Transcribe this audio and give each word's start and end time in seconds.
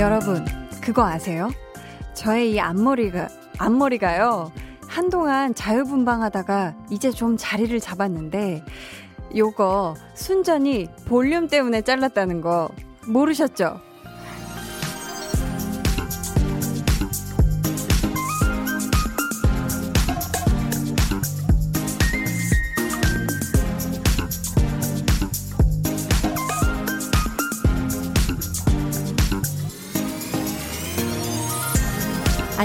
여러분, 0.00 0.42
그거 0.80 1.04
아세요? 1.04 1.50
저의 2.14 2.52
이 2.52 2.58
앞머리가, 2.58 3.28
앞머리가요, 3.58 4.50
한동안 4.88 5.54
자유분방하다가 5.54 6.74
이제 6.88 7.10
좀 7.10 7.36
자리를 7.38 7.78
잡았는데, 7.80 8.64
요거 9.36 9.96
순전히 10.14 10.88
볼륨 11.06 11.48
때문에 11.48 11.82
잘랐다는 11.82 12.40
거 12.40 12.70
모르셨죠? 13.06 13.89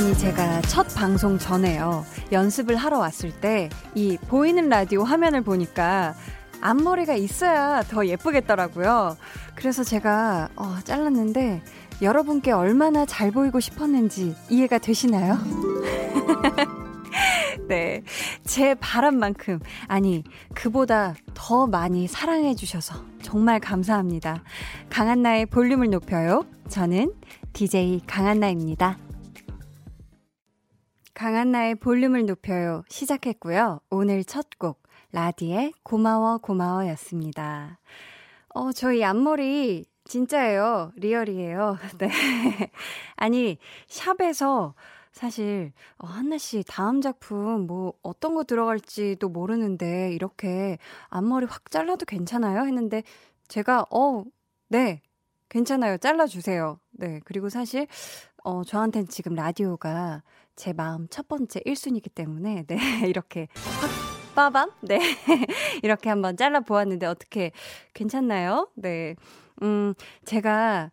아니, 0.06 0.16
제가 0.20 0.62
첫 0.62 0.86
방송 0.94 1.40
전에요. 1.40 2.06
연습을 2.32 2.76
하러 2.76 3.00
왔을 3.00 3.32
때 3.32 3.70
이 3.96 4.20
보이는 4.28 4.70
라디오 4.70 5.04
화면을 5.04 5.42
보니까 5.42 6.14
앞머리가 6.62 7.16
있어야 7.16 7.82
더 7.82 8.06
예쁘겠더라고요. 8.06 9.18
그래서 9.56 9.84
제가 9.84 10.50
어, 10.56 10.78
잘랐는데 10.84 11.64
여러분께 12.04 12.52
얼마나 12.52 13.08
잘 13.08 13.32
보이고 13.32 13.60
싶었는지 13.60 14.36
이해가 14.48 14.78
되시나요? 14.78 15.40
네. 17.68 18.04
제 18.44 18.76
바람만큼, 18.76 19.60
아니, 19.88 20.24
그보다 20.54 21.16
더 21.34 21.66
많이 21.66 22.08
사랑해주셔서 22.08 22.94
정말 23.24 23.60
감사합니다. 23.60 24.44
강한나의 24.92 25.48
볼륨을 25.48 25.90
높여요. 25.90 26.46
저는 26.70 27.12
DJ 27.54 28.02
강한나입니다. 28.06 29.00
강한나의 31.16 31.76
볼륨을 31.76 32.26
높여요. 32.26 32.84
시작했고요. 32.90 33.80
오늘 33.90 34.26
첫 34.26 34.48
곡, 34.60 34.84
라디의 35.14 35.72
고마워 35.82 36.40
고마워 36.40 36.88
였습니다. 36.90 37.80
어, 38.50 38.74
저희 38.74 39.02
앞머리 39.02 39.86
진짜예요. 40.04 40.92
리얼이에요. 40.98 41.78
네. 42.00 42.10
아니, 43.16 43.58
샵에서 43.88 44.76
사실, 45.14 45.72
어, 45.98 46.06
한나 46.06 46.38
씨 46.38 46.64
다음 46.68 47.00
작품 47.00 47.66
뭐 47.66 47.94
어떤 48.04 48.36
거 48.36 48.44
들어갈지도 48.44 49.30
모르는데 49.30 50.12
이렇게 50.14 50.78
앞머리 51.08 51.46
확 51.46 51.72
잘라도 51.72 52.06
괜찮아요? 52.06 52.66
했는데 52.66 53.04
제가, 53.48 53.86
어, 53.90 54.26
네. 54.68 55.02
괜찮아요. 55.48 55.98
잘라 55.98 56.28
주세요. 56.28 56.78
네. 56.92 57.22
그리고 57.24 57.48
사실, 57.48 57.88
어, 58.44 58.66
저한테는 58.66 59.08
지금 59.08 59.34
라디오가 59.34 60.22
제 60.56 60.74
마음 60.74 61.08
첫 61.10 61.28
번째 61.28 61.60
1순위이기 61.66 62.14
때문에, 62.14 62.64
네, 62.68 62.76
이렇게 63.10 63.48
확, 63.54 64.36
빠밤? 64.36 64.72
네. 64.82 65.00
이렇게 65.84 66.10
한번 66.10 66.38
잘라보았는데, 66.38 67.06
어떻게, 67.06 67.52
괜찮나요? 67.94 68.70
네. 68.76 69.16
음, 69.64 69.94
제가, 70.26 70.92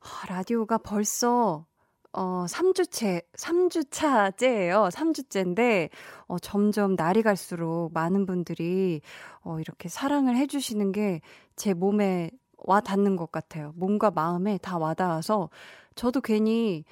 어, 0.00 0.06
라디오가 0.28 0.78
벌써, 0.78 1.66
어, 2.12 2.44
3주째, 2.48 3.22
3주차째예요. 3.36 4.90
3주째인데, 4.90 5.88
어, 6.26 6.38
점점 6.38 6.94
날이 6.96 7.22
갈수록 7.22 7.90
많은 7.92 8.26
분들이, 8.26 9.00
어, 9.42 9.58
이렇게 9.60 9.88
사랑을 9.88 10.36
해주시는 10.36 10.92
게 10.92 11.20
제 11.56 11.74
몸에 11.74 12.30
와 12.58 12.80
닿는 12.80 13.16
것 13.16 13.30
같아요. 13.30 13.72
몸과 13.76 14.10
마음에 14.10 14.58
다 14.58 14.78
와닿아서, 14.78 15.50
저도 15.94 16.20
괜히, 16.20 16.84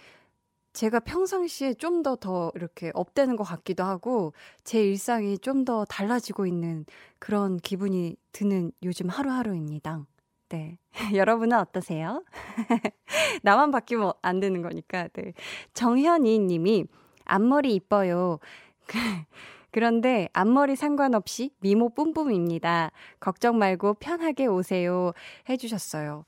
제가 0.72 1.00
평상시에 1.00 1.74
좀 1.74 2.02
더더 2.02 2.16
더 2.16 2.52
이렇게 2.54 2.90
업되는 2.94 3.36
것 3.36 3.44
같기도 3.44 3.84
하고 3.84 4.32
제 4.64 4.82
일상이 4.82 5.38
좀 5.38 5.64
더 5.64 5.84
달라지고 5.84 6.46
있는 6.46 6.86
그런 7.18 7.58
기분이 7.58 8.16
드는 8.32 8.72
요즘 8.82 9.08
하루하루입니다. 9.08 10.06
네. 10.48 10.78
여러분은 11.14 11.56
어떠세요? 11.58 12.24
나만 13.42 13.70
바뀌면 13.70 14.12
안 14.22 14.40
되는 14.40 14.60
거니까. 14.62 15.08
네. 15.08 15.32
정현이 15.74 16.40
님이 16.40 16.84
앞머리 17.24 17.74
이뻐요. 17.74 18.38
그런데 19.70 20.28
앞머리 20.32 20.76
상관없이 20.76 21.50
미모 21.60 21.90
뿜뿜입니다. 21.90 22.90
걱정 23.20 23.58
말고 23.58 23.94
편하게 23.94 24.46
오세요. 24.46 25.12
해주셨어요. 25.48 26.24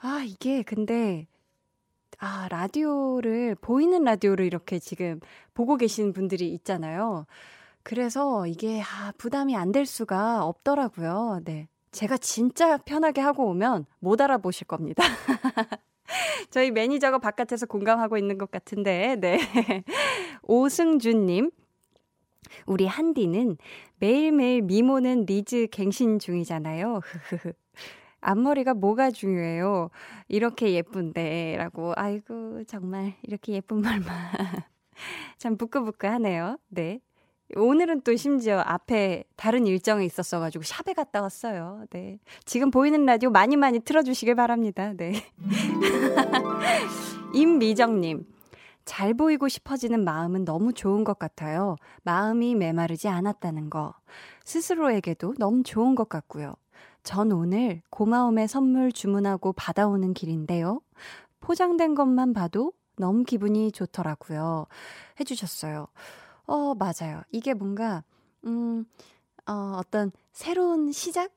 아, 0.00 0.22
이게 0.26 0.62
근데 0.62 1.26
아, 2.24 2.46
라디오를, 2.50 3.56
보이는 3.56 4.04
라디오를 4.04 4.44
이렇게 4.46 4.78
지금 4.78 5.18
보고 5.54 5.76
계신 5.76 6.12
분들이 6.12 6.52
있잖아요. 6.54 7.26
그래서 7.82 8.46
이게, 8.46 8.80
아, 8.80 9.12
부담이 9.18 9.56
안 9.56 9.72
될 9.72 9.86
수가 9.86 10.44
없더라고요. 10.44 11.40
네. 11.44 11.66
제가 11.90 12.16
진짜 12.18 12.76
편하게 12.78 13.20
하고 13.22 13.48
오면 13.50 13.86
못 13.98 14.20
알아보실 14.20 14.68
겁니다. 14.68 15.02
저희 16.50 16.70
매니저가 16.70 17.18
바깥에서 17.18 17.66
공감하고 17.66 18.16
있는 18.18 18.38
것 18.38 18.50
같은데, 18.52 19.16
네. 19.20 19.38
오승준님, 20.42 21.50
우리 22.66 22.86
한디는 22.86 23.56
매일매일 23.98 24.62
미모는 24.62 25.26
리즈 25.26 25.66
갱신 25.72 26.20
중이잖아요. 26.20 27.00
앞머리가 28.22 28.74
뭐가 28.74 29.10
중요해요? 29.10 29.90
이렇게 30.28 30.72
예쁜데. 30.72 31.56
라고. 31.58 31.92
아이고, 31.96 32.64
정말, 32.64 33.14
이렇게 33.22 33.52
예쁜 33.52 33.82
말만. 33.82 34.06
참 35.38 35.56
부끄부끄 35.56 36.06
하네요. 36.06 36.56
네. 36.68 37.00
오늘은 37.54 38.00
또 38.02 38.16
심지어 38.16 38.60
앞에 38.60 39.24
다른 39.36 39.66
일정이 39.66 40.06
있었어가지고 40.06 40.64
샵에 40.64 40.94
갔다 40.94 41.20
왔어요. 41.20 41.84
네. 41.90 42.18
지금 42.44 42.70
보이는 42.70 43.04
라디오 43.04 43.30
많이 43.30 43.56
많이 43.56 43.80
틀어주시길 43.80 44.34
바랍니다. 44.34 44.94
네. 44.96 45.12
임미정님. 47.34 48.24
잘 48.84 49.14
보이고 49.14 49.48
싶어지는 49.48 50.02
마음은 50.02 50.44
너무 50.44 50.72
좋은 50.72 51.04
것 51.04 51.18
같아요. 51.18 51.76
마음이 52.02 52.54
메마르지 52.54 53.08
않았다는 53.08 53.70
거. 53.70 53.94
스스로에게도 54.44 55.34
너무 55.38 55.62
좋은 55.62 55.94
것 55.94 56.08
같고요. 56.08 56.54
전 57.02 57.32
오늘 57.32 57.82
고마움의 57.90 58.48
선물 58.48 58.92
주문하고 58.92 59.52
받아오는 59.54 60.14
길인데요. 60.14 60.80
포장된 61.40 61.94
것만 61.94 62.32
봐도 62.32 62.72
너무 62.96 63.24
기분이 63.24 63.72
좋더라고요. 63.72 64.66
해주셨어요. 65.20 65.88
어, 66.46 66.74
맞아요. 66.74 67.22
이게 67.32 67.54
뭔가, 67.54 68.04
음, 68.46 68.84
어, 69.46 69.74
어떤 69.78 70.12
새로운 70.32 70.92
시작? 70.92 71.32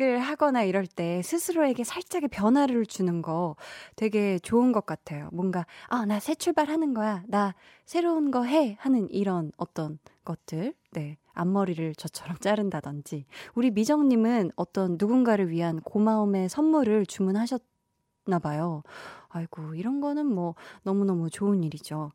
을 0.00 0.18
하거나 0.18 0.64
이럴 0.64 0.86
때 0.86 1.22
스스로에게 1.22 1.84
살짝의 1.84 2.28
변화를 2.30 2.86
주는 2.86 3.22
거 3.22 3.54
되게 3.96 4.38
좋은 4.40 4.72
것 4.72 4.86
같아요. 4.86 5.28
뭔가, 5.32 5.66
아, 5.88 6.06
나 6.06 6.18
새 6.20 6.34
출발하는 6.34 6.94
거야. 6.94 7.22
나 7.28 7.54
새로운 7.86 8.30
거 8.30 8.44
해. 8.44 8.76
하는 8.80 9.08
이런 9.10 9.52
어떤 9.58 9.98
것들. 10.24 10.74
네. 10.92 11.18
앞머리를 11.34 11.94
저처럼 11.96 12.38
자른다든지. 12.38 13.26
우리 13.54 13.70
미정님은 13.70 14.52
어떤 14.56 14.96
누군가를 14.98 15.50
위한 15.50 15.80
고마움의 15.80 16.48
선물을 16.48 17.06
주문하셨나 17.06 18.38
봐요. 18.42 18.82
아이고, 19.28 19.74
이런 19.74 20.00
거는 20.00 20.26
뭐 20.26 20.54
너무너무 20.82 21.30
좋은 21.30 21.62
일이죠. 21.62 22.12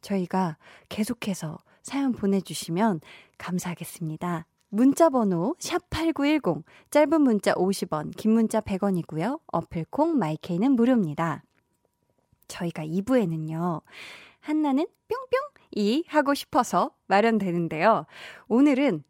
저희가 0.00 0.56
계속해서 0.88 1.58
사연 1.82 2.12
보내주시면 2.12 3.00
감사하겠습니다. 3.38 4.46
문자 4.68 5.10
번호 5.10 5.54
샵8910 5.58 6.62
짧은 6.90 7.20
문자 7.20 7.52
50원 7.52 8.16
긴 8.16 8.32
문자 8.32 8.60
100원이고요. 8.60 9.40
어플콩 9.48 10.16
마이케이는 10.16 10.72
무료입니다. 10.72 11.42
저희가 12.48 12.84
2부에는요. 12.86 13.82
한나는 14.40 14.86
뿅뿅 15.08 15.51
이 15.74 16.04
하고 16.08 16.34
싶어서 16.34 16.92
마련되는데요. 17.06 18.06
오늘은 18.48 19.02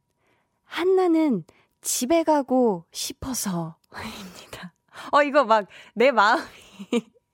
한나는 0.65 1.45
집에 1.81 2.23
가고 2.23 2.85
싶어서입니다. 2.93 4.73
어, 5.13 5.23
이거 5.23 5.45
막 5.45 5.67
내 5.95 6.11
마음이 6.11 6.43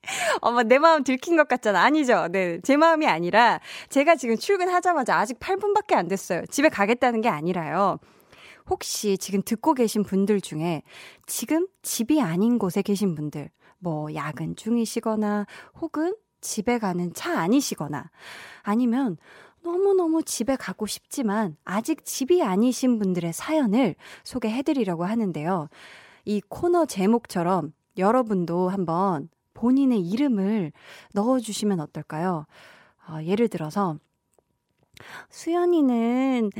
어머, 0.41 0.63
내 0.63 0.79
마음 0.79 1.03
들킨 1.03 1.35
것 1.35 1.47
같잖아. 1.47 1.81
아니죠. 1.83 2.27
네. 2.31 2.59
제 2.61 2.77
마음이 2.77 3.07
아니라, 3.07 3.59
제가 3.89 4.15
지금 4.15 4.37
출근하자마자 4.37 5.15
아직 5.15 5.39
8분밖에 5.39 5.93
안 5.93 6.07
됐어요. 6.07 6.45
집에 6.49 6.69
가겠다는 6.69 7.21
게 7.21 7.29
아니라요. 7.29 7.99
혹시 8.69 9.17
지금 9.17 9.41
듣고 9.43 9.73
계신 9.73 10.03
분들 10.03 10.41
중에 10.41 10.83
지금 11.25 11.67
집이 11.81 12.21
아닌 12.21 12.59
곳에 12.59 12.81
계신 12.81 13.15
분들, 13.15 13.49
뭐 13.79 14.13
야근 14.13 14.55
중이시거나 14.55 15.45
혹은 15.81 16.15
집에 16.41 16.79
가는 16.79 17.13
차 17.13 17.39
아니시거나 17.39 18.09
아니면 18.63 19.17
너무너무 19.61 20.23
집에 20.23 20.55
가고 20.55 20.85
싶지만 20.85 21.57
아직 21.65 22.05
집이 22.05 22.41
아니신 22.41 22.99
분들의 22.99 23.33
사연을 23.33 23.95
소개해드리려고 24.23 25.05
하는데요. 25.05 25.69
이 26.25 26.41
코너 26.47 26.85
제목처럼 26.85 27.73
여러분도 27.97 28.69
한번 28.69 29.29
본인의 29.53 29.99
이름을 29.99 30.71
넣어주시면 31.13 31.79
어떨까요? 31.81 32.45
어, 33.07 33.23
예를 33.23 33.47
들어서, 33.49 33.97
수연이는 35.29 36.51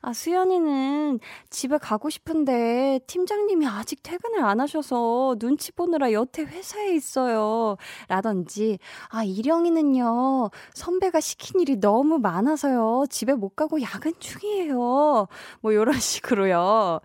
아, 0.00 0.12
수연이는 0.12 1.20
집에 1.50 1.78
가고 1.78 2.10
싶은데 2.10 3.00
팀장님이 3.06 3.66
아직 3.66 4.02
퇴근을 4.02 4.44
안 4.44 4.60
하셔서 4.60 5.36
눈치 5.38 5.72
보느라 5.72 6.12
여태 6.12 6.42
회사에 6.42 6.94
있어요. 6.94 7.76
라든지, 8.08 8.78
아, 9.08 9.24
이령이는요, 9.24 10.50
선배가 10.74 11.20
시킨 11.20 11.60
일이 11.60 11.76
너무 11.76 12.18
많아서요. 12.18 13.06
집에 13.10 13.34
못 13.34 13.56
가고 13.56 13.80
야근 13.82 14.12
중이에요. 14.18 15.28
뭐, 15.60 15.74
요런 15.74 15.94
식으로요. 16.00 17.00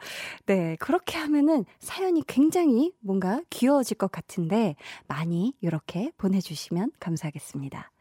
네, 0.45 0.75
그렇게 0.80 1.18
하면은 1.18 1.66
사연이 1.80 2.24
굉장히 2.25 2.94
뭔가 3.00 3.42
귀여워질 3.50 3.98
것 3.98 4.12
같은데, 4.12 4.75
많이 5.07 5.54
이렇게 5.62 6.12
보내주시면 6.18 6.92
감사하겠습니다. 7.00 7.92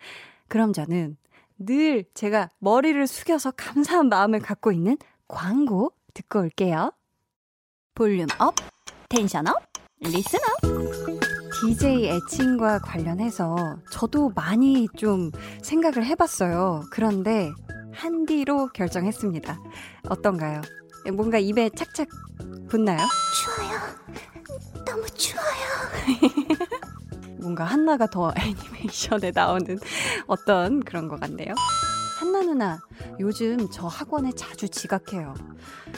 그럼 0.49 0.73
저는 0.73 1.17
늘 1.65 2.05
제가 2.15 2.51
머리를 2.59 3.07
숙여서 3.07 3.53
감사한 3.53 4.09
마음을 4.09 4.41
갖고 4.41 4.73
있는 4.73 4.97
광고 5.29 5.93
듣고 6.15 6.41
올게요. 6.41 6.93
volume 7.95 8.27
up, 8.39 8.55
tension 9.09 9.47
up, 9.49 9.57
listen 10.01 10.39
up. 10.39 10.93
DJ 11.61 12.09
애칭과 12.09 12.81
관련해서 12.81 13.79
저도 13.93 14.31
많이 14.35 14.89
좀 14.97 15.31
생각을 15.63 16.05
해봤어요. 16.05 16.83
그런데 16.91 17.53
한디로 17.93 18.69
결정했습니다. 18.69 19.61
어떤가요? 20.09 20.61
뭔가 21.15 21.39
입에 21.39 21.71
착착 21.71 22.09
붙나요? 22.69 22.99
추워요. 23.37 24.85
너무 24.85 25.07
추워요. 25.11 25.43
뭔가 27.43 27.65
한나가 27.65 28.07
더 28.07 28.33
애니메이션에 28.39 29.33
나오는 29.35 29.79
어떤 30.27 30.81
그런 30.81 31.09
것 31.09 31.21
같네요. 31.21 31.55
한나 32.19 32.41
누나, 32.43 32.81
요즘 33.19 33.69
저 33.73 33.89
학원에 33.89 34.31
자주 34.33 34.69
지각해요. 34.69 35.35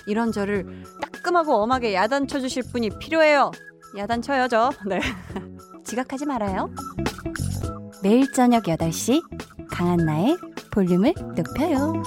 이런 0.07 0.33
저를 0.33 0.83
따끔하고 1.03 1.55
엄하게 1.57 1.95
야단쳐 1.95 2.41
주실 2.41 2.63
분이 2.73 2.99
필요해요. 2.99 3.51
야단쳐요, 3.97 4.49
저. 4.49 4.71
네. 4.89 5.01
지각하지 5.85 6.27
말아요. 6.27 6.71
매일 8.03 8.33
저녁 8.33 8.65
8시, 8.65 9.23
강한나의 9.71 10.39
볼륨을 10.71 11.15
높여요. 11.37 12.03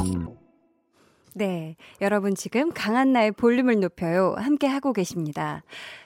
네. 1.38 1.76
여러분 2.02 2.34
지금 2.34 2.72
강한나의 2.72 3.34
볼륨을 3.34 3.80
높여요. 3.80 4.34
함께 4.40 4.66
하고 4.66 4.92
계십니다. 4.92 5.62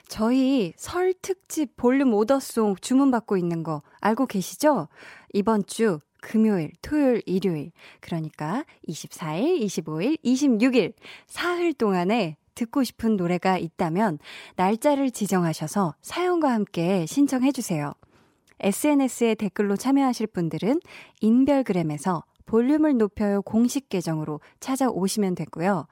저희 0.06 0.74
설 0.76 1.14
특집 1.22 1.74
볼륨 1.74 2.12
오더송 2.12 2.76
주문받고 2.82 3.38
있는 3.38 3.62
거 3.62 3.80
알고 4.02 4.26
계시죠? 4.26 4.88
이번 5.32 5.64
주 5.64 6.00
금요일, 6.20 6.72
토요일, 6.82 7.22
일요일. 7.24 7.72
그러니까 8.00 8.66
24일, 8.86 9.62
25일, 9.62 10.18
26일. 10.22 10.92
사흘 11.26 11.72
동안에 11.72 12.36
듣고 12.54 12.84
싶은 12.84 13.16
노래가 13.16 13.56
있다면 13.56 14.18
날짜를 14.56 15.12
지정하셔서 15.12 15.94
사연과 16.02 16.52
함께 16.52 17.06
신청해 17.06 17.52
주세요. 17.52 17.94
SNS에 18.60 19.34
댓글로 19.34 19.76
참여하실 19.76 20.26
분들은 20.26 20.80
인별그램에서 21.22 22.22
볼륨을 22.46 22.96
높여요 22.96 23.42
공식 23.42 23.88
계정으로 23.88 24.40
찾아오시면 24.60 25.34
되고요. 25.34 25.86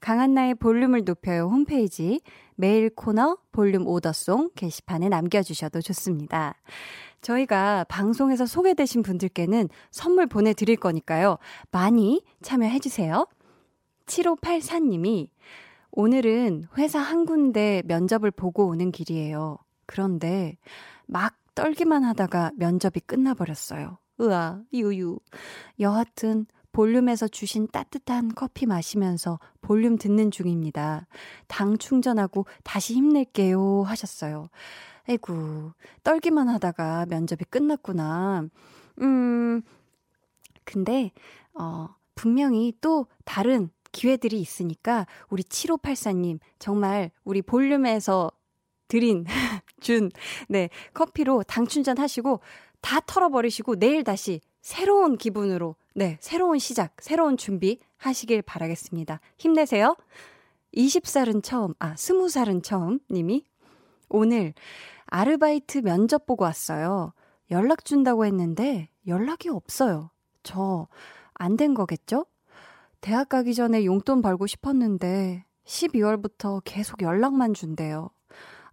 강한나의 0.00 0.54
볼륨을 0.56 1.04
높여요 1.04 1.48
홈페이지 1.48 2.20
메일 2.54 2.90
코너 2.90 3.38
볼륨 3.52 3.86
오더송 3.86 4.50
게시판에 4.54 5.08
남겨주셔도 5.08 5.80
좋습니다. 5.80 6.54
저희가 7.22 7.84
방송에서 7.84 8.46
소개되신 8.46 9.02
분들께는 9.02 9.68
선물 9.90 10.26
보내드릴 10.26 10.76
거니까요. 10.76 11.38
많이 11.70 12.22
참여해주세요. 12.42 13.26
7584님이 14.06 15.28
오늘은 15.90 16.64
회사 16.76 17.00
한 17.00 17.24
군데 17.24 17.82
면접을 17.86 18.30
보고 18.30 18.66
오는 18.66 18.92
길이에요. 18.92 19.58
그런데 19.86 20.56
막 21.06 21.34
떨기만 21.54 22.04
하다가 22.04 22.52
면접이 22.56 23.00
끝나버렸어요. 23.06 23.98
으아, 24.20 24.62
유유. 24.72 25.18
여하튼 25.80 26.46
볼륨에서 26.72 27.26
주신 27.26 27.68
따뜻한 27.68 28.34
커피 28.34 28.66
마시면서 28.66 29.38
볼륨 29.62 29.96
듣는 29.96 30.30
중입니다. 30.30 31.06
당 31.46 31.78
충전하고 31.78 32.44
다시 32.64 32.94
힘낼게요 32.94 33.82
하셨어요. 33.82 34.50
에구, 35.08 35.72
떨기만 36.02 36.48
하다가 36.48 37.06
면접이 37.08 37.44
끝났구나. 37.48 38.48
음, 39.00 39.62
근데, 40.64 41.12
어, 41.54 41.88
분명히 42.14 42.74
또 42.80 43.06
다른 43.24 43.70
기회들이 43.92 44.38
있으니까 44.38 45.06
우리 45.30 45.42
7584님 45.44 46.40
정말 46.58 47.10
우리 47.24 47.40
볼륨에서 47.40 48.30
드린, 48.88 49.24
준, 49.80 50.10
네, 50.48 50.68
커피로 50.92 51.42
당 51.42 51.66
충전하시고 51.66 52.40
다 52.86 53.00
털어버리시고 53.04 53.80
내일 53.80 54.04
다시 54.04 54.40
새로운 54.62 55.18
기분으로, 55.18 55.74
네, 55.96 56.18
새로운 56.20 56.60
시작, 56.60 56.94
새로운 57.00 57.36
준비 57.36 57.80
하시길 57.96 58.42
바라겠습니다. 58.42 59.18
힘내세요. 59.38 59.96
20살은 60.72 61.42
처음, 61.42 61.74
아, 61.80 61.94
20살은 61.94 62.62
처음 62.62 63.00
님이 63.10 63.44
오늘 64.08 64.54
아르바이트 65.06 65.78
면접 65.78 66.26
보고 66.26 66.44
왔어요. 66.44 67.12
연락 67.50 67.84
준다고 67.84 68.24
했는데 68.24 68.88
연락이 69.08 69.48
없어요. 69.48 70.10
저 70.44 70.86
안 71.34 71.56
된 71.56 71.74
거겠죠? 71.74 72.26
대학 73.00 73.28
가기 73.28 73.54
전에 73.54 73.84
용돈 73.84 74.22
벌고 74.22 74.46
싶었는데 74.46 75.44
12월부터 75.64 76.62
계속 76.64 77.02
연락만 77.02 77.52
준대요. 77.52 78.10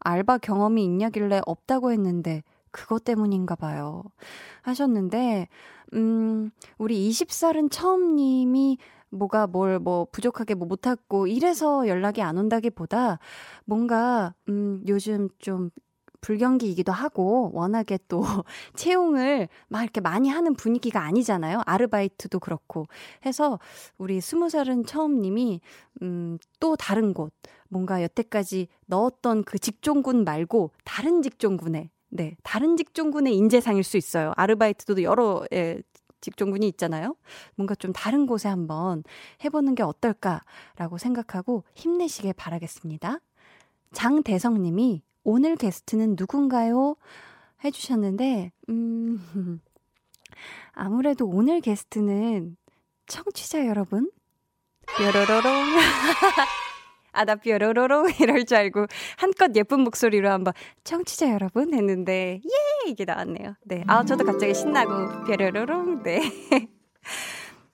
알바 0.01 0.37
경험이 0.37 0.83
있냐길래 0.85 1.41
없다고 1.47 1.91
했는데 1.91 2.43
그것 2.73 3.03
때문인가 3.05 3.55
봐요. 3.55 4.03
하셨는데, 4.63 5.47
음, 5.93 6.51
우리 6.77 7.09
20살은 7.09 7.71
처음님이 7.71 8.77
뭐가 9.11 9.47
뭘 9.47 9.79
뭐 9.79 10.07
부족하게 10.11 10.55
뭐 10.55 10.67
못했고 10.67 11.27
이래서 11.27 11.87
연락이 11.87 12.21
안 12.23 12.37
온다기 12.37 12.69
보다 12.71 13.19
뭔가, 13.65 14.33
음, 14.49 14.83
요즘 14.87 15.29
좀 15.39 15.69
불경기이기도 16.21 16.91
하고 16.91 17.51
워낙에 17.53 17.99
또 18.07 18.21
채용을 18.75 19.49
막 19.67 19.83
이렇게 19.83 19.99
많이 20.01 20.29
하는 20.29 20.53
분위기가 20.55 21.01
아니잖아요. 21.03 21.61
아르바이트도 21.65 22.39
그렇고 22.39 22.87
해서 23.25 23.59
우리 23.97 24.21
스무 24.21 24.49
살은 24.49 24.85
처음님이 24.85 25.61
음 26.01 26.37
또 26.59 26.75
다른 26.77 27.13
곳 27.13 27.33
뭔가 27.69 28.01
여태까지 28.03 28.67
넣었던 28.87 29.43
그 29.43 29.59
직종군 29.59 30.23
말고 30.23 30.71
다른 30.85 31.21
직종군에 31.21 31.89
네, 32.15 32.35
다른 32.43 32.77
직종군의 32.77 33.35
인재상일 33.35 33.83
수 33.83 33.97
있어요. 33.97 34.33
아르바이트도 34.35 35.01
여러 35.01 35.43
예, 35.51 35.81
직종군이 36.21 36.67
있잖아요. 36.69 37.15
뭔가 37.55 37.73
좀 37.73 37.91
다른 37.91 38.27
곳에 38.27 38.47
한번 38.47 39.03
해보는 39.43 39.73
게 39.73 39.81
어떨까라고 39.81 40.99
생각하고 40.99 41.63
힘내시길 41.73 42.33
바라겠습니다. 42.33 43.19
장대성 43.93 44.61
님이 44.61 45.01
오늘 45.23 45.55
게스트는 45.55 46.15
누군가요? 46.17 46.95
해주셨는데, 47.63 48.51
음, 48.69 49.19
아무래도 50.73 51.27
오늘 51.27 51.61
게스트는 51.61 52.57
청취자 53.07 53.65
여러분? 53.65 54.11
뾰로로롱. 54.97 55.43
아, 57.13 57.25
나 57.25 57.35
뾰로로롱 57.35 58.11
이럴 58.19 58.45
줄 58.45 58.57
알고 58.57 58.87
한껏 59.17 59.55
예쁜 59.55 59.81
목소리로 59.81 60.29
한번 60.29 60.53
청취자 60.83 61.31
여러분 61.31 61.73
했는데, 61.73 62.41
예! 62.43 62.89
이게 62.89 63.05
나왔네요. 63.05 63.55
네. 63.63 63.83
아, 63.87 64.03
저도 64.03 64.25
갑자기 64.25 64.53
신나고 64.53 65.23
뾰로로롱. 65.25 66.03
네. 66.03 66.21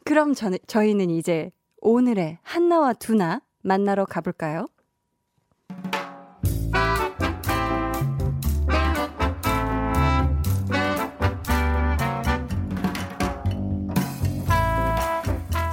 그럼 0.06 0.34
저, 0.34 0.52
저희는 0.68 1.10
이제 1.10 1.52
오늘의 1.82 2.40
한나와 2.44 2.94
두나 2.94 3.42
만나러 3.62 4.06
가볼까요? 4.06 4.68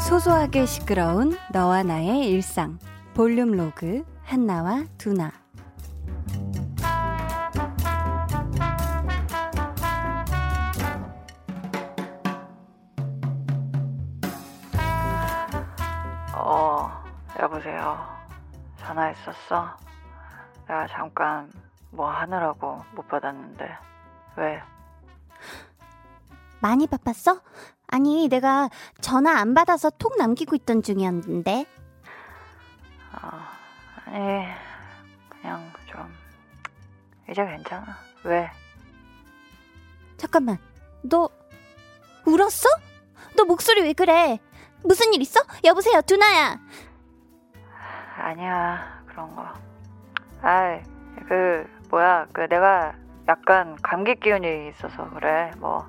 소소하게 0.08 0.66
시끄러운 0.66 1.36
너와 1.52 1.82
나의 1.82 2.30
일상 2.30 2.78
볼륨 3.16 3.52
로그 3.52 4.04
한나와 4.24 4.84
두나 4.98 5.32
어, 16.34 16.90
여보세요. 17.40 17.96
전화했었어? 18.76 19.78
내가 20.68 20.86
잠깐 20.88 21.50
뭐 21.92 22.10
하느라고 22.10 22.82
못 22.94 23.08
받았는데. 23.08 23.64
왜? 24.36 24.60
많이 26.60 26.86
바빴어? 26.86 27.40
아니, 27.86 28.28
내가 28.28 28.68
전화 29.00 29.38
안 29.38 29.54
받아서 29.54 29.88
톡 29.88 30.18
남기고 30.18 30.54
있던 30.56 30.82
중이었는데. 30.82 31.64
아, 33.12 33.48
아니, 34.06 34.46
그냥 35.28 35.72
좀, 35.86 36.12
이제 37.30 37.44
괜찮아. 37.44 37.96
왜? 38.24 38.50
잠깐만, 40.16 40.58
너, 41.02 41.28
울었어? 42.26 42.68
너 43.36 43.44
목소리 43.44 43.82
왜 43.82 43.92
그래? 43.92 44.38
무슨 44.82 45.12
일 45.12 45.20
있어? 45.22 45.40
여보세요, 45.64 46.00
두나야. 46.02 46.58
아니야, 48.18 49.02
그런 49.06 49.34
거. 49.34 49.46
아이, 50.42 50.82
그, 51.28 51.66
뭐야, 51.90 52.26
그 52.32 52.48
내가 52.48 52.94
약간 53.28 53.76
감기 53.82 54.14
기운이 54.14 54.68
있어서 54.68 55.10
그래. 55.10 55.50
뭐, 55.58 55.86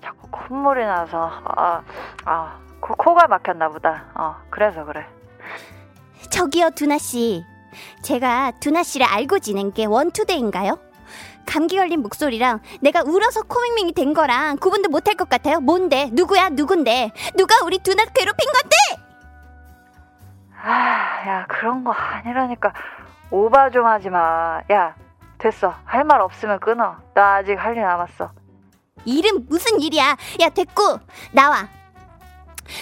자꾸 0.00 0.28
콧물이 0.30 0.84
나서, 0.84 1.30
아, 1.44 1.82
아, 2.24 2.60
코, 2.80 2.94
코가 2.94 3.26
막혔나 3.28 3.68
보다. 3.68 4.10
어, 4.14 4.36
그래서 4.50 4.84
그래. 4.84 5.06
저기요, 6.28 6.70
두나씨. 6.70 7.44
제가 8.02 8.52
두나씨를 8.60 9.06
알고 9.06 9.38
지낸 9.38 9.72
게 9.72 9.84
원투데이인가요? 9.86 10.78
감기 11.46 11.76
걸린 11.76 12.02
목소리랑 12.02 12.60
내가 12.80 13.02
울어서 13.02 13.42
코맹맹이 13.42 13.92
된 13.92 14.12
거랑 14.14 14.58
구분도 14.58 14.88
못할 14.90 15.14
것 15.14 15.28
같아요. 15.28 15.60
뭔데? 15.60 16.08
누구야? 16.12 16.50
누군데? 16.50 17.10
누가 17.36 17.56
우리 17.64 17.78
두나 17.78 18.04
괴롭힌 18.04 18.46
건데? 18.52 18.76
아, 20.62 21.26
야, 21.26 21.46
그런 21.48 21.82
거 21.84 21.90
아니라니까. 21.92 22.72
오바 23.30 23.70
좀 23.70 23.86
하지 23.86 24.10
마. 24.10 24.60
야, 24.70 24.94
됐어. 25.38 25.74
할 25.84 26.04
말 26.04 26.20
없으면 26.20 26.60
끊어. 26.60 26.96
나 27.14 27.36
아직 27.36 27.54
할 27.54 27.74
일 27.76 27.82
남았어. 27.82 28.30
일은 29.06 29.46
무슨 29.48 29.80
일이야? 29.80 30.16
야, 30.40 30.48
됐고. 30.50 31.00
나와. 31.32 31.66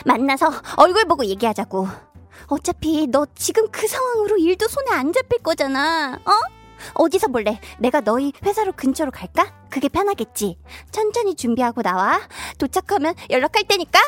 만나서 0.04 0.50
얼굴 0.76 1.04
보고 1.04 1.24
얘기하자고. 1.24 1.86
어차피 2.48 3.06
너 3.06 3.26
지금 3.34 3.70
그 3.70 3.86
상황으로 3.86 4.38
일도 4.38 4.66
손에 4.68 4.90
안 4.90 5.12
잡힐 5.12 5.42
거잖아. 5.42 6.18
어? 6.24 6.30
어디서 6.94 7.28
볼래? 7.28 7.60
내가 7.78 8.00
너희 8.00 8.32
회사로 8.44 8.72
근처로 8.72 9.10
갈까? 9.10 9.52
그게 9.70 9.88
편하겠지. 9.88 10.58
천천히 10.90 11.34
준비하고 11.34 11.82
나와. 11.82 12.20
도착하면 12.58 13.14
연락할 13.30 13.64
테니까. 13.68 13.98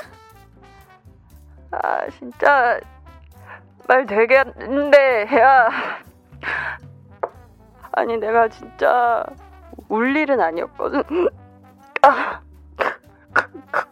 아, 1.73 2.09
진짜 2.19 2.81
말 3.87 4.07
되게 4.07 4.37
하는데 4.37 5.29
야. 5.39 5.69
아니 7.93 8.17
내가 8.17 8.49
진짜 8.49 9.25
울 9.89 10.17
일은 10.17 10.41
아니었거든. 10.41 11.03
아, 12.03 12.41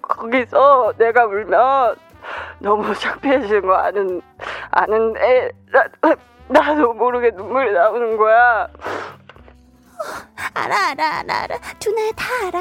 거기서 0.01 0.95
내가 0.99 1.27
울면 1.27 1.97
너무 2.61 2.95
창피해지는 2.95 3.63
거 3.63 3.75
아는 3.75 4.21
아는데 4.71 5.51
나, 5.73 5.85
나도 6.49 6.93
모르게 6.95 7.31
눈물이 7.31 7.73
나오는 7.73 8.17
거야. 8.17 8.69
알아, 10.55 10.89
알아, 10.91 11.19
알아, 11.19 11.35
알아. 11.43 11.59
두나야, 11.81 12.13
다 12.13 12.25
알아. 12.47 12.61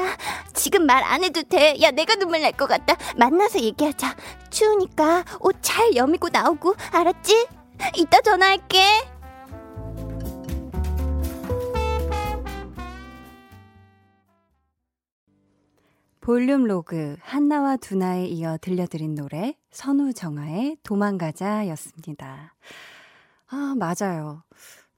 지금 0.54 0.86
말 0.86 1.02
안 1.04 1.22
해도 1.24 1.42
돼. 1.42 1.80
야, 1.82 1.90
내가 1.92 2.14
눈물 2.16 2.40
날 2.42 2.52
것 2.52 2.66
같다. 2.68 2.96
만나서 3.16 3.60
얘기하자. 3.60 4.14
추우니까 4.50 5.24
옷 5.40 5.56
잘 5.62 5.94
여미고 5.94 6.28
나오고, 6.30 6.74
알았지? 6.92 7.46
이따 7.94 8.20
전화할게. 8.20 8.82
볼륨 16.28 16.64
로그 16.64 17.16
한나와 17.22 17.78
두나에 17.78 18.26
이어 18.26 18.58
들려드린 18.60 19.14
노래 19.14 19.56
선우정아의 19.70 20.76
도망가자 20.82 21.66
였습니다. 21.68 22.54
아, 23.46 23.74
맞아요. 23.78 24.42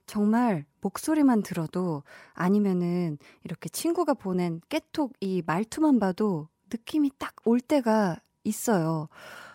정말 0.05 0.65
목소리만 0.81 1.41
들어도 1.41 2.03
아니면은 2.33 3.17
이렇게 3.45 3.69
친구가 3.69 4.15
보낸 4.15 4.59
깨톡 4.67 5.13
이 5.21 5.41
말투만 5.45 5.99
봐도 5.99 6.49
느낌이 6.69 7.11
딱 7.17 7.33
올 7.45 7.61
때가 7.61 8.17
있어요. 8.43 9.07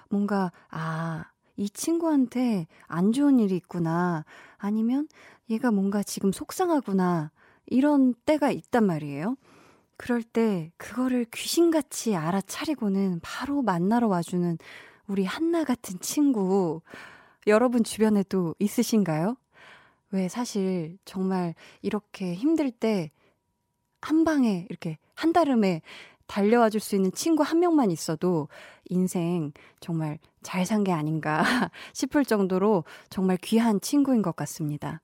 뭔가, 0.08 0.52
아, 0.70 1.24
이 1.58 1.68
친구한테 1.68 2.68
안 2.86 3.12
좋은 3.12 3.38
일이 3.38 3.54
있구나. 3.54 4.24
아니면 4.56 5.08
얘가 5.50 5.70
뭔가 5.70 6.02
지금 6.02 6.32
속상하구나. 6.32 7.32
이런 7.66 8.14
때가 8.24 8.50
있단 8.50 8.86
말이에요. 8.86 9.36
그럴 9.96 10.22
때 10.22 10.70
그거를 10.76 11.24
귀신같이 11.32 12.14
알아차리고는 12.16 13.20
바로 13.22 13.62
만나러 13.62 14.08
와주는 14.08 14.58
우리 15.08 15.24
한나 15.24 15.64
같은 15.64 15.98
친구. 16.00 16.82
여러분 17.46 17.84
주변에도 17.84 18.54
있으신가요? 18.58 19.36
왜 20.12 20.28
사실 20.28 20.98
정말 21.04 21.54
이렇게 21.82 22.34
힘들 22.34 22.70
때 22.70 23.10
한 24.00 24.24
방에 24.24 24.66
이렇게 24.70 24.98
한달음에 25.14 25.82
달려와 26.26 26.70
줄 26.70 26.80
수 26.80 26.94
있는 26.96 27.10
친구 27.12 27.42
한 27.42 27.58
명만 27.60 27.90
있어도 27.90 28.48
인생 28.88 29.52
정말 29.80 30.18
잘 30.42 30.62
산 30.64 30.84
게 30.84 30.92
아닌가 30.92 31.42
싶을 31.92 32.24
정도로 32.24 32.84
정말 33.10 33.36
귀한 33.38 33.80
친구인 33.80 34.22
것 34.22 34.36
같습니다. 34.36 35.00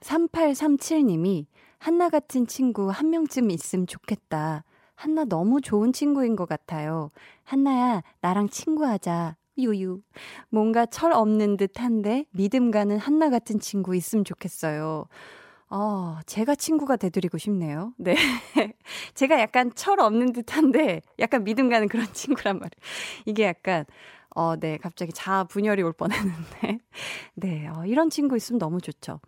3837님이 0.00 1.46
한나 1.78 2.08
같은 2.08 2.46
친구 2.46 2.90
한 2.90 3.10
명쯤 3.10 3.50
있으면 3.50 3.86
좋겠다. 3.86 4.64
한나 4.94 5.24
너무 5.24 5.60
좋은 5.60 5.92
친구인 5.92 6.36
것 6.36 6.48
같아요. 6.48 7.10
한나야, 7.44 8.02
나랑 8.20 8.48
친구하자. 8.48 9.36
유유. 9.58 10.00
뭔가 10.50 10.84
철 10.86 11.12
없는 11.12 11.56
듯 11.56 11.80
한데 11.80 12.26
믿음 12.32 12.70
가는 12.70 12.98
한나 12.98 13.30
같은 13.30 13.58
친구 13.60 13.94
있으면 13.96 14.24
좋겠어요. 14.24 15.06
어, 15.70 16.18
제가 16.26 16.54
친구가 16.54 16.96
돼드리고 16.96 17.38
싶네요. 17.38 17.92
네. 17.98 18.14
제가 19.14 19.40
약간 19.40 19.72
철 19.74 20.00
없는 20.00 20.32
듯 20.32 20.56
한데 20.56 21.02
약간 21.18 21.44
믿음 21.44 21.68
가는 21.68 21.88
그런 21.88 22.06
친구란 22.12 22.56
말이에요. 22.58 22.70
이게 23.26 23.44
약간, 23.44 23.84
어, 24.34 24.56
네. 24.56 24.78
갑자기 24.78 25.12
자아 25.12 25.44
분열이 25.44 25.82
올 25.82 25.92
뻔 25.94 26.12
했는데. 26.12 26.78
네. 27.34 27.68
어, 27.68 27.84
이런 27.86 28.10
친구 28.10 28.36
있으면 28.36 28.58
너무 28.58 28.80
좋죠. 28.80 29.20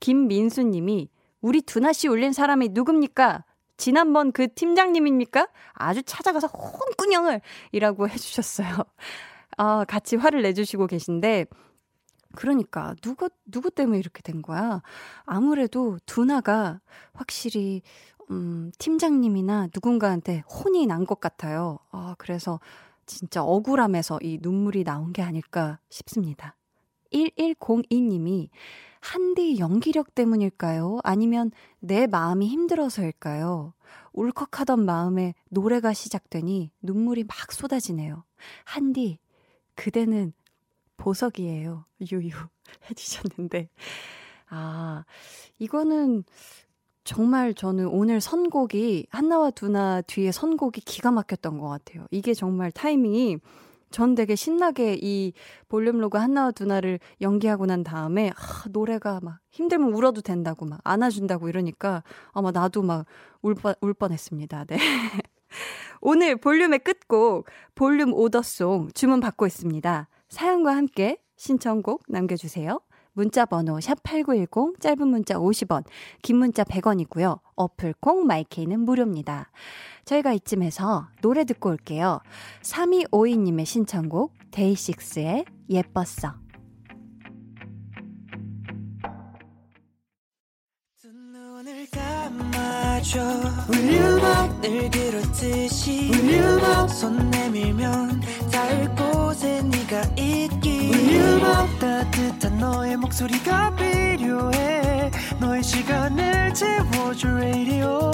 김민수 0.00 0.62
님이 0.64 1.08
우리 1.44 1.60
두나 1.60 1.92
씨 1.92 2.08
울린 2.08 2.32
사람이 2.32 2.70
누굽니까? 2.70 3.44
지난번 3.76 4.32
그 4.32 4.48
팀장님입니까? 4.54 5.46
아주 5.74 6.02
찾아가서 6.02 6.46
홍군형을 6.46 7.42
이라고 7.70 8.08
해주셨어요. 8.08 8.66
아, 9.58 9.84
같이 9.84 10.16
화를 10.16 10.40
내주시고 10.40 10.86
계신데, 10.86 11.44
그러니까, 12.34 12.94
누구, 13.02 13.28
누구 13.44 13.70
때문에 13.70 13.98
이렇게 13.98 14.22
된 14.22 14.40
거야? 14.40 14.80
아무래도 15.26 15.98
두나가 16.06 16.80
확실히, 17.12 17.82
음, 18.30 18.72
팀장님이나 18.78 19.68
누군가한테 19.74 20.44
혼이 20.48 20.86
난 20.86 21.04
것 21.04 21.20
같아요. 21.20 21.78
아, 21.90 22.14
그래서 22.16 22.58
진짜 23.04 23.44
억울함에서 23.44 24.18
이 24.22 24.38
눈물이 24.40 24.84
나온 24.84 25.12
게 25.12 25.20
아닐까 25.20 25.78
싶습니다. 25.90 26.56
1102님이 27.12 28.48
한디 29.04 29.58
연기력 29.58 30.14
때문일까요? 30.14 30.98
아니면 31.04 31.50
내 31.78 32.06
마음이 32.06 32.48
힘들어서일까요? 32.48 33.74
울컥하던 34.14 34.82
마음에 34.82 35.34
노래가 35.50 35.92
시작되니 35.92 36.70
눈물이 36.80 37.24
막 37.24 37.52
쏟아지네요. 37.52 38.24
한디, 38.64 39.18
그대는 39.74 40.32
보석이에요. 40.96 41.84
유유 42.00 42.30
해주셨는데. 42.88 43.68
아, 44.48 45.04
이거는 45.58 46.24
정말 47.04 47.52
저는 47.52 47.88
오늘 47.88 48.22
선곡이, 48.22 49.08
한나와 49.10 49.50
두나 49.50 50.00
뒤에 50.00 50.32
선곡이 50.32 50.80
기가 50.80 51.10
막혔던 51.10 51.58
것 51.58 51.68
같아요. 51.68 52.06
이게 52.10 52.32
정말 52.32 52.72
타이밍이 52.72 53.36
전 53.94 54.14
되게 54.14 54.34
신나게 54.34 54.98
이 55.00 55.32
볼륨 55.68 55.98
로그 55.98 56.18
한나와 56.18 56.50
두나를 56.50 56.98
연기하고 57.20 57.66
난 57.66 57.84
다음에 57.84 58.30
아, 58.30 58.64
노래가 58.70 59.20
막 59.22 59.38
힘들면 59.52 59.92
울어도 59.92 60.20
된다고 60.20 60.66
막 60.66 60.80
안아준다고 60.82 61.48
이러니까 61.48 62.02
아마 62.32 62.50
나도 62.50 62.82
막 62.82 63.06
울 63.44 63.54
뻔, 63.54 63.74
울 63.82 63.92
뻔했습니다. 63.94 64.64
네. 64.64 64.78
오늘 66.00 66.36
볼륨의 66.36 66.80
끝곡 66.80 67.46
볼륨 67.74 68.12
오더송 68.12 68.90
주문 68.94 69.20
받고 69.20 69.46
있습니다. 69.46 70.08
사연과 70.28 70.74
함께 70.74 71.18
신청곡 71.36 72.04
남겨주세요. 72.08 72.80
문자 73.14 73.46
번호 73.46 73.78
샵8910 73.78 74.80
짧은 74.80 75.08
문자 75.08 75.36
50원, 75.36 75.84
긴 76.22 76.36
문자 76.36 76.64
100원이고요. 76.64 77.38
어플 77.54 77.94
콩 78.00 78.26
마이케이는 78.26 78.80
무료입니다. 78.80 79.50
저희가 80.04 80.32
이쯤에서 80.32 81.06
노래 81.22 81.44
듣고 81.44 81.70
올게요. 81.70 82.20
3252님의 82.62 83.64
신청곡 83.64 84.34
데이식스의 84.50 85.44
예뻤어. 85.70 86.44
Will 93.70 94.00
you 94.00 94.18
not 94.18 94.60
늘 94.62 94.90
그렇듯이 94.90 96.10
Will 96.10 96.42
you 96.42 96.58
not 96.58 96.92
손 96.92 97.30
내밀면 97.30 98.20
닿을 98.50 98.94
곳에 98.94 99.62
네가 99.62 100.02
있기 100.16 100.90
Will 100.90 101.20
you 101.20 101.36
not 101.36 101.78
따뜻 101.78 102.43
너의 102.74 102.96
목소리가 102.96 103.74
필요해 103.76 105.10
너의 105.38 105.62
시간을 105.62 106.52
채워줄 106.52 107.30
radio 107.30 108.10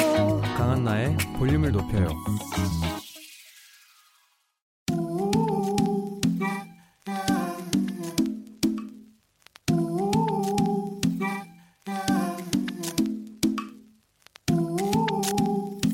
강한나의 0.54 1.16
볼륨을 1.38 1.72
높여요 1.72 2.08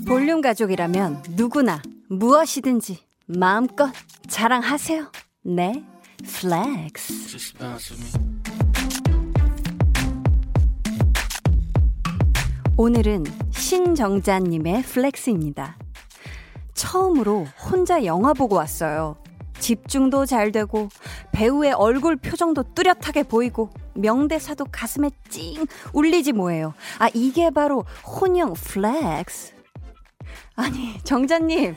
볼륨 0.06 0.40
가족이라면 0.40 1.22
누구나 1.30 1.80
무엇이든지 2.08 2.98
마음껏 3.26 3.92
자랑하세요. 4.28 5.10
네, 5.44 5.84
flex. 6.24 7.54
오늘은 12.78 13.24
신정자님의 13.52 14.82
flex입니다. 14.82 15.78
처음으로 16.74 17.44
혼자 17.70 18.04
영화 18.04 18.34
보고 18.34 18.56
왔어요. 18.56 19.16
집중도 19.58 20.26
잘 20.26 20.52
되고 20.52 20.90
배우의 21.32 21.72
얼굴 21.72 22.16
표정도 22.16 22.62
뚜렷하게 22.74 23.22
보이고 23.22 23.70
명대사도 23.94 24.66
가슴에 24.70 25.08
찡 25.30 25.64
울리지 25.94 26.32
뭐예요. 26.32 26.74
아 26.98 27.08
이게 27.14 27.48
바로 27.48 27.86
혼영 28.04 28.52
flex. 28.52 29.54
아니 30.56 30.98
정자님 31.02 31.74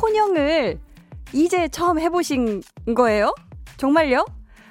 혼영을 0.00 0.78
이제 1.32 1.66
처음 1.66 1.98
해보신 1.98 2.62
거예요? 2.94 3.34
정말요? 3.76 4.24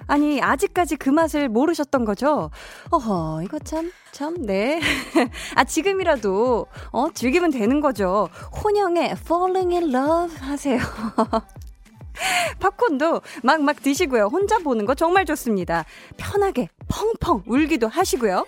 아니 0.07 0.41
아직까지 0.41 0.95
그 0.97 1.09
맛을 1.09 1.49
모르셨던 1.49 2.05
거죠? 2.05 2.51
어허 2.91 3.41
이거 3.43 3.59
참 3.59 3.91
참, 4.15 4.33
네. 4.45 4.79
아, 5.55 5.65
지금이라도, 5.65 6.67
어, 6.93 7.07
즐기면 7.13 7.51
되는 7.51 7.81
거죠. 7.81 8.29
혼영에 8.63 9.11
falling 9.11 9.75
in 9.75 9.93
love 9.93 10.37
하세요. 10.37 10.79
팝콘도 12.61 13.21
막, 13.43 13.61
막 13.61 13.83
드시고요. 13.83 14.27
혼자 14.27 14.57
보는 14.59 14.85
거 14.85 14.95
정말 14.95 15.25
좋습니다. 15.25 15.83
편하게, 16.15 16.69
펑펑 16.87 17.43
울기도 17.45 17.89
하시고요. 17.89 18.45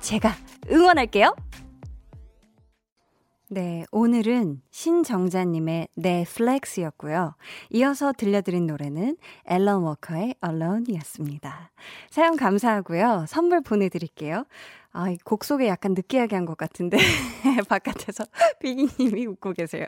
제가 0.00 0.34
응원할게요. 0.70 1.34
네, 3.54 3.84
오늘은 3.92 4.62
신정자님의 4.70 5.88
내 5.94 6.24
플렉스였고요. 6.24 7.34
이어서 7.68 8.14
들려드린 8.16 8.66
노래는 8.66 9.18
앨런 9.44 9.82
워커의 9.82 10.36
Alone이었습니다. 10.40 11.70
사연 12.08 12.36
감사하고요. 12.38 13.26
선물 13.28 13.60
보내드릴게요. 13.60 14.46
아, 14.94 15.10
이곡 15.10 15.44
소개 15.44 15.68
약간 15.68 15.92
느끼하게 15.92 16.34
한 16.34 16.46
것 16.46 16.56
같은데, 16.56 16.96
바깥에서 17.68 18.24
비기님이 18.60 19.26
웃고 19.26 19.52
계세요. 19.52 19.84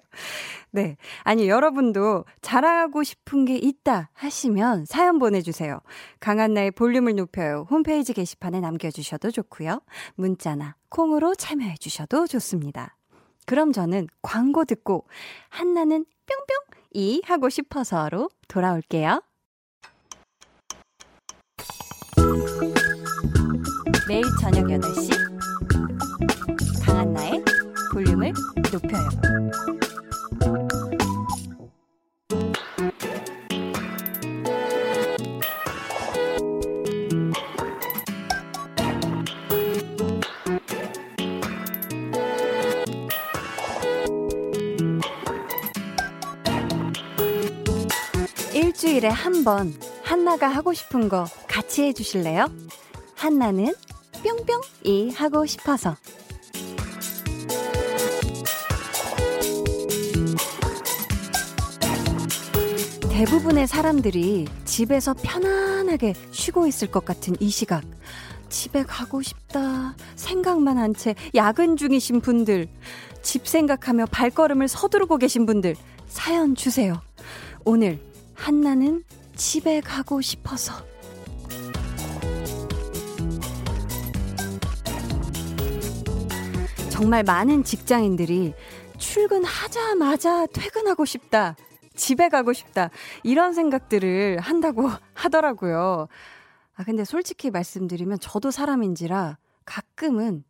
네. 0.70 0.98
아니, 1.22 1.48
여러분도 1.48 2.26
자랑하고 2.42 3.02
싶은 3.02 3.46
게 3.46 3.56
있다 3.56 4.10
하시면 4.12 4.84
사연 4.84 5.18
보내주세요. 5.18 5.80
강한나의 6.20 6.72
볼륨을 6.72 7.16
높여요. 7.16 7.66
홈페이지 7.70 8.12
게시판에 8.12 8.60
남겨주셔도 8.60 9.30
좋고요. 9.30 9.80
문자나 10.16 10.76
콩으로 10.90 11.34
참여해주셔도 11.34 12.26
좋습니다. 12.26 12.93
그럼 13.46 13.72
저는 13.72 14.08
광고 14.22 14.64
듣고 14.64 15.06
한나는 15.48 16.04
뿅뿅 16.26 16.82
이 16.92 17.22
하고 17.24 17.48
싶어서로 17.48 18.30
돌아올게요. 18.48 19.22
매일 24.08 24.24
저녁 24.40 24.66
8시 24.66 25.10
강한나의 26.84 27.42
볼륨을 27.92 28.32
높여요. 28.72 29.83
일주일에 48.94 49.08
한 49.08 49.44
번 49.44 49.74
한나가 50.04 50.46
하고 50.48 50.72
싶은 50.72 51.08
거 51.08 51.26
같이 51.48 51.82
해주실래요? 51.82 52.46
한나는 53.16 53.74
뿅뿅이 54.22 55.10
하고 55.12 55.44
싶어서. 55.46 55.96
대부분의 63.10 63.66
사람들이 63.66 64.46
집에서 64.64 65.14
편안하게 65.14 66.14
쉬고 66.32 66.66
있을 66.66 66.90
것 66.90 67.04
같은 67.04 67.34
이 67.40 67.48
시각. 67.48 67.82
집에 68.48 68.82
가고 68.82 69.22
싶다. 69.22 69.94
생각만 70.16 70.78
한 70.78 70.94
채 70.94 71.14
야근 71.34 71.76
중이신 71.76 72.20
분들. 72.20 72.68
집 73.22 73.46
생각하며 73.46 74.06
발걸음을 74.06 74.68
서두르고 74.68 75.18
계신 75.18 75.46
분들. 75.46 75.76
사연 76.08 76.54
주세요. 76.54 77.00
오늘 77.64 77.98
한나는 78.34 79.04
집에 79.34 79.80
가고 79.80 80.20
싶어서. 80.20 80.74
정말 86.90 87.24
많은 87.24 87.64
직장인들이 87.64 88.54
출근하자마자 88.98 90.46
퇴근하고 90.46 91.04
싶다. 91.04 91.56
집에 91.96 92.28
가고 92.28 92.52
싶다. 92.52 92.90
이런 93.22 93.52
생각들을 93.52 94.38
한다고 94.40 94.90
하더라고요. 95.14 96.08
아, 96.76 96.84
근데 96.84 97.04
솔직히 97.04 97.50
말씀드리면 97.50 98.18
저도 98.20 98.50
사람인지라 98.50 99.38
가끔은 99.64 100.44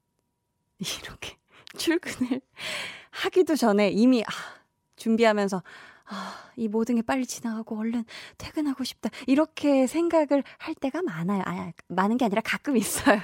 이렇게 0.79 1.37
출근을 1.77 2.40
하기도 3.11 3.57
전에 3.57 3.90
이미 3.90 4.23
아, 4.23 4.31
준비하면서 4.97 5.62
아, 6.14 6.50
이 6.57 6.68
모든 6.68 6.94
게 6.94 7.03
빨리 7.03 7.27
지나가고 7.27 7.77
얼른 7.77 8.05
퇴근하고 8.38 8.85
싶다. 8.85 9.11
이렇게 9.27 9.88
생각을 9.88 10.44
할 10.59 10.74
때가 10.74 11.03
많아요. 11.03 11.42
아, 11.44 11.72
많은 11.88 12.16
게 12.16 12.24
아니라 12.24 12.40
가끔 12.44 12.77
있어요. 12.79 13.18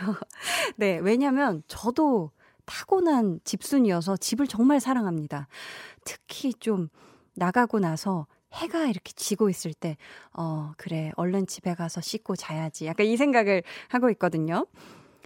네, 0.77 0.99
왜냐면 0.99 1.63
저도 1.69 2.33
타고난 2.65 3.41
집순이어서 3.45 4.17
집을 4.17 4.49
정말 4.49 4.81
사랑합니다. 4.81 5.47
특히 6.05 6.53
좀 6.55 6.89
나가고 7.35 7.79
나서 7.79 8.27
해가 8.53 8.87
이렇게 8.87 9.13
지고 9.15 9.49
있을 9.49 9.73
때, 9.73 9.97
어, 10.33 10.73
그래, 10.77 11.13
얼른 11.15 11.47
집에 11.47 11.75
가서 11.75 12.01
씻고 12.01 12.35
자야지. 12.35 12.87
약간 12.87 13.07
이 13.07 13.17
생각을 13.17 13.63
하고 13.89 14.11
있거든요. 14.11 14.67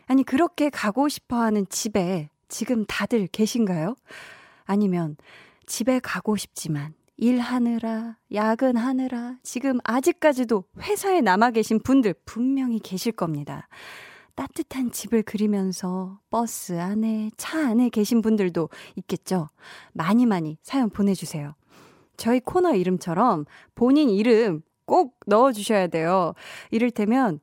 아니, 0.07 0.23
그렇게 0.23 0.69
가고 0.69 1.09
싶어 1.09 1.37
하는 1.37 1.67
집에 1.71 2.29
지금 2.49 2.85
다들 2.85 3.27
계신가요? 3.27 3.97
아니면 4.65 5.17
집에 5.67 5.99
가고 6.01 6.37
싶지만 6.37 6.95
일하느라, 7.17 8.19
야근하느라, 8.33 9.39
지금 9.43 9.79
아직까지도 9.85 10.65
회사에 10.81 11.21
남아 11.21 11.53
계신 11.53 11.81
분들 11.81 12.15
분명히 12.25 12.79
계실 12.79 13.13
겁니다. 13.13 13.69
따뜻한 14.35 14.91
집을 14.91 15.23
그리면서 15.23 16.19
버스 16.29 16.79
안에, 16.79 17.31
차 17.37 17.69
안에 17.69 17.89
계신 17.89 18.21
분들도 18.21 18.69
있겠죠? 18.97 19.49
많이 19.93 20.27
많이 20.27 20.59
사연 20.63 20.91
보내주세요. 20.91 21.55
저희 22.17 22.41
코너 22.41 22.75
이름처럼 22.75 23.45
본인 23.75 24.11
이름 24.11 24.63
꼭 24.87 25.19
넣어주셔야 25.27 25.87
돼요. 25.87 26.35
이를테면, 26.71 27.41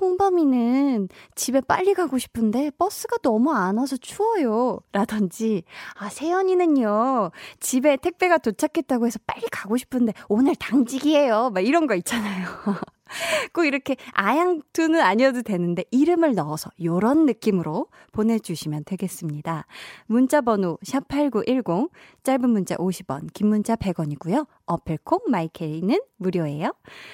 홍범이는 0.00 1.08
집에 1.34 1.60
빨리 1.60 1.94
가고 1.94 2.18
싶은데 2.18 2.70
버스가 2.78 3.18
너무 3.18 3.52
안 3.52 3.78
와서 3.78 3.96
추워요. 3.96 4.80
라든지, 4.92 5.64
아, 5.94 6.08
세연이는요, 6.08 7.30
집에 7.60 7.96
택배가 7.96 8.38
도착했다고 8.38 9.06
해서 9.06 9.18
빨리 9.26 9.46
가고 9.50 9.76
싶은데 9.76 10.12
오늘 10.28 10.54
당직이에요. 10.56 11.50
막 11.50 11.60
이런 11.64 11.86
거 11.86 11.94
있잖아요. 11.94 12.46
꼭 13.52 13.64
이렇게 13.64 13.96
아양투는 14.12 15.00
아니어도 15.00 15.42
되는데 15.42 15.84
이름을 15.90 16.34
넣어서 16.34 16.70
요런 16.82 17.26
느낌으로 17.26 17.86
보내주시면 18.12 18.84
되겠습니다. 18.84 19.66
문자 20.06 20.40
번호 20.40 20.78
샵8910 20.84 21.90
짧은 22.22 22.50
문자 22.50 22.76
50원 22.76 23.32
긴 23.32 23.48
문자 23.48 23.76
100원이고요. 23.76 24.46
어플콩 24.66 25.20
마이케이는 25.28 26.00
무료예요. 26.16 26.72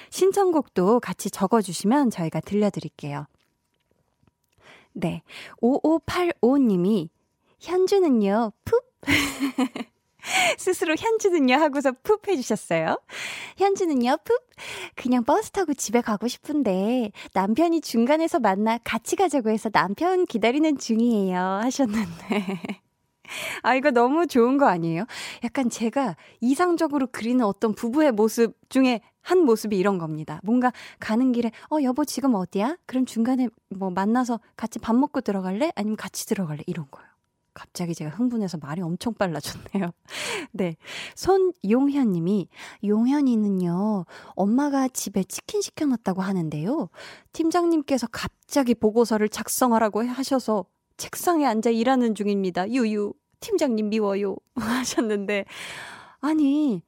신청곡도 0.09 0.99
같이 0.99 1.29
적어주시면 1.29 2.09
저희가 2.09 2.39
들려드릴게요. 2.41 3.27
네. 4.93 5.23
5585님이 5.61 7.09
현주는요, 7.59 8.51
푹. 8.65 8.91
스스로 10.57 10.95
현주는요 10.97 11.55
하고서 11.55 11.91
푹 12.03 12.27
해주셨어요. 12.27 12.99
현주는요, 13.57 14.17
푹. 14.23 14.47
그냥 14.95 15.23
버스 15.23 15.51
타고 15.51 15.73
집에 15.73 16.01
가고 16.01 16.27
싶은데 16.27 17.11
남편이 17.33 17.81
중간에서 17.81 18.39
만나 18.39 18.77
같이 18.83 19.15
가자고 19.15 19.49
해서 19.49 19.69
남편 19.69 20.25
기다리는 20.25 20.77
중이에요. 20.77 21.37
하셨는데. 21.37 22.59
아, 23.63 23.73
이거 23.75 23.91
너무 23.91 24.27
좋은 24.27 24.57
거 24.57 24.67
아니에요? 24.67 25.05
약간 25.43 25.69
제가 25.69 26.15
이상적으로 26.41 27.07
그리는 27.11 27.43
어떤 27.45 27.73
부부의 27.73 28.11
모습 28.11 28.55
중에 28.69 29.01
한 29.21 29.39
모습이 29.39 29.77
이런 29.77 29.97
겁니다. 29.97 30.39
뭔가 30.43 30.71
가는 30.99 31.31
길에, 31.31 31.51
어, 31.71 31.77
여보 31.81 32.03
지금 32.03 32.35
어디야? 32.35 32.77
그럼 32.85 33.05
중간에 33.05 33.47
뭐 33.69 33.89
만나서 33.89 34.39
같이 34.57 34.79
밥 34.79 34.95
먹고 34.95 35.21
들어갈래? 35.21 35.71
아니면 35.75 35.95
같이 35.95 36.25
들어갈래? 36.27 36.63
이런 36.67 36.85
거요. 36.91 37.05
갑자기 37.53 37.93
제가 37.93 38.11
흥분해서 38.11 38.57
말이 38.57 38.81
엄청 38.81 39.13
빨라졌네요. 39.13 39.91
네. 40.51 40.75
손용현 41.15 42.11
님이, 42.11 42.47
용현이는요, 42.83 44.05
엄마가 44.35 44.87
집에 44.87 45.23
치킨 45.23 45.61
시켜놨다고 45.61 46.21
하는데요. 46.21 46.89
팀장님께서 47.31 48.07
갑자기 48.11 48.73
보고서를 48.75 49.29
작성하라고 49.29 50.03
하셔서 50.03 50.65
책상에 50.97 51.45
앉아 51.45 51.69
일하는 51.69 52.15
중입니다. 52.15 52.69
유유. 52.69 53.13
팀장님 53.39 53.89
미워요. 53.89 54.35
하셨는데, 54.55 55.45
아니, 56.21 56.81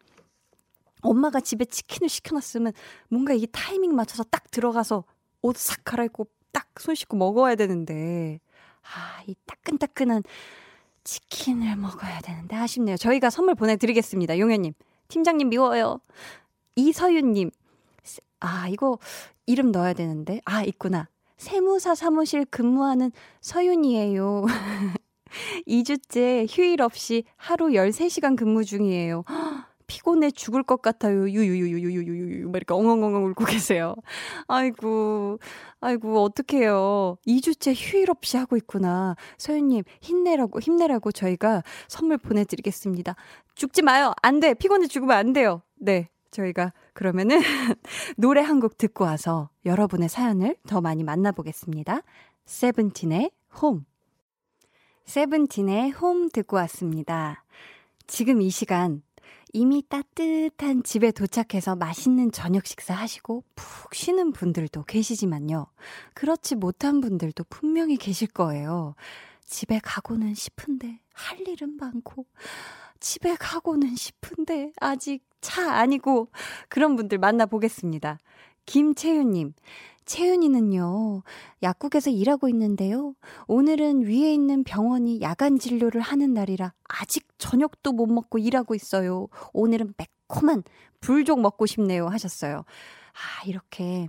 엄마가 1.01 1.41
집에 1.41 1.65
치킨을 1.65 2.09
시켜놨으면 2.09 2.73
뭔가 3.09 3.33
이 3.33 3.45
타이밍 3.51 3.95
맞춰서 3.95 4.23
딱 4.23 4.49
들어가서 4.51 5.03
옷 5.41 5.57
싹 5.57 5.83
갈아입고 5.83 6.27
딱 6.51 6.67
손 6.79 6.95
씻고 6.95 7.17
먹어야 7.17 7.55
되는데, 7.55 8.39
아, 8.93 9.23
이 9.27 9.35
따끈따끈한 9.45 10.23
치킨을 11.03 11.75
먹어야 11.75 12.19
되는데 12.21 12.55
아쉽네요. 12.55 12.97
저희가 12.97 13.29
선물 13.29 13.55
보내드리겠습니다. 13.55 14.39
용현님. 14.39 14.73
팀장님 15.07 15.49
미워요. 15.49 15.99
이서윤님. 16.75 17.51
아, 18.39 18.67
이거 18.69 18.97
이름 19.45 19.71
넣어야 19.71 19.93
되는데. 19.93 20.41
아, 20.45 20.63
있구나. 20.63 21.07
세무사 21.37 21.95
사무실 21.95 22.45
근무하는 22.45 23.11
서윤이에요. 23.41 24.45
2주째 25.67 26.47
휴일 26.49 26.81
없이 26.81 27.23
하루 27.35 27.67
13시간 27.69 28.35
근무 28.35 28.63
중이에요. 28.63 29.23
피곤해 29.87 30.31
죽을 30.31 30.63
것 30.63 30.81
같아요. 30.81 31.29
유유유유유유유. 31.29 32.45
막 32.49 32.57
이렇게 32.57 32.73
엉엉엉엉 32.73 33.25
울고 33.27 33.45
계세요. 33.45 33.95
아이고, 34.47 35.39
아이고, 35.81 36.23
어떡해요. 36.23 37.17
2주째 37.27 37.73
휴일 37.75 38.09
없이 38.11 38.37
하고 38.37 38.57
있구나. 38.57 39.15
서윤님, 39.37 39.83
힘내라고, 40.01 40.59
힘내라고 40.59 41.11
저희가 41.11 41.63
선물 41.87 42.17
보내드리겠습니다. 42.17 43.15
죽지 43.55 43.81
마요. 43.81 44.13
안 44.21 44.39
돼. 44.39 44.53
피곤해 44.53 44.87
죽으면 44.87 45.15
안 45.15 45.33
돼요. 45.33 45.61
네. 45.75 46.09
저희가 46.31 46.73
그러면은 46.93 47.39
노래 48.17 48.41
한 48.41 48.59
곡 48.59 48.77
듣고 48.77 49.05
와서 49.05 49.49
여러분의 49.65 50.09
사연을 50.09 50.57
더 50.67 50.81
많이 50.81 51.03
만나보겠습니다. 51.03 52.01
세븐틴의 52.45 53.31
홈. 53.61 53.85
세븐틴의 55.05 55.91
홈 55.91 56.29
듣고 56.29 56.57
왔습니다. 56.57 57.43
지금 58.07 58.41
이 58.41 58.49
시간 58.49 59.01
이미 59.55 59.81
따뜻한 59.87 60.83
집에 60.83 61.11
도착해서 61.11 61.77
맛있는 61.77 62.33
저녁 62.33 62.65
식사 62.65 62.93
하시고 62.93 63.45
푹 63.55 63.95
쉬는 63.95 64.33
분들도 64.33 64.83
계시지만요. 64.83 65.67
그렇지 66.13 66.55
못한 66.55 66.99
분들도 66.99 67.45
분명히 67.45 67.95
계실 67.95 68.27
거예요. 68.27 68.95
집에 69.45 69.79
가고는 69.81 70.33
싶은데 70.33 70.99
할 71.13 71.39
일은 71.47 71.77
많고 71.77 72.25
집에 72.99 73.37
가고는 73.39 73.95
싶은데 73.95 74.73
아직 74.81 75.23
차 75.39 75.71
아니고 75.75 76.27
그런 76.67 76.97
분들 76.97 77.17
만나보겠습니다. 77.17 78.19
김채윤님, 78.65 79.53
채윤이는요, 80.05 81.23
약국에서 81.63 82.09
일하고 82.09 82.47
있는데요. 82.49 83.15
오늘은 83.47 84.03
위에 84.03 84.33
있는 84.33 84.63
병원이 84.63 85.21
야간 85.21 85.57
진료를 85.57 86.01
하는 86.01 86.33
날이라 86.33 86.73
아직 86.83 87.27
저녁도 87.37 87.91
못 87.91 88.05
먹고 88.07 88.37
일하고 88.37 88.75
있어요. 88.75 89.27
오늘은 89.53 89.93
매콤한 89.97 90.63
불족 91.01 91.41
먹고 91.41 91.65
싶네요. 91.65 92.07
하셨어요. 92.07 92.59
아, 93.13 93.45
이렇게, 93.47 94.07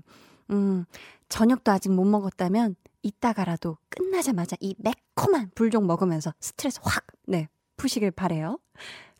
음, 0.51 0.85
저녁도 1.29 1.73
아직 1.73 1.91
못 1.91 2.05
먹었다면 2.05 2.77
이따가라도 3.03 3.79
끝나자마자 3.89 4.57
이 4.61 4.75
매콤한 4.79 5.53
불족 5.55 5.85
먹으면서 5.85 6.35
스트레스 6.41 6.81
확, 6.83 7.07
네, 7.27 7.49
푸시길 7.77 8.11
바래요. 8.11 8.59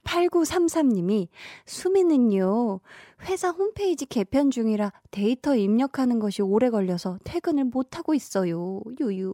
8933님이 0.07 1.29
수미는요, 1.67 2.81
회사 3.25 3.51
홈페이지 3.51 4.07
개편 4.07 4.51
중이라 4.51 4.93
데이터 5.11 5.57
입력하는 5.57 6.19
것이 6.19 6.43
오래 6.43 6.71
걸려서 6.71 7.19
퇴근을 7.25 7.65
못하고 7.65 8.15
있어요. 8.15 8.81
유유. 9.01 9.33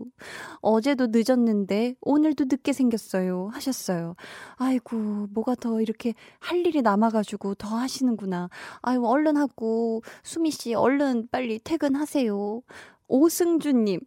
어제도 0.61 1.09
늦었는데 1.11 1.97
오늘도 2.01 2.45
늦게 2.45 2.73
생겼어요. 2.73 3.51
하셨어요. 3.53 4.15
아이고, 4.57 5.29
뭐가 5.33 5.55
더 5.57 5.81
이렇게 5.81 6.15
할 6.39 6.67
일이 6.67 6.81
남아가지고 6.83 7.57
더 7.57 7.77
하시는구나. 7.77 8.49
아유, 8.81 9.05
얼른 9.05 9.37
하고, 9.37 10.03
수미씨, 10.23 10.75
얼른 10.75 11.29
빨리 11.31 11.59
퇴근하세요. 11.59 12.63
오승준님, 13.09 14.01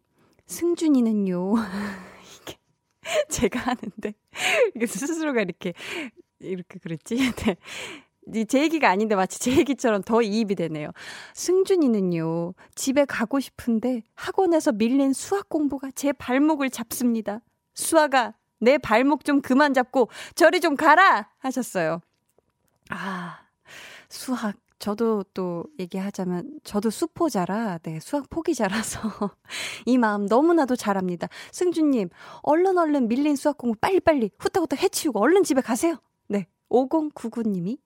승준이는요. 0.48 1.54
제가 3.30 3.60
하는데, 3.60 4.14
스스로가 4.88 5.42
이렇게 5.42 5.74
이렇게 6.40 6.80
그랬지? 6.80 7.16
네. 8.28 8.46
제 8.46 8.62
얘기가 8.62 8.90
아닌데 8.90 9.16
마치 9.16 9.40
제 9.40 9.56
얘기처럼 9.56 10.02
더 10.02 10.22
이입이 10.22 10.56
되네요. 10.56 10.90
승준이는요, 11.36 12.54
집에 12.74 13.06
가고 13.06 13.40
싶은데 13.40 14.02
학원에서 14.16 14.72
밀린 14.72 15.14
수학 15.14 15.48
공부가 15.48 15.92
제 15.92 16.12
발목을 16.12 16.72
잡습니다. 16.72 17.42
수아가 17.76 18.34
내 18.60 18.78
발목 18.78 19.26
좀 19.26 19.42
그만 19.42 19.74
잡고 19.74 20.10
저리 20.34 20.60
좀 20.60 20.76
가라! 20.76 21.30
하셨어요. 21.40 22.02
아, 22.90 23.40
수학. 24.10 24.56
저도 24.78 25.24
또 25.34 25.64
얘기하자면, 25.80 26.60
저도 26.64 26.90
수포자라, 26.90 27.78
네, 27.80 28.00
수학 28.02 28.30
포기자라서 28.30 29.00
이 29.86 29.98
마음 29.98 30.26
너무나도 30.26 30.76
잘합니다. 30.76 31.30
승준님, 31.54 32.10
얼른 32.44 32.78
얼른 32.78 33.08
밀린 33.08 33.36
수학 33.38 33.58
공부 33.58 33.78
빨리 33.80 34.00
빨리 34.02 34.30
후딱후딱 34.38 34.84
해치우고 34.84 35.20
얼른 35.20 35.44
집에 35.44 35.62
가세요. 35.62 35.96
네. 36.70 36.78
5099님이 36.78 37.78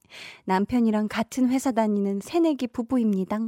남편이랑 0.45 1.07
같은 1.09 1.49
회사 1.49 1.71
다니는 1.71 2.19
새내기 2.21 2.67
부부입니다. 2.67 3.39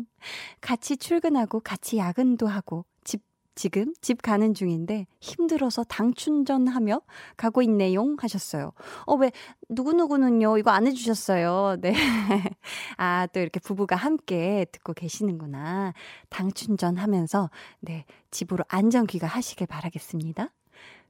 같이 0.59 0.97
출근하고 0.97 1.59
같이 1.59 1.97
야근도 1.97 2.47
하고 2.47 2.85
집 3.03 3.23
지금 3.55 3.93
집 4.01 4.21
가는 4.21 4.53
중인데 4.53 5.07
힘들어서 5.19 5.83
당 5.83 6.13
충전하며 6.13 7.01
가고 7.35 7.61
있네용 7.63 8.15
하셨어요. 8.19 8.71
어, 9.05 9.15
왜, 9.15 9.31
누구누구는요, 9.69 10.57
이거 10.57 10.71
안 10.71 10.87
해주셨어요. 10.87 11.77
네. 11.81 11.93
아, 12.97 13.27
또 13.27 13.39
이렇게 13.41 13.59
부부가 13.59 13.95
함께 13.97 14.65
듣고 14.71 14.93
계시는구나. 14.93 15.93
당 16.29 16.51
충전하면서, 16.53 17.49
네, 17.81 18.05
집으로 18.31 18.63
안전 18.69 19.05
귀가하시길 19.05 19.67
바라겠습니다. 19.67 20.49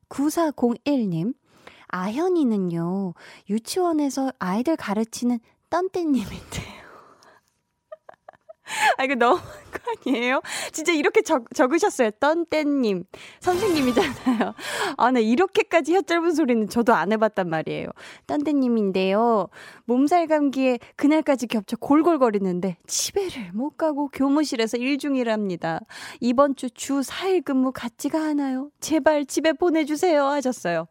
9401님, 0.09 1.33
아현이는요, 1.91 3.13
유치원에서 3.49 4.31
아이들 4.39 4.75
가르치는 4.75 5.39
떤떼님인데요. 5.69 6.81
아, 8.97 9.03
이거 9.03 9.15
너무한 9.15 9.43
거 9.43 10.09
아니에요? 10.11 10.41
진짜 10.71 10.93
이렇게 10.93 11.21
적, 11.21 11.43
적으셨어요. 11.53 12.11
떤떼님. 12.19 13.03
선생님이잖아요. 13.41 14.53
아, 14.97 15.11
네, 15.11 15.21
이렇게까지 15.21 15.93
혀 15.93 16.01
짧은 16.01 16.33
소리는 16.33 16.69
저도 16.69 16.93
안 16.93 17.11
해봤단 17.11 17.49
말이에요. 17.49 17.87
떤떼님인데요. 18.27 19.49
몸살 19.85 20.27
감기에 20.27 20.79
그날까지 20.95 21.47
겹쳐 21.47 21.75
골골거리는데 21.77 22.77
집에를 22.87 23.51
못 23.53 23.71
가고 23.77 24.07
교무실에서 24.09 24.77
일중이랍니다. 24.77 25.81
이번 26.21 26.55
주 26.55 26.69
주 26.69 27.01
4일 27.01 27.43
근무 27.43 27.71
같이가 27.73 28.21
하나요? 28.21 28.69
제발 28.79 29.25
집에 29.25 29.51
보내주세요. 29.53 30.25
하셨어요. 30.25 30.87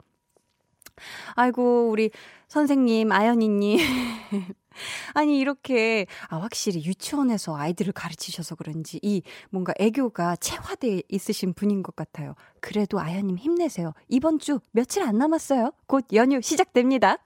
아이고, 1.34 1.88
우리 1.90 2.10
선생님, 2.48 3.12
아연이님. 3.12 3.78
아니, 5.14 5.38
이렇게, 5.38 6.06
아, 6.28 6.36
확실히 6.38 6.84
유치원에서 6.84 7.56
아이들을 7.56 7.92
가르치셔서 7.92 8.54
그런지 8.54 8.98
이 9.02 9.22
뭔가 9.50 9.72
애교가 9.78 10.36
체화돼 10.36 11.02
있으신 11.08 11.52
분인 11.52 11.82
것 11.82 11.96
같아요. 11.96 12.34
그래도 12.60 13.00
아연님 13.00 13.36
힘내세요. 13.36 13.92
이번 14.08 14.38
주 14.38 14.60
며칠 14.72 15.02
안 15.02 15.18
남았어요. 15.18 15.72
곧 15.86 16.06
연휴 16.12 16.40
시작됩니다. 16.40 17.18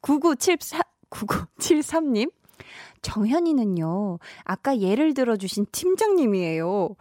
9974, 0.00 0.82
9973님. 1.10 2.30
정현이는요, 3.02 4.18
아까 4.44 4.78
예를 4.78 5.14
들어주신 5.14 5.66
팀장님이에요. 5.70 6.96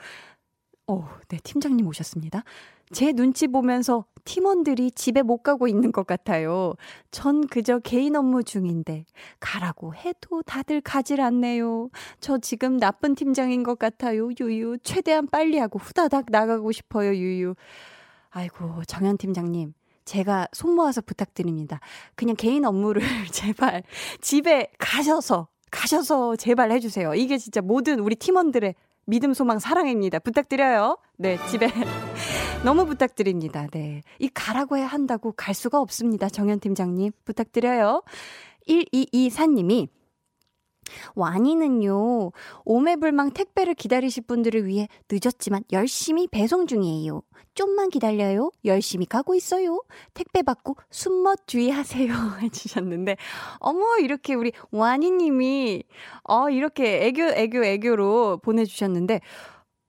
어, 0.88 1.10
네, 1.27 1.38
팀장님 1.43 1.86
오셨습니다. 1.88 2.43
제 2.91 3.12
눈치 3.12 3.47
보면서 3.47 4.06
팀원들이 4.23 4.91
집에 4.91 5.21
못 5.21 5.38
가고 5.38 5.67
있는 5.67 5.91
것 5.91 6.06
같아요. 6.06 6.73
전 7.12 7.47
그저 7.47 7.80
개인 7.80 8.15
업무 8.15 8.43
중인데 8.43 9.06
가라고 9.39 9.95
해도 9.95 10.41
다들 10.43 10.82
가질 10.82 11.21
않네요. 11.21 11.89
저 12.19 12.38
지금 12.38 12.78
나쁜 12.78 13.15
팀장인 13.15 13.63
것 13.63 13.80
같아요. 13.80 14.30
유유. 14.39 14.80
최대한 14.84 15.28
빨리 15.28 15.58
하고 15.58 15.80
후다닥 15.80 16.26
나가고 16.30 16.71
싶어요. 16.71 17.15
유유. 17.15 17.56
아이고, 18.32 18.84
정현 18.86 19.17
팀장님. 19.17 19.73
제가 20.04 20.47
손 20.54 20.76
모아서 20.76 21.02
부탁드립니다. 21.02 21.80
그냥 22.15 22.36
개인 22.36 22.65
업무를 22.65 23.02
제발 23.32 23.84
집에 24.21 24.71
가셔서 24.78 25.47
가셔서 25.69 26.36
제발 26.38 26.71
해 26.71 26.80
주세요. 26.80 27.13
이게 27.13 27.38
진짜 27.38 27.62
모든 27.62 28.00
우리 28.00 28.15
팀원들의 28.15 28.76
믿음, 29.06 29.34
소망, 29.34 29.60
사랑입니다. 29.60 30.19
부탁드려요. 30.19 30.97
네, 31.17 31.38
집에. 31.50 31.67
너무 32.63 32.86
부탁드립니다. 32.86 33.67
네. 33.72 34.02
이 34.20 34.30
가라고 34.34 34.78
해야 34.78 34.88
한다고 34.88 35.32
갈 35.32 35.54
수가 35.54 35.80
없습니다. 35.80 36.28
정현 36.28 36.60
팀장님. 36.60 37.12
부탁드려요. 37.24 38.04
1224님이 38.67 39.88
와니는요, 41.15 42.32
오매불망 42.65 43.32
택배를 43.32 43.74
기다리실 43.74 44.24
분들을 44.24 44.65
위해 44.65 44.88
늦었지만 45.12 45.63
열심히 45.72 46.28
배송 46.28 46.67
중이에요. 46.67 47.22
좀만 47.56 47.89
기다려요. 47.89 48.52
열심히 48.65 49.06
가고 49.06 49.34
있어요. 49.34 49.84
택배 50.13 50.43
받고 50.43 50.76
숨멋 50.91 51.48
주의하세요. 51.48 52.13
해주셨는데, 52.41 53.17
어머, 53.60 53.98
이렇게 53.98 54.36
우리 54.36 54.52
와니님이, 54.72 55.84
어, 56.24 56.50
이렇게 56.50 57.08
애교, 57.08 57.24
애교, 57.24 57.63
애교로 57.63 58.39
보내주셨는데, 58.43 59.22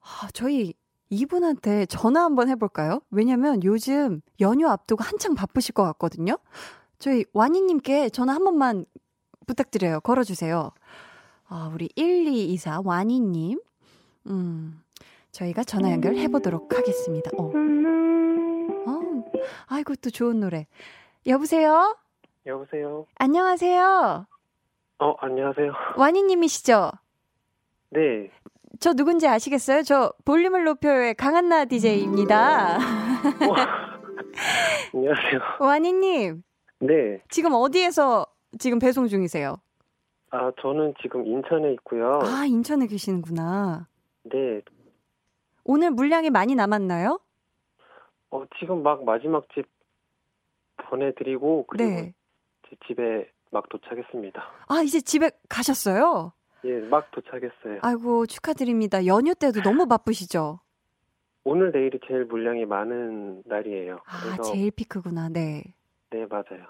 아, 0.00 0.28
저희 0.33 0.72
이분한테 1.11 1.87
전화 1.87 2.23
한번 2.25 2.49
해볼까요? 2.49 3.01
왜냐면 3.11 3.62
요즘 3.64 4.21
연휴 4.40 4.68
앞두고 4.68 5.03
한창 5.03 5.35
바쁘실 5.35 5.75
것 5.75 5.83
같거든요? 5.85 6.38
저희 6.99 7.25
와니님께 7.33 8.11
전화 8.11 8.35
한 8.35 8.44
번만 8.44 8.85
부탁드려요. 9.47 10.01
걸어주세요. 10.01 10.71
아, 11.49 11.71
우리 11.73 11.88
1224 11.97 12.83
와니님. 12.85 13.59
음, 14.27 14.83
저희가 15.31 15.64
전화 15.64 15.90
연결해 15.92 16.29
보도록 16.29 16.77
하겠습니다. 16.77 17.31
어. 17.38 17.44
어. 18.87 19.25
아이고, 19.68 19.94
또 19.97 20.11
좋은 20.11 20.40
노래. 20.40 20.66
여보세요? 21.27 21.97
여보세요? 22.44 23.07
안녕하세요? 23.14 24.27
어, 25.01 25.14
안녕하세요. 25.21 25.73
와니님이시죠? 25.97 26.92
네. 27.90 28.31
저 28.81 28.92
누군지 28.92 29.26
아시겠어요? 29.26 29.83
저 29.83 30.12
볼륨을 30.24 30.64
높여요의 30.64 31.14
강한나 31.14 31.64
DJ입니다. 31.64 32.76
어, 32.76 32.78
안녕하세요. 34.94 35.40
와니님, 35.61 36.42
네. 36.81 37.22
지금 37.28 37.52
어디에서 37.54 38.26
지금 38.59 38.78
배송 38.78 39.09
중이세요? 39.09 39.57
아, 40.31 40.52
저는 40.61 40.94
지금 41.02 41.26
인천에 41.26 41.72
있고요. 41.74 42.20
아, 42.22 42.44
인천에 42.44 42.87
계시는구나. 42.87 43.88
네. 44.24 44.61
오늘 45.64 45.90
물량이 45.90 46.31
많이 46.31 46.54
남았나요? 46.54 47.18
어, 48.31 48.44
지금 48.61 48.83
막 48.83 49.04
마지막 49.04 49.46
집 49.54 49.66
보내드리고, 50.76 51.64
그리고 51.66 51.90
네. 51.90 52.14
제 52.68 52.76
집에 52.87 53.28
막 53.50 53.68
도착했습니다. 53.70 54.42
아, 54.68 54.83
이제 54.83 55.00
집에 55.00 55.31
가셨어요? 55.48 56.33
예, 56.64 56.81
막 56.81 57.11
도착했어요. 57.11 57.79
아이고, 57.83 58.27
축하드립니다. 58.27 59.07
연휴 59.07 59.35
때도 59.35 59.62
너무 59.62 59.87
바쁘시죠? 59.87 60.61
오늘 61.44 61.71
내일이 61.73 61.99
제일 62.07 62.25
물량이 62.25 62.66
많은 62.66 63.42
날이에요. 63.47 64.01
아, 64.07 64.42
제일 64.42 64.71
피크구나. 64.71 65.29
네. 65.29 65.62
네, 66.11 66.27
맞아요. 66.29 66.66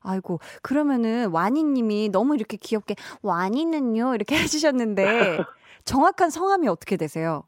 아이고, 0.00 0.38
그러면은 0.62 1.30
와니님이 1.32 2.10
너무 2.10 2.34
이렇게 2.36 2.56
귀엽게 2.56 2.94
와니는요 3.22 4.14
이렇게 4.14 4.36
해주셨는데 4.38 5.04
정확한 5.84 6.30
성함이 6.30 6.68
어떻게 6.68 6.96
되세요? 6.96 7.44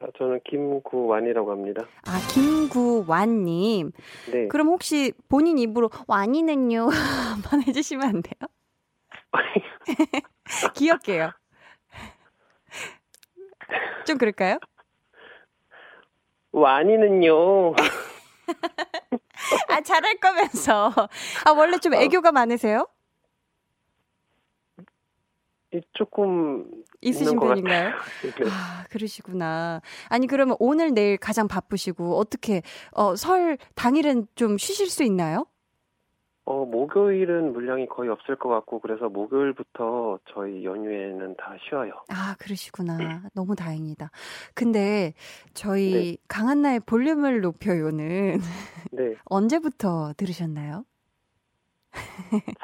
아, 0.00 0.06
저는 0.18 0.40
김구완이라고 0.44 1.52
합니다. 1.52 1.86
아, 2.06 2.18
김구완님. 2.32 3.92
네. 4.32 4.48
그럼 4.48 4.66
혹시 4.68 5.12
본인 5.28 5.58
입으로 5.58 5.88
한번 6.08 7.62
해주시면 7.62 8.04
안 8.04 8.22
돼요? 8.22 8.48
귀엽게요. 10.74 11.32
좀 14.06 14.18
그럴까요? 14.18 14.58
완이는요. 16.52 17.74
아, 19.68 19.80
잘할 19.80 20.18
거면서. 20.18 20.92
아, 21.44 21.50
원래 21.52 21.78
좀 21.78 21.94
애교가 21.94 22.32
많으세요? 22.32 22.86
이 25.74 25.80
조금 25.94 26.70
있으신. 27.00 27.38
네. 27.64 27.90
아, 28.50 28.84
그러시구나. 28.90 29.80
아니, 30.08 30.26
그러면 30.26 30.56
오늘 30.58 30.92
내일 30.92 31.16
가장 31.16 31.48
바쁘시고, 31.48 32.18
어떻게, 32.18 32.60
어, 32.90 33.16
설 33.16 33.56
당일은 33.74 34.26
좀 34.34 34.58
쉬실 34.58 34.88
수 34.90 35.02
있나요? 35.02 35.46
어, 36.44 36.64
목요일은 36.64 37.52
물량이 37.52 37.86
거의 37.86 38.10
없을 38.10 38.36
것 38.36 38.48
같고, 38.48 38.80
그래서 38.80 39.08
목요일부터 39.08 40.18
저희 40.34 40.64
연휴에는 40.64 41.36
다 41.36 41.56
쉬어요. 41.68 41.92
아, 42.08 42.34
그러시구나. 42.38 43.22
너무 43.34 43.54
다행이다. 43.54 44.10
근데 44.54 45.14
저희 45.54 45.92
네. 45.92 46.16
강한나의 46.28 46.80
볼륨을 46.80 47.40
높여요는 47.42 48.38
네. 48.92 49.14
언제부터 49.24 50.12
들으셨나요? 50.16 50.84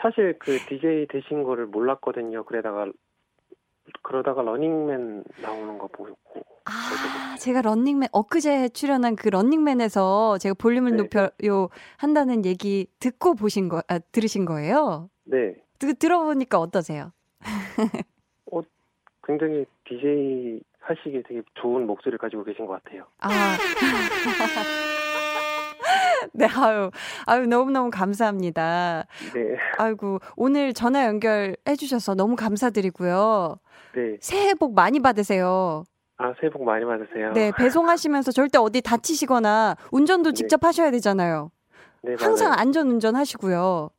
사실 0.03 0.37
그 0.39 0.59
DJ 0.69 1.07
되신 1.09 1.45
거를 1.45 1.67
몰랐거든요. 1.67 2.45
그러다가, 2.45 2.87
그러다가 4.03 4.43
러닝맨 4.43 5.25
나오는 5.43 5.79
거 5.79 5.87
보고. 5.89 6.17
아, 6.65 7.37
제가 7.39 7.63
런닝맨, 7.63 8.09
엊그제 8.13 8.71
출연한 8.71 9.17
그 9.17 9.29
런닝맨에서 9.29 10.39
제가 10.39 10.55
볼륨을 10.55 10.93
네. 10.93 10.97
높여요 10.99 11.69
한다는 11.97 12.45
얘기 12.45 12.87
듣고 13.01 13.35
보신 13.35 13.69
거, 13.69 13.83
아, 13.89 13.99
들으신 13.99 14.45
거예요? 14.45 15.09
네. 15.25 15.55
그, 15.79 15.95
들어보니까 15.95 16.59
어떠세요? 16.59 17.13
굉장히 19.29 19.67
DJ 19.85 20.61
하시기에 20.81 21.23
되게 21.29 21.43
좋은 21.55 21.87
목소리를 21.87 22.19
가지고 22.19 22.45
계신 22.45 22.67
것 22.67 22.83
같아요. 22.83 23.05
아. 23.19 23.29
네, 26.33 26.47
아유, 26.47 26.91
아유, 27.27 27.47
너무너무 27.47 27.91
감사합니다. 27.91 29.05
네. 29.35 29.57
아이고, 29.79 30.19
오늘 30.37 30.73
전화 30.73 31.05
연결해주셔서 31.07 32.15
너무 32.15 32.37
감사드리고요. 32.37 33.59
네. 33.95 34.17
새해 34.21 34.55
복 34.55 34.75
많이 34.75 35.01
받으세요. 35.01 35.85
아, 36.17 36.35
새해 36.41 36.51
복 36.51 36.65
많이 36.65 36.85
받으세요. 36.85 37.33
네, 37.33 37.53
배송하시면서 37.57 38.33
절대 38.33 38.59
어디 38.59 38.81
다치시거나 38.81 39.77
운전도 39.93 40.31
네. 40.31 40.35
직접 40.35 40.65
하셔야 40.65 40.91
되잖아요. 40.91 41.51
네, 42.03 42.15
항상 42.19 42.49
맞아요. 42.51 42.61
안전 42.61 42.89
운전 42.91 43.15
하시고요. 43.17 43.91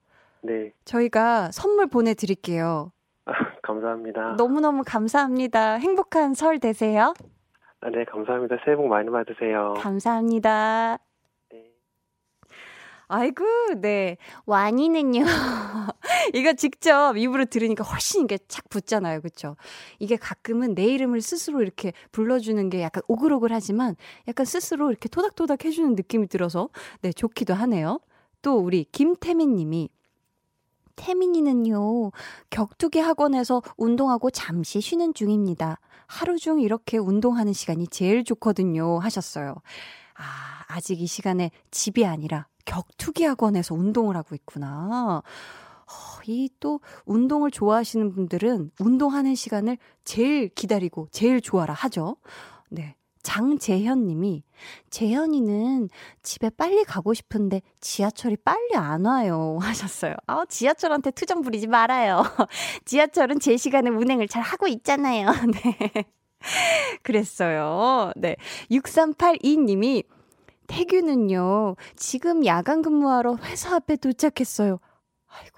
네. 0.42 0.72
저희가 0.86 1.52
선물 1.52 1.88
보내드릴게요. 1.88 2.92
아, 3.26 3.32
감사합니다. 3.62 4.36
너무너무 4.38 4.84
감사합니다. 4.86 5.76
행복한 5.76 6.34
설 6.34 6.60
되세요. 6.60 7.14
아, 7.82 7.90
네, 7.90 8.04
감사합니다. 8.06 8.58
새해 8.66 8.76
복 8.76 8.88
많이 8.88 9.10
받으세요. 9.10 9.74
감사합니다. 9.78 10.98
네. 13.10 13.16
아이고, 13.16 13.46
네. 13.82 14.18
와니는요. 14.46 15.24
이거 16.34 16.54
직접 16.54 17.18
입으로 17.18 17.46
들으니까 17.46 17.84
훨씬 17.84 18.24
이게 18.24 18.38
착 18.48 18.70
붙잖아요. 18.70 19.22
그쵸? 19.22 19.56
이게 19.98 20.16
가끔은 20.16 20.76
내 20.76 20.86
이름을 20.86 21.22
스스로 21.22 21.62
이렇게 21.62 21.92
불러주는 22.12 22.70
게 22.70 22.82
약간 22.82 23.02
오글오글하지만 23.08 23.96
약간 24.28 24.46
스스로 24.46 24.90
이렇게 24.90 25.10
토닥토닥 25.10 25.66
해주는 25.66 25.96
느낌이 25.96 26.28
들어서 26.28 26.70
네, 27.02 27.12
좋기도 27.12 27.54
하네요. 27.56 28.00
또 28.42 28.58
우리 28.58 28.86
김태민 28.92 29.56
님이 29.56 29.90
태민이는요, 30.96 32.12
격투기 32.50 33.00
학원에서 33.00 33.62
운동하고 33.78 34.30
잠시 34.32 34.82
쉬는 34.82 35.14
중입니다. 35.14 35.80
하루 36.08 36.38
중 36.38 36.60
이렇게 36.60 36.98
운동하는 36.98 37.54
시간이 37.54 37.88
제일 37.88 38.26
좋거든요. 38.26 39.00
하셨어요. 39.00 39.56
아, 40.16 40.59
아직 40.70 41.02
이 41.02 41.08
시간에 41.08 41.52
집이 41.72 42.06
아니라 42.06 42.48
격투기 42.66 43.26
학원에서 43.26 43.76
운동을 43.76 44.16
하고 44.16 44.36
있구나. 44.36 45.22
이또 46.30 46.80
운동을 47.06 47.50
좋아하시는 47.50 48.12
분들은 48.12 48.72
운동하는 48.80 49.34
시간을 49.34 49.78
제일 50.04 50.50
기다리고 50.50 51.08
제일 51.12 51.42
좋아라 51.42 51.74
하죠. 51.74 52.18
네. 52.70 52.96
장재현 53.22 54.08
님이 54.08 54.44
재현이는 54.92 55.90
집에 56.24 56.50
빨리 56.52 56.86
가고 56.86 57.14
싶은데 57.14 57.62
지하철이 57.82 58.38
빨리 58.38 58.76
안 58.76 59.06
와요 59.06 59.58
하셨어요. 59.62 60.16
아, 60.28 60.46
지하철한테 60.48 61.12
투정 61.12 61.42
부리지 61.42 61.68
말아요. 61.68 62.24
지하철은 62.86 63.40
제 63.40 63.58
시간에 63.58 63.90
운행을 63.90 64.28
잘 64.28 64.42
하고 64.42 64.68
있잖아요. 64.68 65.32
네. 65.52 66.06
그랬어요. 67.04 68.14
네. 68.16 68.38
6382 68.72 69.58
님이 69.58 70.04
태규는요, 70.70 71.76
지금 71.96 72.46
야간 72.46 72.82
근무하러 72.82 73.38
회사 73.44 73.76
앞에 73.76 73.98
도착했어요. 73.98 74.80
아이고, 75.28 75.58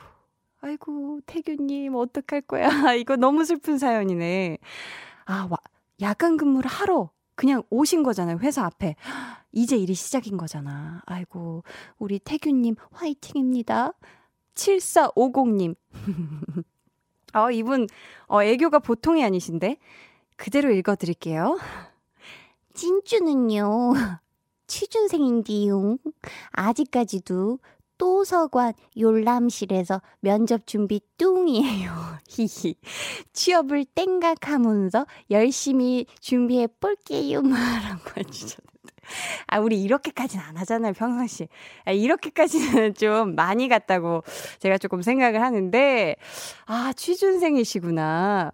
아이고, 0.62 1.20
태규님, 1.26 1.96
어떡할 1.96 2.42
거야. 2.42 2.68
이거 2.96 3.18
너무 3.18 3.44
슬픈 3.44 3.78
사연이네. 3.78 4.58
아, 5.26 5.48
와, 5.52 5.58
야간 6.02 6.38
근무를 6.38 6.72
하러 6.72 7.12
그냥 7.36 7.62
오신 7.70 8.04
거잖아요, 8.04 8.40
회사 8.40 8.66
앞에. 8.66 8.96
이제 9.52 9.76
일이 9.76 9.94
시작인 9.94 10.38
거잖아. 10.38 11.02
아이고, 11.06 11.64
우리 12.00 12.18
태규님 12.18 12.76
화이팅입니다. 12.92 13.92
7450님. 14.56 15.76
어, 17.34 17.52
이분, 17.52 17.88
어, 18.28 18.42
애교가 18.42 18.80
보통이 18.80 19.24
아니신데? 19.26 19.78
그대로 20.38 20.72
읽어드릴게요. 20.72 21.60
진주는요, 22.74 23.94
취준생인디용. 24.72 25.98
아직까지도 26.52 27.60
또서관 27.98 28.74
열람실에서 28.98 30.02
면접 30.22 30.66
준비 30.66 31.02
뚱이에요. 31.18 31.92
히히. 32.30 32.76
취업을 33.34 33.84
땡각하면서 33.84 35.06
열심히 35.30 36.06
준비해 36.22 36.68
볼게요. 36.80 37.42
라고 37.42 38.12
해주셨는데. 38.18 38.72
아, 39.48 39.60
우리 39.60 39.82
이렇게까지는 39.84 40.44
안 40.44 40.56
하잖아요, 40.58 40.94
평상시. 40.94 41.50
아, 41.84 41.92
이렇게까지는 41.92 42.94
좀 42.96 43.36
많이 43.36 43.68
갔다고 43.68 44.24
제가 44.60 44.78
조금 44.78 45.02
생각을 45.02 45.42
하는데, 45.42 46.16
아, 46.66 46.94
취준생이시구나. 46.96 48.54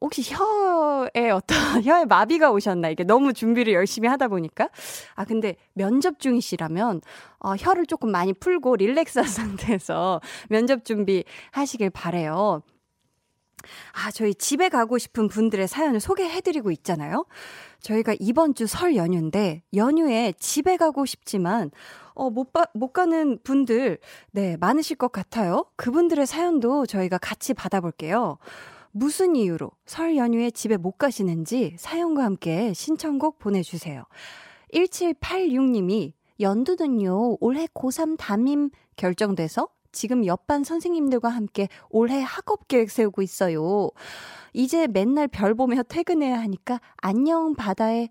혹시 0.00 0.22
혀에 0.22 1.30
어떤, 1.30 1.56
혀에 1.84 2.04
마비가 2.06 2.50
오셨나? 2.50 2.88
이게 2.88 3.04
너무 3.04 3.32
준비를 3.32 3.72
열심히 3.74 4.08
하다 4.08 4.28
보니까. 4.28 4.68
아, 5.14 5.24
근데 5.24 5.56
면접 5.74 6.18
중이시라면, 6.18 7.00
어, 7.40 7.54
혀를 7.56 7.86
조금 7.86 8.10
많이 8.10 8.32
풀고 8.32 8.76
릴렉스한 8.76 9.26
상태에서 9.78 10.20
면접 10.48 10.84
준비 10.84 11.24
하시길 11.52 11.90
바래요 11.90 12.62
아, 13.92 14.10
저희 14.10 14.34
집에 14.34 14.70
가고 14.70 14.96
싶은 14.96 15.28
분들의 15.28 15.68
사연을 15.68 16.00
소개해드리고 16.00 16.70
있잖아요. 16.70 17.26
저희가 17.80 18.14
이번 18.18 18.54
주 18.54 18.66
설 18.66 18.96
연휴인데, 18.96 19.62
연휴에 19.74 20.32
집에 20.38 20.78
가고 20.78 21.04
싶지만, 21.04 21.70
어, 22.14 22.30
못, 22.30 22.52
바, 22.54 22.64
못 22.72 22.92
가는 22.94 23.38
분들, 23.44 23.98
네, 24.30 24.56
많으실 24.58 24.96
것 24.96 25.12
같아요. 25.12 25.66
그분들의 25.76 26.26
사연도 26.26 26.86
저희가 26.86 27.18
같이 27.18 27.52
받아볼게요. 27.52 28.38
무슨 28.92 29.36
이유로 29.36 29.70
설 29.86 30.16
연휴에 30.16 30.50
집에 30.50 30.76
못 30.76 30.92
가시는지 30.92 31.74
사연과 31.78 32.24
함께 32.24 32.72
신청곡 32.72 33.38
보내주세요. 33.38 34.04
1786님이 34.72 36.12
연두는요, 36.40 37.36
올해 37.40 37.66
고3 37.66 38.16
담임 38.18 38.70
결정돼서 38.96 39.68
지금 39.92 40.24
옆반 40.24 40.64
선생님들과 40.64 41.28
함께 41.28 41.68
올해 41.90 42.20
학업 42.22 42.68
계획 42.68 42.90
세우고 42.90 43.22
있어요. 43.22 43.90
이제 44.52 44.86
맨날 44.86 45.28
별 45.28 45.54
보며 45.54 45.82
퇴근해야 45.82 46.38
하니까 46.40 46.80
안녕 46.96 47.54
바다에 47.54 48.08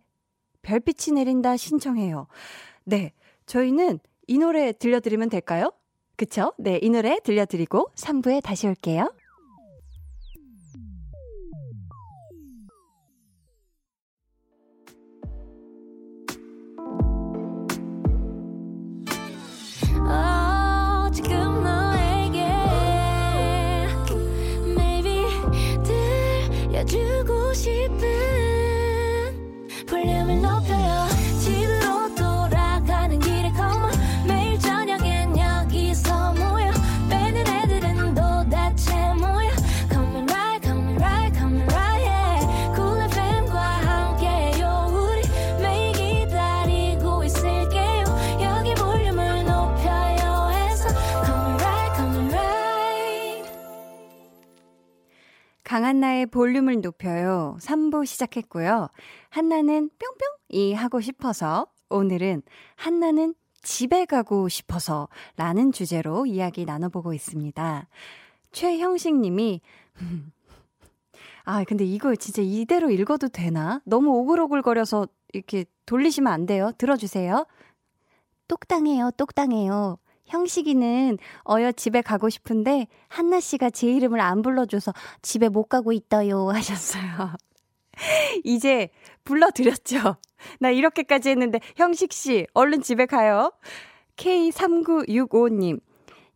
별빛이 0.61 1.15
내린다 1.15 1.57
신청해요. 1.57 2.27
네. 2.83 3.13
저희는 3.45 3.99
이 4.27 4.37
노래 4.37 4.73
들려드리면 4.73 5.29
될까요? 5.29 5.71
그쵸? 6.17 6.53
네. 6.57 6.79
이 6.81 6.89
노래 6.89 7.19
들려드리고 7.23 7.91
3부에 7.95 8.43
다시 8.43 8.67
올게요. 8.67 9.09
주고 26.99 27.53
싶은 27.53 28.38
강한나의 55.79 56.25
볼륨을 56.25 56.81
높여요. 56.81 57.55
3부 57.61 58.05
시작했고요. 58.05 58.89
한나는 59.29 59.89
뿅뿅이 60.51 60.73
하고 60.73 60.99
싶어서 60.99 61.67
오늘은 61.89 62.41
한나는 62.75 63.33
집에 63.61 64.03
가고 64.03 64.49
싶어서 64.49 65.07
라는 65.37 65.71
주제로 65.71 66.25
이야기 66.25 66.65
나눠보고 66.65 67.13
있습니다. 67.13 67.87
최형식 68.51 69.21
님이, 69.21 69.61
아, 71.45 71.63
근데 71.63 71.85
이거 71.85 72.13
진짜 72.17 72.41
이대로 72.41 72.89
읽어도 72.89 73.29
되나? 73.29 73.79
너무 73.85 74.09
오글오글거려서 74.17 75.07
이렇게 75.31 75.63
돌리시면 75.85 76.33
안 76.33 76.45
돼요. 76.45 76.73
들어주세요. 76.77 77.45
똑당해요, 78.49 79.11
똑당해요. 79.11 79.97
형식이는 80.29 81.17
어여 81.49 81.73
집에 81.73 82.01
가고 82.01 82.29
싶은데 82.29 82.87
한나 83.07 83.39
씨가 83.39 83.69
제 83.71 83.87
이름을 83.87 84.21
안 84.21 84.41
불러줘서 84.41 84.93
집에 85.21 85.49
못 85.49 85.65
가고 85.65 85.91
있어요 85.91 86.49
하셨어요. 86.49 87.35
이제 88.45 88.89
불러드렸죠. 89.25 90.15
나 90.59 90.69
이렇게까지 90.69 91.29
했는데 91.29 91.59
형식 91.75 92.13
씨 92.13 92.47
얼른 92.53 92.81
집에 92.81 93.05
가요. 93.05 93.51
K3965님. 94.15 95.81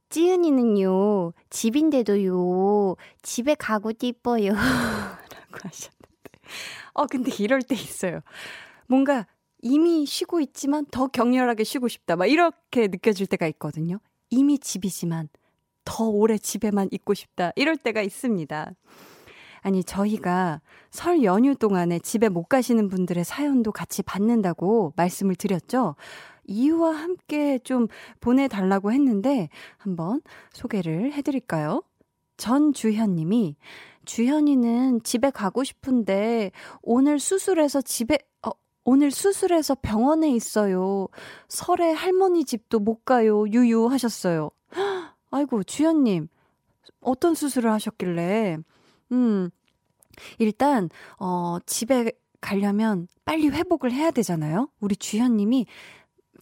찌은이는요, 0.10 1.34
집인데도요, 1.50 2.96
집에 3.24 3.56
가고 3.56 3.92
싶어요. 4.00 4.52
라고 4.54 5.58
하셨는데. 5.64 6.30
어, 6.94 7.08
근데 7.08 7.32
이럴 7.40 7.64
때 7.64 7.74
있어요. 7.74 8.20
뭔가 8.86 9.26
이미 9.64 10.06
쉬고 10.06 10.42
있지만 10.42 10.86
더 10.92 11.08
격렬하게 11.08 11.64
쉬고 11.64 11.88
싶다. 11.88 12.18
막 12.18 12.26
이렇게 12.28 12.88
느껴질 12.88 13.28
때가 13.28 13.48
있거든요. 13.48 13.98
이미 14.30 14.60
집이지만 14.60 15.30
더 15.86 16.10
오래 16.10 16.38
집에만 16.38 16.90
있고 16.92 17.14
싶다. 17.14 17.54
이럴 17.56 17.78
때가 17.78 18.02
있습니다. 18.02 18.74
아니, 19.62 19.84
저희가 19.84 20.60
설 20.92 21.24
연휴 21.24 21.56
동안에 21.56 22.00
집에 22.00 22.28
못 22.28 22.44
가시는 22.44 22.90
분들의 22.90 23.24
사연도 23.24 23.72
같이 23.72 24.04
받는다고 24.04 24.92
말씀을 24.98 25.36
드렸죠. 25.36 25.96
이유와 26.46 26.92
함께 26.92 27.58
좀 27.60 27.88
보내달라고 28.20 28.92
했는데 28.92 29.48
한번 29.78 30.22
소개를 30.52 31.14
해드릴까요? 31.14 31.82
전주현 32.36 33.16
님이 33.16 33.56
주현이는 34.04 35.04
집에 35.04 35.30
가고 35.30 35.64
싶은데 35.64 36.52
오늘 36.82 37.20
수술해서 37.20 37.80
집에 37.82 38.18
오늘 38.86 39.12
수술해서 39.12 39.76
병원에 39.76 40.30
있어요. 40.30 41.08
설에 41.48 41.94
할머니 41.94 42.44
집도 42.44 42.80
못 42.80 43.06
가요. 43.06 43.48
유유 43.48 43.88
하셨어요. 43.88 44.52
아이고, 45.32 45.64
주연님. 45.64 46.28
어떤 47.02 47.34
수술을 47.34 47.72
하셨길래. 47.72 48.58
음, 49.12 49.50
일단, 50.38 50.90
어, 51.20 51.58
집에 51.66 52.12
가려면 52.42 53.08
빨리 53.26 53.50
회복을 53.50 53.92
해야 53.92 54.12
되잖아요. 54.12 54.70
우리 54.82 54.96
주현님이 54.96 55.66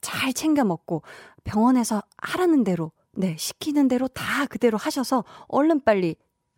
잘 0.01 0.33
챙겨 0.33 0.63
먹고 0.63 1.03
병원에서 1.43 2.01
하라는 2.17 2.63
대로, 2.63 2.91
네, 3.11 3.35
시키는 3.37 3.87
대로 3.87 4.07
다 4.07 4.45
그대로 4.47 4.77
하셔서 4.77 5.23
얼른 5.47 5.81
빨리 5.81 6.15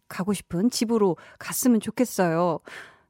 가고 0.07 0.33
싶은 0.33 0.69
집으로 0.69 1.17
갔으면 1.39 1.79
좋겠어요. 1.81 2.59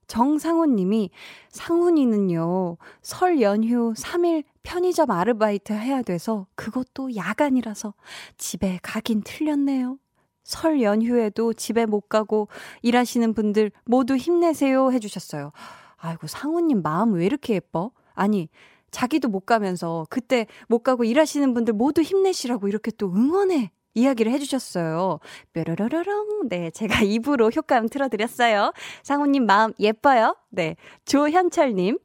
정상훈 0.07 0.75
님이 0.75 1.09
상훈이는요, 1.49 2.77
설 3.01 3.41
연휴 3.41 3.93
3일 3.93 4.43
편의점 4.63 5.11
아르바이트 5.11 5.73
해야 5.73 6.01
돼서 6.01 6.47
그것도 6.55 7.15
야간이라서 7.15 7.93
집에 8.37 8.79
가긴 8.81 9.21
틀렸네요. 9.23 9.97
설 10.43 10.81
연휴에도 10.81 11.53
집에 11.53 11.85
못 11.85 12.09
가고 12.09 12.47
일하시는 12.81 13.33
분들 13.33 13.71
모두 13.85 14.15
힘내세요 14.15 14.91
해주셨어요. 14.91 15.51
아이고, 15.97 16.27
상훈님 16.27 16.81
마음 16.81 17.13
왜 17.13 17.25
이렇게 17.25 17.53
예뻐? 17.53 17.91
아니, 18.13 18.49
자기도 18.91 19.27
못 19.27 19.45
가면서 19.45 20.05
그때 20.09 20.47
못 20.67 20.79
가고 20.79 21.03
일하시는 21.03 21.53
분들 21.53 21.73
모두 21.73 22.01
힘내시라고 22.01 22.67
이렇게 22.67 22.91
또 22.91 23.11
응원해 23.13 23.71
이야기를 23.93 24.31
해주셨어요. 24.33 25.19
뾰로로로롱. 25.53 26.49
네, 26.49 26.69
제가 26.71 27.01
입으로 27.03 27.49
효과음 27.49 27.87
틀어드렸어요. 27.89 28.73
상우님 29.03 29.45
마음 29.45 29.73
예뻐요? 29.79 30.35
네. 30.49 30.75
조현철님. 31.05 31.99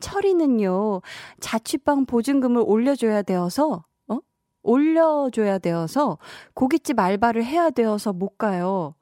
철이는요, 0.00 1.02
자취방 1.40 2.06
보증금을 2.06 2.62
올려줘야 2.64 3.22
되어서, 3.22 3.84
어? 4.06 4.18
올려줘야 4.62 5.58
되어서 5.58 6.18
고깃집 6.54 7.00
알바를 7.00 7.44
해야 7.44 7.70
되어서 7.70 8.12
못 8.12 8.38
가요. 8.38 8.94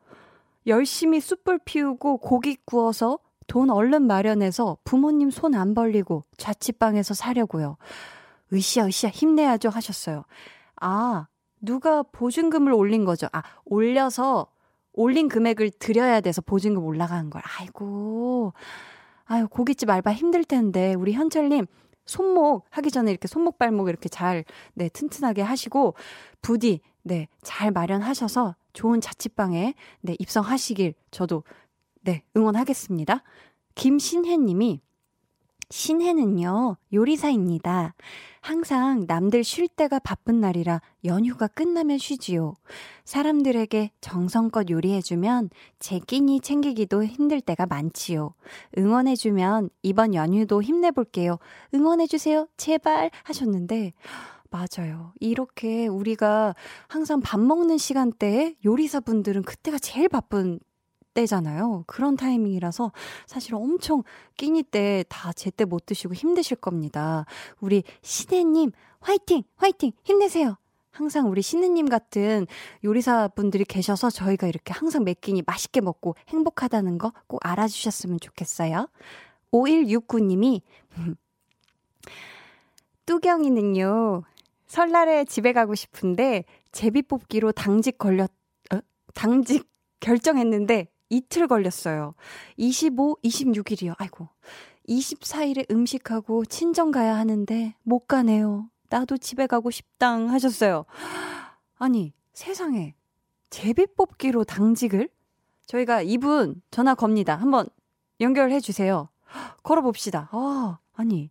열심히 0.66 1.20
숯불 1.20 1.60
피우고 1.66 2.16
고기 2.16 2.56
구워서 2.64 3.18
돈 3.46 3.68
얼른 3.68 4.06
마련해서 4.06 4.78
부모님 4.84 5.30
손 5.30 5.54
안 5.54 5.74
벌리고 5.74 6.24
자취방에서 6.38 7.12
사려고요. 7.12 7.76
으쌰, 8.54 8.86
으쌰, 8.86 9.08
힘내야죠 9.08 9.68
하셨어요. 9.68 10.24
아, 10.80 11.26
누가 11.66 12.02
보증금을 12.02 12.72
올린 12.72 13.04
거죠. 13.04 13.26
아, 13.32 13.42
올려서 13.64 14.46
올린 14.92 15.28
금액을 15.28 15.72
드려야 15.78 16.22
돼서 16.22 16.40
보증금 16.40 16.84
올라간 16.84 17.28
걸. 17.28 17.42
아이고. 17.58 18.54
아유, 19.24 19.48
고깃집 19.48 19.90
알바 19.90 20.12
힘들 20.12 20.44
텐데, 20.44 20.94
우리 20.94 21.12
현철 21.12 21.48
님, 21.48 21.66
손목 22.06 22.64
하기 22.70 22.90
전에 22.90 23.10
이렇게 23.10 23.26
손목 23.26 23.58
발목 23.58 23.88
이렇게 23.88 24.08
잘, 24.08 24.44
네, 24.74 24.88
튼튼하게 24.88 25.42
하시고, 25.42 25.94
부디, 26.40 26.80
네, 27.02 27.28
잘 27.42 27.72
마련하셔서 27.72 28.54
좋은 28.72 29.00
자취방에, 29.00 29.74
네, 30.00 30.16
입성하시길 30.20 30.94
저도, 31.10 31.42
네, 32.02 32.22
응원하겠습니다. 32.36 33.22
김신혜 33.74 34.36
님이, 34.36 34.80
신혜는요, 35.70 36.76
요리사입니다. 36.92 37.94
항상 38.46 39.06
남들 39.08 39.42
쉴 39.42 39.66
때가 39.66 39.98
바쁜 39.98 40.38
날이라 40.38 40.80
연휴가 41.04 41.48
끝나면 41.48 41.98
쉬지요. 41.98 42.54
사람들에게 43.04 43.90
정성껏 44.00 44.70
요리해주면 44.70 45.50
제 45.80 45.98
끼니 45.98 46.40
챙기기도 46.42 47.04
힘들 47.04 47.40
때가 47.40 47.66
많지요. 47.66 48.34
응원해주면 48.78 49.70
이번 49.82 50.14
연휴도 50.14 50.62
힘내볼게요. 50.62 51.38
응원해주세요. 51.74 52.46
제발 52.56 53.10
하셨는데, 53.24 53.94
맞아요. 54.52 55.12
이렇게 55.18 55.88
우리가 55.88 56.54
항상 56.86 57.20
밥 57.20 57.40
먹는 57.40 57.78
시간대에 57.78 58.54
요리사분들은 58.64 59.42
그때가 59.42 59.80
제일 59.80 60.08
바쁜 60.08 60.60
때잖아요. 61.16 61.84
그런 61.86 62.16
타이밍이라서 62.16 62.92
사실 63.26 63.54
엄청 63.54 64.02
끼니 64.36 64.62
때 64.64 65.04
다 65.08 65.32
제때 65.32 65.64
못 65.64 65.86
드시고 65.86 66.12
힘드실 66.14 66.58
겁니다. 66.58 67.24
우리 67.60 67.82
신혜님, 68.02 68.72
화이팅! 69.00 69.42
화이팅! 69.56 69.92
힘내세요! 70.04 70.56
항상 70.90 71.28
우리 71.30 71.42
신느님 71.42 71.88
같은 71.88 72.46
요리사 72.84 73.28
분들이 73.28 73.64
계셔서 73.64 74.10
저희가 74.10 74.46
이렇게 74.46 74.72
항상 74.72 75.04
매 75.04 75.14
끼니 75.14 75.42
맛있게 75.46 75.80
먹고 75.80 76.14
행복하다는 76.28 76.98
거 76.98 77.12
꼭 77.26 77.40
알아주셨으면 77.44 78.20
좋겠어요. 78.20 78.88
5169님이, 79.52 80.60
뚜경이는요, 83.06 84.22
설날에 84.66 85.24
집에 85.24 85.52
가고 85.52 85.74
싶은데, 85.74 86.44
제비 86.72 87.02
뽑기로 87.02 87.52
당직 87.52 87.98
걸렸, 87.98 88.30
어? 88.74 88.80
당직 89.14 89.68
결정했는데, 90.00 90.88
이틀 91.08 91.46
걸렸어요. 91.46 92.14
25, 92.56 93.18
26일이요. 93.22 93.94
아이고. 93.98 94.28
24일에 94.88 95.70
음식하고 95.70 96.44
친정 96.44 96.90
가야 96.90 97.16
하는데 97.16 97.74
못 97.82 98.06
가네요. 98.06 98.68
나도 98.88 99.18
집에 99.18 99.46
가고 99.46 99.70
싶당 99.70 100.30
하셨어요. 100.30 100.84
아니, 101.76 102.12
세상에. 102.32 102.94
제비 103.50 103.86
뽑기로 103.96 104.44
당직을? 104.44 105.08
저희가 105.66 106.02
이분 106.02 106.62
전화 106.70 106.94
겁니다. 106.94 107.34
한번 107.34 107.66
연결해 108.20 108.60
주세요. 108.60 109.08
걸어봅시다. 109.62 110.28
아, 110.32 110.78
아니. 110.94 111.30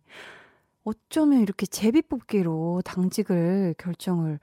어쩌면 0.84 1.40
이렇게 1.40 1.66
제비 1.66 2.02
뽑기로 2.02 2.82
당직을 2.84 3.74
결정을 3.78 4.38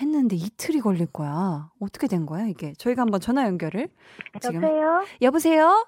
했는데 0.00 0.36
이틀이 0.36 0.80
걸릴 0.80 1.06
거야. 1.06 1.70
어떻게 1.80 2.06
된 2.08 2.26
거야, 2.26 2.46
이게? 2.46 2.72
저희가 2.74 3.02
한번 3.02 3.20
전화 3.20 3.46
연결을. 3.46 3.88
지금. 4.40 4.56
여보세요? 4.62 5.04
여보세요? 5.22 5.86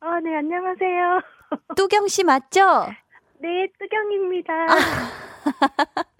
아, 0.00 0.20
네, 0.20 0.36
안녕하세요. 0.36 1.20
뚜경 1.76 2.08
씨 2.08 2.22
맞죠? 2.24 2.86
네, 3.38 3.66
뚜경입니다. 3.78 4.52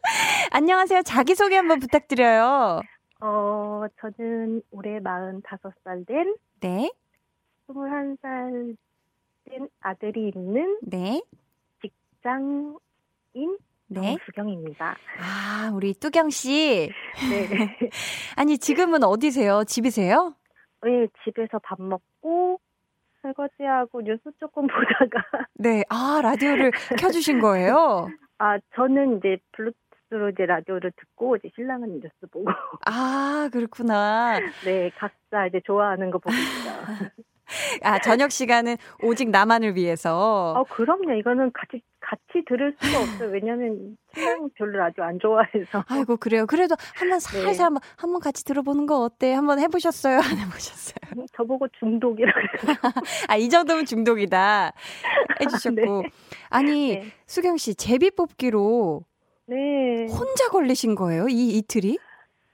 안녕하세요. 0.51 1.03
자기소개 1.03 1.57
한번 1.57 1.79
부탁드려요. 1.81 2.81
어, 3.21 3.85
저는 4.01 4.63
올해 4.71 4.99
45살 5.01 6.07
된. 6.07 6.37
네. 6.61 6.93
21살 7.69 8.77
된 9.49 9.69
아들이 9.81 10.33
있는. 10.35 10.79
네. 10.83 11.23
직장인. 11.83 12.79
네. 13.89 14.17
수경입니다. 14.27 14.97
아, 15.21 15.71
우리 15.73 15.95
뚜경 15.95 16.31
씨. 16.31 16.91
네. 17.31 17.49
아니, 18.37 18.59
지금은 18.59 19.05
어디세요? 19.05 19.65
집이세요? 19.65 20.35
네, 20.83 21.07
집에서 21.25 21.59
밥 21.61 21.81
먹고 21.81 22.61
설거지하고 23.23 24.03
뉴스 24.03 24.23
조금 24.41 24.67
보다가. 24.69 25.47
네, 25.55 25.85
아, 25.89 26.21
라디오를 26.23 26.73
켜 26.99 27.11
주신 27.11 27.41
거예요? 27.41 28.09
아, 28.39 28.59
저는 28.75 29.19
이제 29.19 29.39
블루투스로 29.53 30.31
이제 30.31 30.47
라디오를 30.47 30.93
듣고 30.97 31.37
이제 31.37 31.49
신랑은 31.55 32.01
뉴스 32.01 32.13
보고. 32.31 32.51
아, 32.87 33.49
그렇구나. 33.53 34.41
네, 34.65 34.91
각자 34.99 35.47
이제 35.47 35.61
좋아하는 35.65 36.11
거 36.11 36.19
보고 36.19 36.35
있어요. 36.35 37.11
아, 37.83 37.99
저녁 38.01 38.31
시간은 38.31 38.77
오직 39.03 39.31
나만을 39.31 39.77
위해서. 39.77 40.55
어, 40.57 40.65
그럼요. 40.65 41.13
이거는 41.15 41.53
같이 41.53 41.83
같이 42.01 42.45
들을 42.47 42.75
수가 42.81 43.01
없어요. 43.01 43.31
왜냐면 43.31 43.97
신랑 44.15 44.49
별로 44.57 44.79
라디오 44.79 45.03
안 45.05 45.19
좋아해서. 45.19 45.85
아이고 45.89 46.17
그래요. 46.17 46.47
그래도 46.47 46.77
한번 46.95 47.19
살살 47.19 47.53
네. 47.53 47.63
한번 47.63 47.81
한번 47.97 48.21
같이 48.21 48.45
들어보는 48.45 48.87
거 48.87 49.01
어때? 49.01 49.33
한번 49.33 49.59
해보셨어요? 49.59 50.19
안 50.19 50.39
해보셨어요? 50.39 50.95
음, 51.17 51.27
저보고 51.37 51.67
중독이라 51.81 52.33
그래요. 52.33 52.77
아이 53.29 53.49
정도면 53.49 53.87
중독이다 53.87 54.73
해주셨고 55.41 56.03
네. 56.03 56.11
아니 56.49 56.95
네. 57.01 57.07
수경 57.27 57.57
씨 57.57 57.75
제비 57.75 58.13
뽑기로 58.13 59.03
네 59.47 60.07
혼자 60.07 60.49
걸리신 60.49 60.95
거예요? 60.95 61.27
이 61.29 61.59
이틀이? 61.59 61.99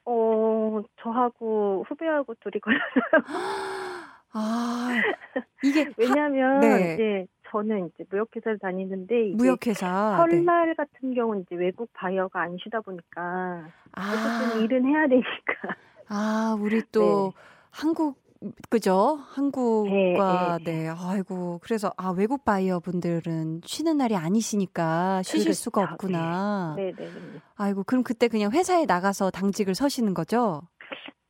어 0.07 0.81
저하고 1.03 1.85
후배하고 1.89 2.35
둘이 2.41 2.59
걸렸어요. 2.61 3.03
아 4.33 4.89
이게 5.63 5.87
왜냐하면 5.97 6.61
네. 6.61 6.95
이제 6.95 7.27
저는 7.51 7.89
이제 7.89 8.05
무역회사를 8.11 8.59
다니는데 8.59 9.35
무역회사 9.37 10.17
설날 10.17 10.69
네. 10.69 10.75
같은 10.75 11.15
경우는 11.15 11.43
이제 11.43 11.55
외국 11.55 11.91
바이어가 11.93 12.41
안 12.41 12.57
쉬다 12.63 12.81
보니까 12.81 13.69
아. 13.93 14.13
어쨌든 14.13 14.63
일은 14.63 14.85
해야 14.87 15.07
되니까. 15.07 15.77
아 16.09 16.57
우리 16.59 16.83
또 16.93 17.33
네. 17.35 17.43
한국 17.71 18.23
그죠? 18.71 19.21
한국과 19.29 20.59
네, 20.59 20.65
네. 20.65 20.83
네, 20.85 20.89
아이고 20.89 21.61
그래서 21.63 21.93
아 21.97 22.11
외국 22.11 22.45
바이어 22.45 22.81
분들은 22.81 23.61
쉬는 23.65 23.99
날이 23.99 24.17
아니시니까 24.17 25.23
쉬실 25.23 25.45
그렇죠. 25.45 25.61
수가 25.63 25.83
없구나. 25.83 26.75
네, 26.77 26.93
네, 26.97 27.05
네. 27.15 27.41
아이고 27.55 27.85
그럼 27.85 28.03
그때 28.03 28.29
그냥 28.29 28.51
회사에 28.51 28.85
나가서 28.87 29.31
당직을 29.31 29.75
서시는 29.75 30.15
거죠? 30.15 30.63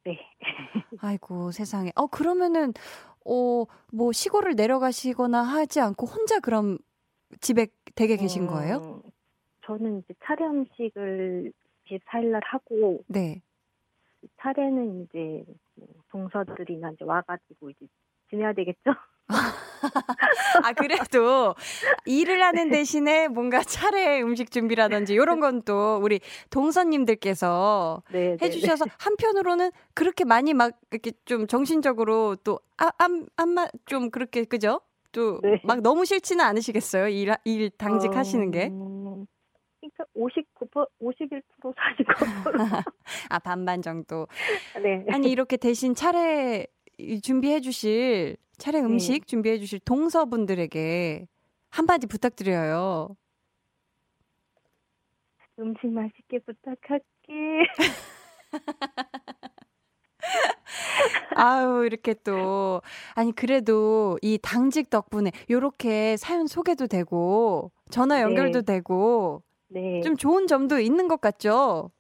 네. 0.05 0.19
아이고 1.01 1.53
세상에. 1.53 1.93
어 1.95 2.07
그러면은 2.07 2.73
어, 3.25 3.65
뭐 3.93 4.13
시골을 4.13 4.55
내려가시거나 4.57 5.43
하지 5.43 5.81
않고 5.81 6.07
혼자 6.07 6.41
그럼 6.41 6.79
집에 7.41 7.67
댁에 7.95 8.17
계신 8.17 8.47
거예요? 8.47 8.77
어, 8.77 9.03
저는 9.65 10.01
이제 10.01 10.15
차례 10.25 10.45
음식을 10.45 11.53
24일 11.87 12.31
날 12.33 12.41
하고 12.45 13.03
네. 13.07 13.43
차례는 14.41 15.03
이제 15.05 15.45
뭐 15.75 15.89
동서들이나 16.11 16.93
이제 16.93 17.05
와가지고 17.05 17.71
이제 17.71 17.87
지내야 18.31 18.53
되겠죠? 18.53 18.91
아, 20.63 20.73
그래도 20.75 21.55
일을 22.05 22.43
하는 22.43 22.71
대신에 22.71 23.29
뭔가 23.29 23.63
차례 23.63 24.21
음식 24.21 24.51
준비라든지 24.51 25.15
이런 25.15 25.41
건 25.41 25.63
또 25.65 25.99
우리 26.03 26.21
동서님들께서 26.51 28.03
네, 28.13 28.37
네, 28.37 28.47
해주셔서 28.47 28.85
네. 28.85 28.91
한편으로는 28.99 29.71
그렇게 29.95 30.25
많이 30.25 30.55
막 30.55 30.79
이렇게 30.91 31.13
좀 31.25 31.47
정신적으로 31.47 32.37
또 32.37 32.61
아, 32.79 32.91
안, 32.99 33.27
안마 33.37 33.69
좀 33.87 34.11
그렇게 34.11 34.45
그죠? 34.45 34.81
또막 35.13 35.43
네. 35.43 35.83
너무 35.83 36.05
싫지는 36.05 36.45
않으시겠어요? 36.45 37.09
일, 37.09 37.35
일 37.45 37.71
당직 37.71 38.13
어... 38.13 38.17
하시는 38.17 38.51
게? 38.51 38.71
그러니까 39.81 40.05
59% 40.17 40.87
51% 41.01 41.43
49%. 41.61 42.85
아 43.29 43.39
반반 43.39 43.83
정도. 43.83 44.27
네. 44.83 45.05
아니 45.11 45.31
이렇게 45.31 45.57
대신 45.57 45.95
차례 45.95 46.67
준비해 47.23 47.61
주실 47.61 48.37
차례 48.63 48.81
네. 48.81 48.87
음식 48.87 49.13
네. 49.13 49.21
준비해 49.27 49.59
주실 49.59 49.81
동서분들에게 49.81 51.27
한마디 51.71 52.07
부탁드려요. 52.07 53.17
음식 55.59 55.89
맛있게 55.89 56.39
부탁할게. 56.47 57.03
아유, 61.35 61.85
이렇게 61.87 62.15
또. 62.23 62.83
아니, 63.15 63.33
그래도 63.33 64.17
이 64.23 64.39
당직 64.41 64.91
덕분에 64.91 65.33
요렇게 65.51 66.17
사연 66.17 66.47
소개도 66.47 66.87
되고, 66.87 67.73
전화 67.91 68.23
연결도 68.23 68.63
네. 68.63 68.75
되고, 68.75 69.43
네. 69.67 70.03
좀 70.03 70.17
좋은 70.17 70.47
점도 70.47 70.79
있는 70.79 71.09
것 71.09 71.21
같죠? 71.21 71.91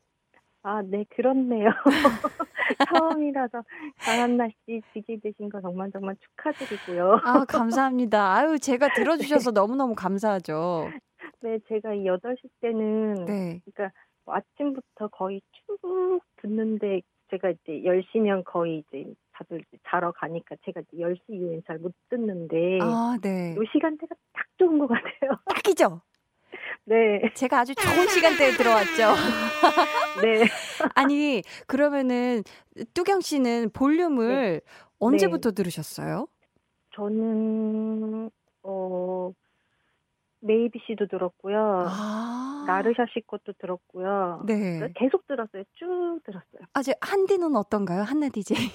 아, 0.62 0.80
네, 0.82 1.04
그렇네요. 1.10 1.70
처음이라서 2.88 3.64
강한나 3.98 4.48
씨 4.64 4.80
지기 4.92 5.20
되신 5.20 5.48
거 5.48 5.60
정말 5.60 5.90
정말 5.92 6.14
축하드리고요. 6.16 7.20
아, 7.24 7.44
감사합니다. 7.44 8.32
아유, 8.34 8.58
제가 8.58 8.88
들어주셔서 8.94 9.50
너무너무 9.50 9.94
감사하죠. 9.94 10.90
네, 11.40 11.58
제가 11.68 11.94
이 11.94 12.04
8시 12.04 12.48
때는 12.60 13.24
네. 13.26 13.60
그러니까 13.64 13.90
뭐 14.24 14.36
아침부터 14.36 15.08
거의 15.08 15.40
쭉 15.52 16.20
듣는데 16.36 17.00
제가 17.30 17.50
이제 17.50 17.82
10시면 17.84 18.44
거의 18.44 18.84
이제 18.88 19.04
다들 19.32 19.58
이제 19.66 19.78
자러 19.88 20.12
가니까 20.12 20.54
제가 20.64 20.80
이제 20.82 21.02
10시 21.02 21.20
이후엔 21.30 21.62
잘 21.66 21.78
못 21.78 21.92
듣는데 22.08 22.78
아, 22.80 23.16
네. 23.20 23.56
요 23.56 23.60
시간대가 23.72 24.14
딱 24.32 24.46
좋은 24.58 24.78
것 24.78 24.86
같아요. 24.86 25.36
딱이죠? 25.46 26.00
네, 26.92 27.22
제가 27.32 27.60
아주 27.60 27.74
좋은 27.74 28.06
시간대에 28.06 28.50
들어왔죠. 28.50 29.14
네. 30.22 30.44
아니, 30.94 31.42
그러면은, 31.66 32.42
뚜경 32.92 33.22
씨는 33.22 33.70
볼륨을 33.72 34.60
언제부터 34.98 35.52
들으셨어요? 35.52 36.26
저는 36.94 38.28
어 38.62 39.32
메이비 40.40 40.80
씨도 40.86 41.06
들었고요. 41.06 41.86
아. 41.88 42.64
나르샤 42.66 43.06
씨 43.14 43.22
것도 43.26 43.54
들었고요. 43.58 44.42
네. 44.46 44.92
계속 44.94 45.26
들었어요. 45.26 45.64
쭉 45.72 46.20
들었어요. 46.26 46.68
아, 46.74 46.82
제 46.82 46.92
한디는 47.00 47.56
어떤가요? 47.56 48.02
한나 48.02 48.28
DJ. 48.28 48.70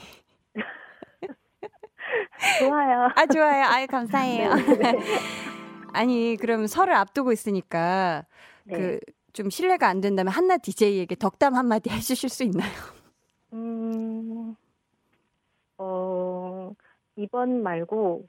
좋아요. 2.60 3.10
아, 3.16 3.26
좋아요. 3.28 3.64
아유, 3.66 3.86
감사해요. 3.86 4.56
네. 4.56 4.94
아니, 5.94 6.38
그럼 6.38 6.68
설을 6.68 6.94
앞두고 6.94 7.32
있으니까, 7.32 8.26
네. 8.64 8.76
그, 8.76 9.00
좀 9.34 9.50
신뢰가 9.50 9.88
안 9.88 10.02
된다면 10.02 10.34
한나 10.34 10.58
DJ에게 10.58 11.16
덕담 11.16 11.56
한마디 11.56 11.90
해주실 11.92 12.30
수 12.30 12.44
있나요? 12.44 12.72
음, 13.54 14.56
어, 15.78 16.72
이번 17.16 17.62
말고 17.62 18.28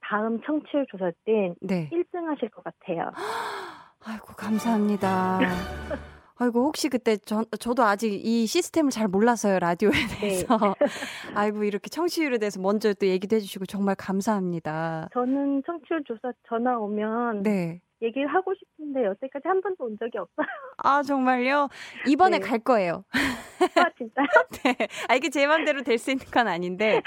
다음 0.00 0.40
청취율 0.42 0.86
조사 0.90 1.10
때 1.24 1.54
네. 1.60 1.90
1등 1.92 2.28
하실 2.28 2.48
것 2.50 2.64
같아요. 2.64 3.12
아이고, 4.04 4.34
감사합니다. 4.34 5.40
아이고, 6.38 6.64
혹시 6.64 6.88
그때 6.88 7.16
저, 7.16 7.44
저도 7.58 7.82
아직 7.84 8.12
이 8.24 8.46
시스템을 8.46 8.90
잘 8.90 9.08
몰라서요, 9.08 9.58
라디오에 9.58 9.92
대해서. 10.20 10.46
아이고, 11.34 11.64
이렇게 11.64 11.88
청취율에 11.88 12.38
대해서 12.38 12.60
먼저 12.60 12.92
또 12.94 13.06
얘기도 13.06 13.36
해주시고 13.36 13.66
정말 13.66 13.94
감사합니다. 13.94 15.08
저는 15.14 15.62
청취율 15.64 16.04
조사 16.04 16.32
전화 16.48 16.76
오면 16.78 17.42
네. 17.42 17.80
얘기를 18.02 18.26
하고 18.28 18.52
싶은데 18.54 19.06
여태까지 19.06 19.44
한 19.48 19.62
번도 19.62 19.84
온 19.84 19.96
적이 19.98 20.18
없어요. 20.18 20.46
아, 20.84 21.02
정말요? 21.02 21.68
이번에 22.06 22.38
네. 22.38 22.46
갈 22.46 22.58
거예요. 22.58 23.04
아, 23.14 23.88
진짜요? 23.96 24.26
네. 24.64 24.88
아, 25.08 25.14
이게 25.14 25.30
제 25.30 25.46
맘대로 25.46 25.82
될 25.82 25.98
수 25.98 26.10
있는 26.10 26.26
건 26.26 26.46
아닌데. 26.48 27.00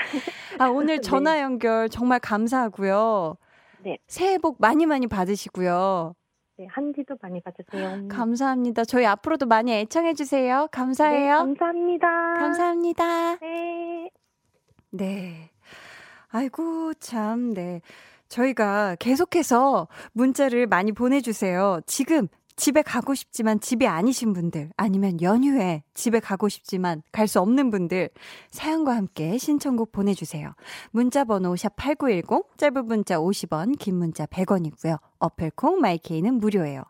아, 0.57 0.65
오늘 0.69 0.95
네. 0.95 1.01
전화 1.01 1.39
연결 1.41 1.89
정말 1.89 2.19
감사하고요. 2.19 3.37
네. 3.83 3.99
새해 4.07 4.39
복 4.39 4.57
많이 4.59 4.87
많이 4.87 5.05
받으시고요. 5.05 6.15
네, 6.59 6.67
한디도 6.69 7.15
많이 7.21 7.39
봐주세요. 7.39 8.09
감사합니다. 8.09 8.83
저희 8.83 9.05
앞으로도 9.05 9.45
많이 9.45 9.71
애청해 9.71 10.13
주세요. 10.13 10.63
네, 10.63 10.67
감사해요. 10.71 11.37
감사합니다. 11.37 12.07
감사합니다. 12.33 13.35
네. 13.37 14.09
네. 14.89 15.51
아이고, 16.27 16.93
참, 16.95 17.53
네. 17.53 17.79
저희가 18.27 18.97
계속해서 18.99 19.87
문자를 20.11 20.67
많이 20.67 20.91
보내주세요. 20.91 21.79
지금 21.85 22.27
집에 22.59 22.81
가고 22.81 23.15
싶지만 23.15 23.61
집이 23.61 23.87
아니신 23.87 24.33
분들, 24.33 24.71
아니면 24.75 25.21
연휴에 25.21 25.81
집에 25.93 26.19
가고 26.19 26.49
싶지만 26.49 27.01
갈 27.13 27.29
수 27.29 27.39
없는 27.39 27.69
분들, 27.69 28.09
사연과 28.51 28.97
함께 28.97 29.37
신청곡 29.37 29.93
보내주세요. 29.93 30.53
문자번호 30.91 31.53
샵8910, 31.53 32.57
짧은 32.57 32.85
문자 32.85 33.17
50원, 33.17 33.77
긴 33.79 33.95
문자 33.95 34.25
100원이고요. 34.25 34.99
어플콩, 35.19 35.79
마이케이는 35.79 36.33
무료예요. 36.39 36.83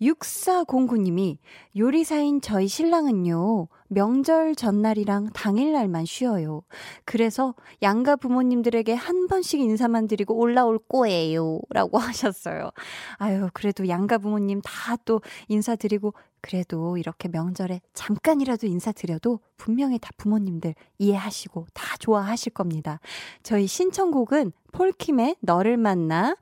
6409님이 0.00 1.38
요리사인 1.76 2.40
저희 2.40 2.68
신랑은요, 2.68 3.68
명절 3.88 4.54
전날이랑 4.54 5.30
당일날만 5.32 6.04
쉬어요. 6.04 6.62
그래서 7.04 7.54
양가 7.82 8.16
부모님들에게 8.16 8.94
한 8.94 9.26
번씩 9.26 9.60
인사만 9.60 10.06
드리고 10.06 10.34
올라올 10.36 10.78
거예요. 10.88 11.60
라고 11.70 11.98
하셨어요. 11.98 12.70
아유, 13.18 13.48
그래도 13.52 13.88
양가 13.88 14.18
부모님 14.18 14.60
다 14.62 14.96
또 15.04 15.20
인사드리고, 15.48 16.14
그래도 16.40 16.96
이렇게 16.96 17.28
명절에 17.28 17.80
잠깐이라도 17.94 18.66
인사드려도 18.66 19.40
분명히 19.56 19.98
다 19.98 20.10
부모님들 20.16 20.74
이해하시고 20.98 21.66
다 21.74 21.96
좋아하실 21.98 22.52
겁니다. 22.52 23.00
저희 23.42 23.66
신청곡은 23.66 24.52
폴킴의 24.72 25.36
너를 25.40 25.76
만나 25.76 26.36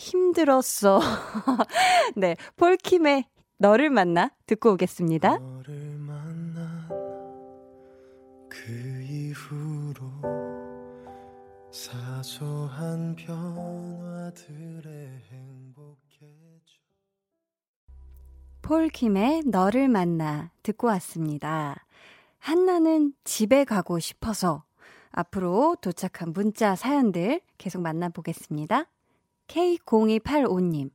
힘들었어. 0.00 0.98
네, 2.16 2.34
폴킴의 2.56 3.26
너를 3.58 3.90
만나 3.90 4.30
듣고 4.46 4.72
오겠습니다. 4.72 5.38
그 8.48 9.02
이후로 9.02 10.00
사소한 11.70 13.14
변화들에 13.14 14.90
행복해져 15.30 16.78
폴킴의 18.62 19.42
너를 19.46 19.88
만나 19.88 20.50
듣고 20.62 20.86
왔습니다. 20.86 21.86
한나는 22.38 23.12
집에 23.24 23.64
가고 23.64 23.98
싶어서 23.98 24.64
앞으로 25.10 25.76
도착한 25.82 26.32
문자 26.32 26.74
사연들 26.74 27.42
계속 27.58 27.82
만나보겠습니다. 27.82 28.86
K0285님. 29.50 30.90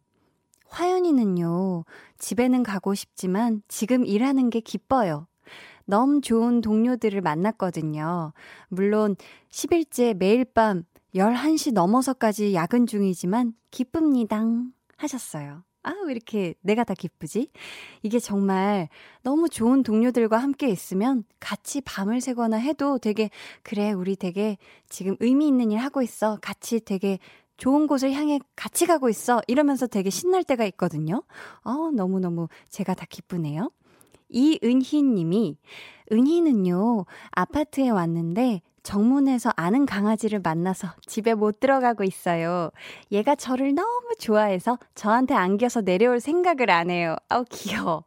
화연이는요, 0.68 1.84
집에는 2.18 2.64
가고 2.64 2.96
싶지만 2.96 3.62
지금 3.68 4.06
일하는 4.06 4.50
게 4.50 4.62
기뻐요. 4.62 5.28
너무 5.86 6.22
좋은 6.22 6.62
동료들을 6.62 7.22
만났거든요. 7.22 8.34
물론 8.70 9.16
10일째 9.52 10.16
매일 10.16 10.46
밤 10.46 10.84
11시 11.14 11.74
넘어서까지 11.74 12.54
야근 12.54 12.88
중이지만 12.88 13.54
기쁩니다. 13.72 14.42
하셨어요. 14.98 15.64
아, 15.84 15.94
왜 16.08 16.14
이렇게 16.14 16.56
내가 16.62 16.84
다 16.84 16.96
기쁘지? 16.96 17.52
이게 18.02 18.20
정말 18.20 18.90
너무 19.22 19.48
좋은 19.50 19.84
동료들과 19.84 20.38
함께 20.38 20.68
있으면 20.70 21.24
같이 21.40 21.80
밤을 21.82 22.22
새거나 22.22 22.58
해도 22.58 22.98
되게, 22.98 23.30
그래, 23.62 23.92
우리 23.92 24.16
되게 24.16 24.58
지금 24.90 25.16
의미 25.20 25.48
있는 25.48 25.70
일 25.72 25.78
하고 25.78 26.02
있어. 26.02 26.40
같이 26.42 26.80
되게 26.80 27.20
좋은 27.58 27.88
곳을 27.88 28.12
향해 28.14 28.40
같이 28.56 28.86
가고 28.86 29.10
있어. 29.10 29.42
이러면서 29.48 29.88
되게 29.88 30.10
신날 30.10 30.44
때가 30.44 30.66
있거든요. 30.66 31.24
어, 31.64 31.92
너무너무 31.94 32.48
제가 32.70 32.94
다 32.94 33.06
기쁘네요. 33.10 33.72
이은희 34.30 35.04
님이, 35.04 35.58
은희는요, 36.12 37.06
아파트에 37.32 37.90
왔는데 37.90 38.62
정문에서 38.84 39.52
아는 39.56 39.86
강아지를 39.88 40.42
만나서 40.44 40.90
집에 41.08 41.34
못 41.34 41.60
들어가고 41.60 42.04
있어요. 42.04 42.70
얘가 43.12 43.34
저를 43.34 43.74
너무 43.74 44.10
좋아해서 44.20 44.78
저한테 44.94 45.34
안겨서 45.34 45.82
내려올 45.82 46.20
생각을 46.20 46.70
안 46.70 46.92
해요. 46.92 47.16
아우, 47.28 47.46
귀여워. 47.50 48.04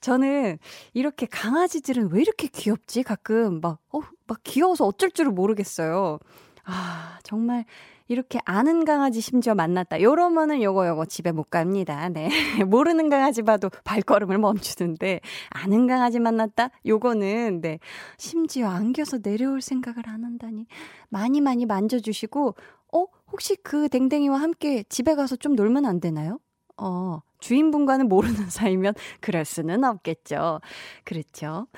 저는 0.00 0.58
이렇게 0.94 1.26
강아지들은 1.26 2.12
왜 2.12 2.22
이렇게 2.22 2.46
귀엽지? 2.46 3.02
가끔 3.02 3.60
막, 3.60 3.80
어, 3.92 4.00
막 4.28 4.38
귀여워서 4.44 4.86
어쩔 4.86 5.10
줄을 5.10 5.32
모르겠어요. 5.32 6.20
아, 6.64 7.18
정말 7.24 7.64
이렇게 8.10 8.40
아는 8.44 8.84
강아지 8.84 9.20
심지어 9.20 9.54
만났다. 9.54 10.02
요러면은 10.02 10.60
요거 10.62 10.88
요거 10.88 11.04
집에 11.04 11.30
못 11.30 11.48
갑니다. 11.48 12.08
네. 12.08 12.28
모르는 12.66 13.08
강아지 13.08 13.42
봐도 13.42 13.70
발걸음을 13.84 14.36
멈추는데 14.36 15.20
아는 15.50 15.86
강아지 15.86 16.18
만났다. 16.18 16.70
요거는 16.84 17.60
네. 17.60 17.78
심지어 18.18 18.66
안겨서 18.68 19.18
내려올 19.18 19.60
생각을 19.60 20.08
안 20.08 20.24
한다니. 20.24 20.66
많이 21.08 21.40
많이 21.40 21.66
만져 21.66 22.00
주시고 22.00 22.56
어, 22.92 23.04
혹시 23.30 23.54
그 23.62 23.88
댕댕이와 23.88 24.40
함께 24.40 24.82
집에 24.88 25.14
가서 25.14 25.36
좀 25.36 25.54
놀면 25.54 25.86
안 25.86 26.00
되나요? 26.00 26.40
어, 26.78 27.20
주인분과는 27.38 28.08
모르는 28.08 28.34
사이면 28.50 28.94
그럴 29.20 29.44
수는 29.44 29.84
없겠죠. 29.84 30.60
그렇죠. 31.04 31.68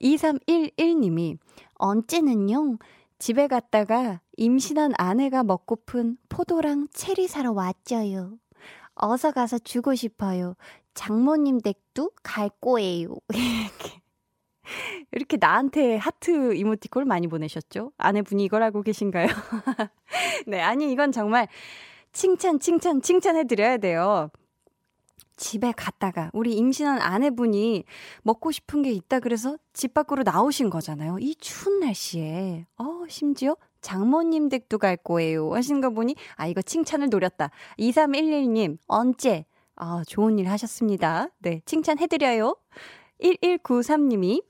2311님이 0.00 1.36
언제는요, 1.74 2.76
집에 3.20 3.48
갔다가 3.48 4.22
임신한 4.38 4.94
아내가 4.96 5.44
먹고픈 5.44 6.16
포도랑 6.30 6.88
체리 6.90 7.28
사러 7.28 7.52
왔죠요. 7.52 8.38
어서 8.94 9.30
가서 9.30 9.58
주고 9.58 9.94
싶어요. 9.94 10.56
장모님 10.94 11.60
댁도 11.60 12.12
갈 12.22 12.48
거예요. 12.62 13.16
이렇게. 13.28 14.00
이렇게 15.12 15.36
나한테 15.38 15.96
하트 15.96 16.54
이모티콘을 16.54 17.04
많이 17.04 17.28
보내셨죠? 17.28 17.92
아내분이 17.98 18.42
이걸 18.42 18.62
알고 18.62 18.82
계신가요? 18.82 19.26
네, 20.46 20.62
아니, 20.62 20.90
이건 20.90 21.12
정말 21.12 21.46
칭찬, 22.12 22.58
칭찬, 22.58 23.02
칭찬해드려야 23.02 23.76
돼요. 23.76 24.30
집에 25.40 25.72
갔다가 25.72 26.30
우리 26.34 26.54
임신한 26.54 27.00
아내분이 27.00 27.84
먹고 28.22 28.52
싶은 28.52 28.82
게 28.82 28.92
있다 28.92 29.20
그래서 29.20 29.56
집 29.72 29.94
밖으로 29.94 30.22
나오신 30.22 30.68
거잖아요. 30.68 31.16
이 31.18 31.34
추운 31.36 31.80
날씨에. 31.80 32.66
어, 32.76 33.04
심지어 33.08 33.56
장모님 33.80 34.50
댁도 34.50 34.76
갈 34.76 34.98
거예요. 34.98 35.54
하신 35.54 35.80
거 35.80 35.88
보니, 35.90 36.14
아, 36.36 36.46
이거 36.46 36.60
칭찬을 36.60 37.08
노렸다. 37.08 37.50
2311님, 37.78 38.76
언제? 38.86 39.46
아, 39.76 40.02
좋은 40.06 40.38
일 40.38 40.46
하셨습니다. 40.50 41.28
네, 41.38 41.62
칭찬해드려요. 41.64 42.54
1193님이, 43.22 44.42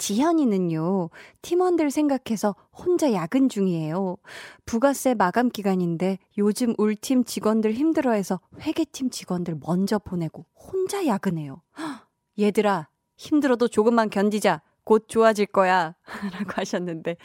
지현이는요, 0.00 1.10
팀원들 1.42 1.90
생각해서 1.90 2.56
혼자 2.72 3.12
야근 3.12 3.50
중이에요. 3.50 4.16
부가세 4.64 5.12
마감 5.12 5.50
기간인데 5.50 6.18
요즘 6.38 6.74
울팀 6.78 7.24
직원들 7.24 7.74
힘들어해서 7.74 8.40
회계팀 8.60 9.10
직원들 9.10 9.60
먼저 9.62 9.98
보내고 9.98 10.46
혼자 10.56 11.06
야근해요. 11.06 11.60
얘들아, 12.38 12.88
힘들어도 13.18 13.68
조금만 13.68 14.08
견디자. 14.08 14.62
곧 14.84 15.04
좋아질 15.06 15.46
거야. 15.46 15.94
라고 16.32 16.52
하셨는데, 16.54 17.16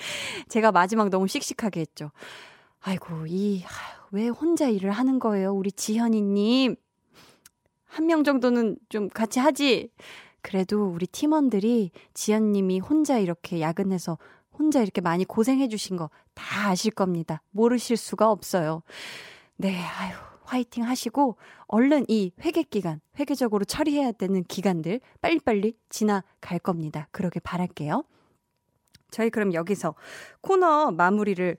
제가 0.50 0.74
마지막 0.74 1.10
너무 1.10 1.28
씩씩하게 1.28 1.80
했죠. 1.80 2.12
아이고, 2.82 3.26
이, 3.28 3.64
왜 4.12 4.28
혼자 4.28 4.68
일을 4.68 4.92
하는 4.92 5.20
거예요? 5.20 5.54
우리 5.54 5.72
지현이님. 5.72 6.76
한 7.86 8.06
명 8.08 8.26
정도는 8.26 8.76
좀 8.90 9.08
같이 9.08 9.40
하지. 9.40 9.90
그래도 10.46 10.86
우리 10.88 11.08
팀원들이 11.08 11.90
지연님이 12.14 12.80
혼자 12.80 13.18
이렇게 13.18 13.62
야근해서 13.62 14.20
혼자 14.54 14.82
이렇게 14.82 15.02
많이 15.02 15.26
고생해 15.26 15.68
주신 15.68 15.98
거 15.98 16.10
다 16.36 16.70
아실 16.70 16.92
겁니다. 16.92 17.42
모르실 17.50 17.98
수가 17.98 18.30
없어요. 18.30 18.84
네, 19.56 19.80
아유, 19.80 20.14
화이팅 20.44 20.84
하시고 20.84 21.38
얼른 21.68 22.06
이 22.08 22.34
회계 22.42 22.62
기간, 22.62 23.02
회계적으로 23.18 23.66
처리해야 23.66 24.12
되는 24.12 24.44
기간들 24.44 25.00
빨리빨리 25.22 25.76
지나갈 25.90 26.60
겁니다. 26.60 27.08
그러게 27.12 27.40
바랄게요. 27.40 28.04
저희 29.10 29.30
그럼 29.30 29.54
여기서 29.54 29.96
코너 30.42 30.92
마무리를 30.92 31.58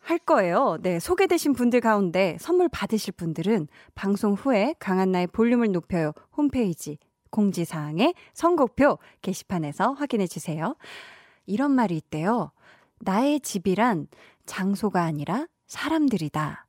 할 0.00 0.18
거예요. 0.18 0.78
네, 0.82 1.00
소개되신 1.00 1.52
분들 1.52 1.80
가운데 1.80 2.36
선물 2.38 2.68
받으실 2.68 3.12
분들은 3.12 3.68
방송 3.94 4.34
후에 4.34 4.74
강한나의 4.78 5.28
볼륨을 5.28 5.72
높여요 5.72 6.12
홈페이지 6.36 6.98
공지사항의 7.30 8.14
선곡표 8.34 8.98
게시판에서 9.22 9.92
확인해 9.92 10.26
주세요. 10.26 10.76
이런 11.46 11.72
말이 11.72 11.96
있대요. 11.96 12.50
나의 13.00 13.40
집이란 13.40 14.08
장소가 14.46 15.02
아니라 15.02 15.46
사람들이다. 15.66 16.66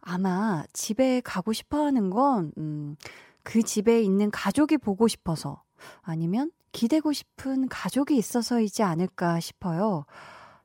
아마 0.00 0.64
집에 0.72 1.20
가고 1.20 1.52
싶어 1.52 1.84
하는 1.84 2.10
건, 2.10 2.52
음, 2.58 2.96
그 3.42 3.62
집에 3.62 4.02
있는 4.02 4.30
가족이 4.30 4.78
보고 4.78 5.08
싶어서 5.08 5.62
아니면 6.02 6.50
기대고 6.72 7.12
싶은 7.12 7.68
가족이 7.68 8.16
있어서이지 8.16 8.82
않을까 8.82 9.40
싶어요. 9.40 10.04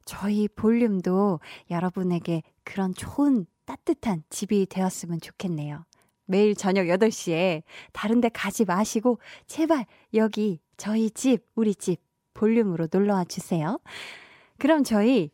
저희 0.06 0.48
볼륨도 0.48 1.40
여러분에게 1.70 2.44
그런 2.64 2.94
좋은 2.94 3.46
따뜻한 3.66 4.24
집이 4.30 4.68
되었으면 4.68 5.20
좋겠네요. 5.20 5.84
매일 6.28 6.56
저녁 6.56 6.86
8시에 6.86 7.64
다른 7.92 8.22
데 8.22 8.30
가지 8.30 8.66
마시고 8.66 9.20
제발 9.48 9.86
여기 10.14 10.60
저희 10.78 11.10
집, 11.10 11.44
우리 11.56 11.74
집 11.74 12.00
볼륨으로 12.34 12.88
놀러와 12.92 13.26
주세요. 13.26 13.80
그럼 14.60 14.84
저희 14.84 15.32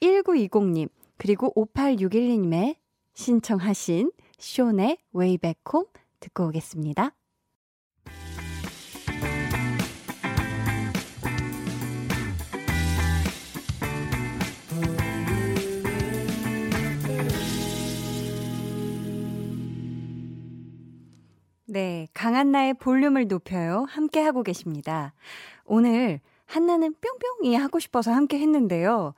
1920님 0.00 0.88
그리고 1.18 1.52
5861님의 1.54 2.76
신청하신 3.14 4.12
쇼의 4.38 4.98
웨이백홈 5.12 5.86
듣고 6.20 6.46
오겠습니다. 6.48 7.12
네, 21.66 22.06
강한나의 22.14 22.74
볼륨을 22.74 23.26
높여요. 23.26 23.86
함께 23.88 24.20
하고 24.20 24.42
계십니다. 24.42 25.12
오늘 25.64 26.20
한나는 26.46 26.94
뿅뿅이 27.00 27.56
하고 27.56 27.80
싶어서 27.80 28.12
함께 28.12 28.38
했는데요. 28.38 29.14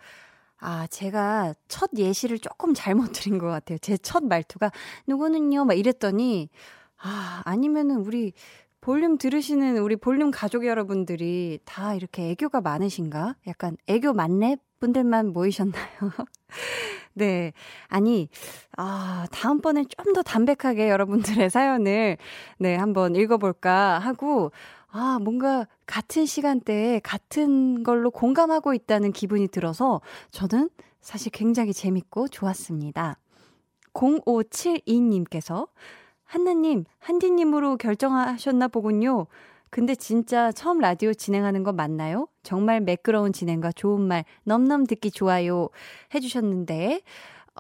아, 0.60 0.86
제가 0.88 1.54
첫 1.68 1.90
예시를 1.96 2.38
조금 2.38 2.72
잘못 2.74 3.12
드린 3.12 3.38
것 3.38 3.48
같아요. 3.48 3.78
제 3.78 3.96
첫 3.98 4.24
말투가 4.24 4.72
누구는요, 5.06 5.64
막 5.66 5.74
이랬더니, 5.74 6.48
아, 6.96 7.42
아니면은 7.44 7.98
우리 7.98 8.32
볼륨 8.80 9.18
들으시는 9.18 9.78
우리 9.78 9.96
볼륨 9.96 10.30
가족 10.30 10.64
여러분들이 10.66 11.58
다 11.64 11.94
이렇게 11.94 12.30
애교가 12.30 12.60
많으신가? 12.62 13.36
약간 13.46 13.76
애교 13.88 14.14
만렙 14.14 14.60
분들만 14.80 15.32
모이셨나요? 15.32 15.98
네. 17.18 17.52
아니, 17.88 18.28
아, 18.76 19.26
다음번엔 19.32 19.86
좀 19.88 20.14
더 20.14 20.22
담백하게 20.22 20.88
여러분들의 20.88 21.50
사연을, 21.50 22.16
네, 22.58 22.76
한번 22.76 23.14
읽어볼까 23.14 23.98
하고, 23.98 24.52
아, 24.90 25.18
뭔가 25.22 25.66
같은 25.86 26.24
시간대에 26.24 27.00
같은 27.00 27.82
걸로 27.82 28.10
공감하고 28.10 28.72
있다는 28.72 29.12
기분이 29.12 29.48
들어서 29.48 30.00
저는 30.30 30.70
사실 31.02 31.30
굉장히 31.30 31.72
재밌고 31.74 32.28
좋았습니다. 32.28 33.18
0572님께서 33.92 35.68
한나님, 36.24 36.84
한디님으로 37.00 37.76
결정하셨나 37.76 38.68
보군요. 38.68 39.26
근데 39.70 39.94
진짜 39.94 40.50
처음 40.52 40.78
라디오 40.78 41.12
진행하는 41.14 41.62
거 41.62 41.72
맞나요? 41.72 42.28
정말 42.42 42.80
매끄러운 42.80 43.32
진행과 43.32 43.72
좋은 43.72 44.00
말 44.02 44.24
넘넘 44.44 44.86
듣기 44.86 45.10
좋아요 45.10 45.68
해주셨는데, 46.14 47.02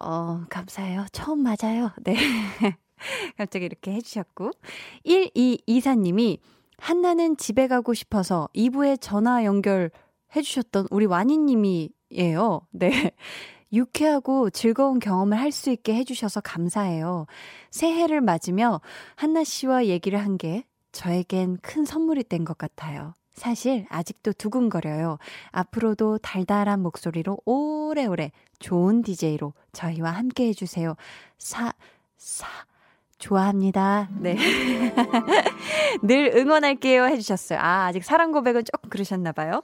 어, 0.00 0.42
감사해요. 0.48 1.06
처음 1.12 1.40
맞아요. 1.42 1.90
네. 2.02 2.16
갑자기 3.36 3.64
이렇게 3.66 3.92
해주셨고. 3.92 4.50
1224님이 5.06 6.38
한나는 6.78 7.36
집에 7.36 7.66
가고 7.66 7.94
싶어서 7.94 8.48
2부에 8.54 9.00
전화 9.00 9.44
연결 9.44 9.90
해주셨던 10.36 10.88
우리 10.90 11.06
와니님이에요. 11.06 12.60
네. 12.70 13.10
유쾌하고 13.72 14.48
즐거운 14.50 14.98
경험을 14.98 15.38
할 15.38 15.52
수 15.52 15.70
있게 15.70 15.94
해주셔서 15.96 16.40
감사해요. 16.40 17.26
새해를 17.70 18.20
맞으며 18.22 18.80
한나 19.16 19.44
씨와 19.44 19.86
얘기를 19.86 20.18
한 20.18 20.38
게 20.38 20.64
저에겐 20.98 21.58
큰 21.62 21.84
선물이 21.84 22.24
된 22.24 22.44
것 22.44 22.58
같아요. 22.58 23.14
사실 23.32 23.86
아직도 23.88 24.32
두근거려요. 24.32 25.18
앞으로도 25.52 26.18
달달한 26.18 26.80
목소리로 26.82 27.38
오래오래 27.44 28.32
좋은 28.58 29.02
DJ로 29.02 29.52
저희와 29.72 30.10
함께 30.10 30.48
해주세요. 30.48 30.96
사, 31.38 31.72
사, 32.16 32.48
좋아합니다. 33.18 34.08
네. 34.20 34.36
늘 36.02 36.32
응원할게요 36.36 37.04
해주셨어요. 37.04 37.58
아, 37.58 37.86
아직 37.86 38.04
사랑 38.04 38.30
고백은 38.32 38.62
조금 38.64 38.88
그러셨나봐요. 38.90 39.62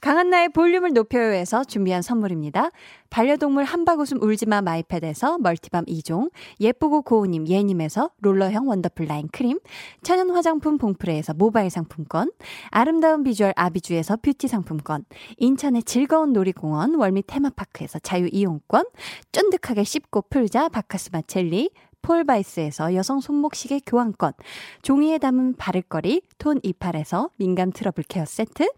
강한나의 0.00 0.50
볼륨을 0.50 0.92
높여요에서 0.92 1.64
준비한 1.64 2.02
선물입니다. 2.02 2.70
반려동물 3.10 3.64
한바구음 3.64 4.20
울지마 4.20 4.62
마이패드에서 4.62 5.38
multi 5.38 5.64
balm 5.64 5.84
2종, 5.86 6.30
예쁘고 6.60 7.02
고운님 7.02 7.48
예님에서 7.48 8.10
롤러형 8.20 8.68
원더풀 8.68 9.06
라인 9.06 9.28
크림, 9.32 9.58
천연 10.02 10.30
화장품 10.30 10.76
봉프레에서 10.76 11.34
모바일 11.34 11.70
상품권, 11.70 12.30
아름다운 12.70 13.22
비주얼 13.22 13.54
아비주에서 13.56 14.18
뷰티 14.18 14.48
상품권, 14.48 15.04
인천의 15.38 15.84
즐거운 15.84 16.32
놀이공원 16.32 16.96
월미 16.96 17.22
테마파크에서 17.26 17.98
자유 18.00 18.28
이용권, 18.30 18.84
쫀득하게 19.32 19.84
씹고 19.84 20.24
풀자 20.28 20.68
바카스맛 20.68 21.22
젤리, 21.22 21.70
폴바이스에서 22.02 22.94
여성 22.94 23.20
손목시계 23.20 23.80
교환권, 23.86 24.32
종이에 24.82 25.18
담은 25.18 25.54
바를거리 25.56 26.22
톤 26.38 26.60
이팔에서 26.62 27.30
민감 27.36 27.72
트러블 27.72 28.04
care 28.04 28.24
세트, 28.24 28.70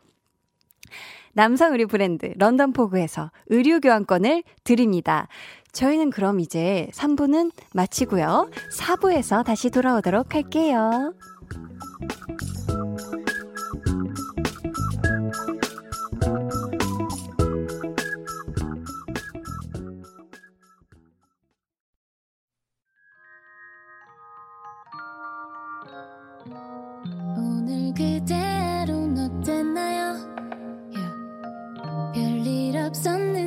남성 1.32 1.72
의류 1.72 1.86
브랜드 1.86 2.32
런던 2.36 2.72
포그에서 2.72 3.30
의류 3.46 3.80
교환권을 3.80 4.42
드립니다. 4.64 5.28
저희는 5.72 6.10
그럼 6.10 6.40
이제 6.40 6.88
3부는 6.92 7.52
마치고요. 7.72 8.50
4부에서 8.76 9.44
다시 9.44 9.70
돌아오도록 9.70 10.34
할게요. 10.34 11.14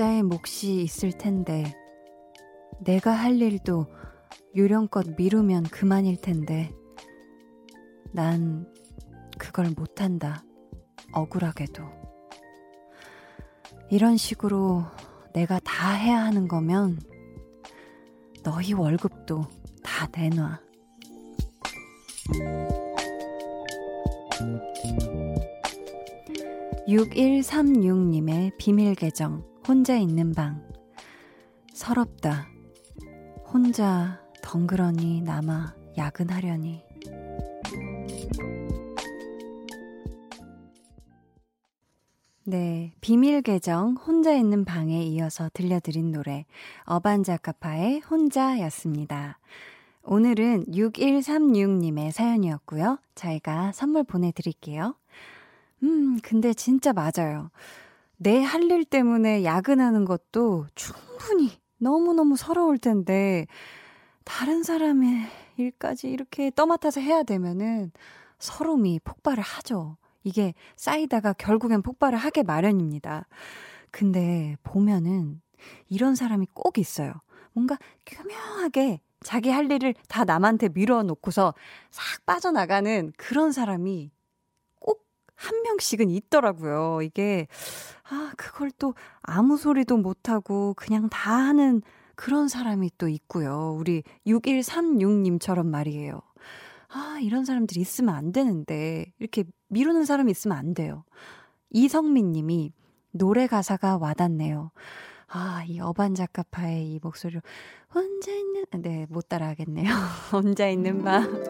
각자의 0.00 0.22
몫이 0.22 0.80
있을 0.80 1.12
텐데, 1.12 1.62
내가 2.82 3.10
할 3.12 3.38
일도 3.38 3.86
요령껏 4.56 5.14
미루면 5.18 5.64
그만일 5.64 6.18
텐데, 6.22 6.72
난 8.10 8.66
그걸 9.38 9.74
못한다. 9.76 10.42
억울하게도. 11.12 11.82
이런 13.90 14.16
식으로 14.16 14.84
내가 15.34 15.60
다 15.62 15.92
해야 15.92 16.24
하는 16.24 16.48
거면, 16.48 16.98
너희 18.42 18.72
월급도 18.72 19.42
다 19.82 20.08
내놔. 20.16 20.60
6136님의 26.88 28.56
비밀 28.56 28.94
계정, 28.94 29.49
혼자 29.70 29.96
있는 29.96 30.32
방. 30.32 30.68
서럽다. 31.72 32.48
혼자 33.46 34.20
덩그러니 34.42 35.22
남아 35.22 35.76
야근하려니. 35.96 36.82
네, 42.42 42.92
비밀 43.00 43.42
계정 43.42 43.94
혼자 43.94 44.34
있는 44.34 44.64
방에 44.64 45.04
이어서 45.04 45.48
들려드린 45.54 46.10
노래 46.10 46.46
어반자카파의 46.86 48.00
혼자였습니다. 48.00 49.38
오늘은 50.02 50.64
6136님의 50.66 52.10
사연이었고요. 52.10 52.98
저희가 53.14 53.70
선물 53.70 54.02
보내드릴게요. 54.02 54.96
음, 55.84 56.18
근데 56.24 56.54
진짜 56.54 56.92
맞아요. 56.92 57.50
내 58.22 58.42
할 58.42 58.70
일 58.70 58.84
때문에 58.84 59.44
야근하는 59.44 60.04
것도 60.04 60.66
충분히 60.74 61.50
너무너무 61.78 62.36
서러울 62.36 62.78
텐데, 62.78 63.46
다른 64.24 64.62
사람의 64.62 65.26
일까지 65.56 66.08
이렇게 66.10 66.50
떠맡아서 66.54 67.00
해야 67.00 67.22
되면은 67.22 67.92
서름이 68.38 69.00
폭발을 69.04 69.42
하죠. 69.42 69.96
이게 70.22 70.54
쌓이다가 70.76 71.32
결국엔 71.32 71.82
폭발을 71.82 72.18
하게 72.18 72.42
마련입니다. 72.42 73.26
근데 73.90 74.56
보면은 74.62 75.40
이런 75.88 76.14
사람이 76.14 76.48
꼭 76.54 76.78
있어요. 76.78 77.14
뭔가 77.52 77.78
교묘하게 78.06 79.00
자기 79.22 79.50
할 79.50 79.70
일을 79.70 79.94
다 80.08 80.24
남한테 80.24 80.68
밀어놓고서 80.70 81.54
싹 81.90 82.26
빠져나가는 82.26 83.12
그런 83.16 83.52
사람이 83.52 84.10
꼭 84.10 84.19
한 85.40 85.62
명씩은 85.62 86.10
있더라고요. 86.10 87.00
이게, 87.02 87.46
아, 88.10 88.32
그걸 88.36 88.70
또 88.72 88.94
아무 89.22 89.56
소리도 89.56 89.96
못하고 89.96 90.74
그냥 90.76 91.08
다 91.08 91.32
하는 91.32 91.80
그런 92.14 92.48
사람이 92.48 92.90
또 92.98 93.08
있고요. 93.08 93.74
우리 93.78 94.02
6136님처럼 94.26 95.66
말이에요. 95.66 96.20
아, 96.88 97.18
이런 97.22 97.46
사람들이 97.46 97.80
있으면 97.80 98.14
안 98.14 98.32
되는데, 98.32 99.06
이렇게 99.18 99.44
미루는 99.68 100.04
사람이 100.04 100.30
있으면 100.30 100.58
안 100.58 100.74
돼요. 100.74 101.04
이성민 101.70 102.32
님이 102.32 102.74
노래 103.10 103.46
가사가 103.46 103.96
와닿네요. 103.96 104.72
아, 105.28 105.64
이 105.66 105.80
어반자카파의 105.80 106.92
이 106.92 107.00
목소리로 107.02 107.40
혼자 107.94 108.32
있는 108.32 108.64
네, 108.82 109.06
못 109.08 109.28
따라 109.28 109.48
하겠네요. 109.48 109.88
혼자 110.32 110.68
있는 110.68 111.02
밤. 111.02 111.44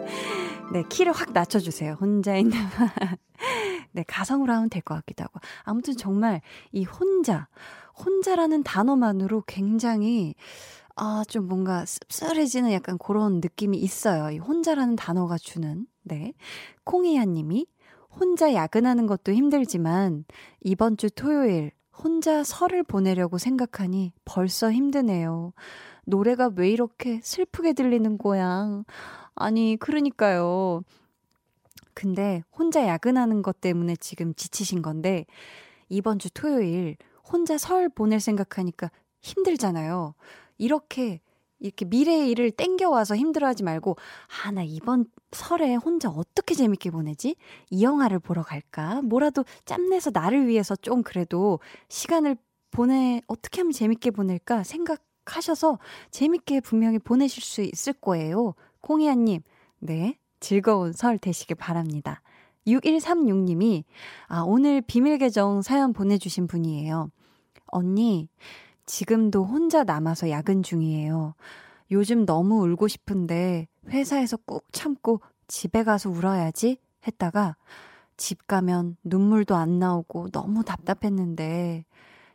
네, 0.72 0.84
키를 0.88 1.12
확 1.12 1.32
낮춰 1.32 1.58
주세요. 1.58 1.96
혼자 2.00 2.36
있는 2.36 2.56
밤. 2.70 2.88
네, 3.92 4.04
가성으로 4.06 4.52
하면 4.52 4.68
될 4.70 4.82
것 4.82 4.94
같기도 4.94 5.24
하고. 5.24 5.40
아무튼 5.64 5.96
정말 5.96 6.40
이 6.72 6.84
혼자 6.84 7.48
혼자라는 8.04 8.62
단어만으로 8.62 9.42
굉장히 9.46 10.34
아, 10.96 11.22
좀 11.28 11.46
뭔가 11.48 11.84
씁쓸해지는 11.86 12.72
약간 12.72 12.98
그런 12.98 13.36
느낌이 13.40 13.78
있어요. 13.78 14.30
이 14.30 14.38
혼자라는 14.38 14.96
단어가 14.96 15.38
주는. 15.38 15.86
네. 16.02 16.32
콩이야 16.84 17.24
님이 17.26 17.66
혼자 18.10 18.52
야근하는 18.54 19.06
것도 19.06 19.32
힘들지만 19.32 20.24
이번 20.60 20.96
주 20.96 21.10
토요일 21.10 21.72
혼자 21.96 22.42
설을 22.44 22.82
보내려고 22.82 23.38
생각하니 23.38 24.12
벌써 24.24 24.72
힘드네요. 24.72 25.52
노래가 26.06 26.50
왜 26.56 26.70
이렇게 26.70 27.20
슬프게 27.22 27.72
들리는 27.74 28.18
거야? 28.18 28.82
아니, 29.34 29.76
그러니까요. 29.78 30.82
근데 32.00 32.42
혼자 32.50 32.86
야근하는 32.86 33.42
것 33.42 33.60
때문에 33.60 33.94
지금 33.96 34.32
지치신 34.34 34.80
건데 34.80 35.26
이번 35.90 36.18
주 36.18 36.30
토요일 36.30 36.96
혼자 37.30 37.58
설 37.58 37.90
보낼 37.90 38.20
생각하니까 38.20 38.90
힘들잖아요. 39.22 40.14
이렇게 40.58 41.20
이렇게 41.58 41.84
미래의 41.84 42.30
일을 42.30 42.52
땡겨와서 42.52 43.16
힘들어하지 43.16 43.64
말고 43.64 43.96
아 44.46 44.52
나 44.52 44.62
이번 44.62 45.06
설에 45.32 45.74
혼자 45.74 46.08
어떻게 46.08 46.54
재밌게 46.54 46.90
보내지? 46.90 47.36
이 47.70 47.82
영화를 47.84 48.18
보러 48.20 48.42
갈까? 48.42 49.02
뭐라도 49.02 49.44
짬내서 49.66 50.10
나를 50.14 50.46
위해서 50.46 50.76
좀 50.76 51.02
그래도 51.02 51.60
시간을 51.90 52.36
보내 52.70 53.20
어떻게 53.26 53.60
하면 53.60 53.72
재밌게 53.72 54.12
보낼까 54.12 54.64
생각하셔서 54.64 55.78
재밌게 56.12 56.60
분명히 56.60 56.98
보내실 56.98 57.42
수 57.42 57.62
있을 57.62 57.92
거예요. 57.94 58.54
콩이야님, 58.80 59.42
네 59.80 60.19
즐거운 60.40 60.92
설 60.92 61.18
되시길 61.18 61.56
바랍니다. 61.56 62.22
6136님이 62.66 63.84
아 64.26 64.42
오늘 64.42 64.80
비밀 64.80 65.18
계정 65.18 65.62
사연 65.62 65.92
보내주신 65.92 66.46
분이에요. 66.46 67.10
언니 67.66 68.28
지금도 68.86 69.44
혼자 69.44 69.84
남아서 69.84 70.30
야근 70.30 70.62
중이에요. 70.62 71.34
요즘 71.92 72.26
너무 72.26 72.62
울고 72.62 72.88
싶은데 72.88 73.68
회사에서 73.88 74.36
꾹 74.38 74.64
참고 74.72 75.20
집에 75.48 75.84
가서 75.84 76.10
울어야지 76.10 76.78
했다가 77.06 77.56
집 78.16 78.46
가면 78.46 78.96
눈물도 79.02 79.56
안 79.56 79.78
나오고 79.78 80.30
너무 80.30 80.64
답답했는데 80.64 81.84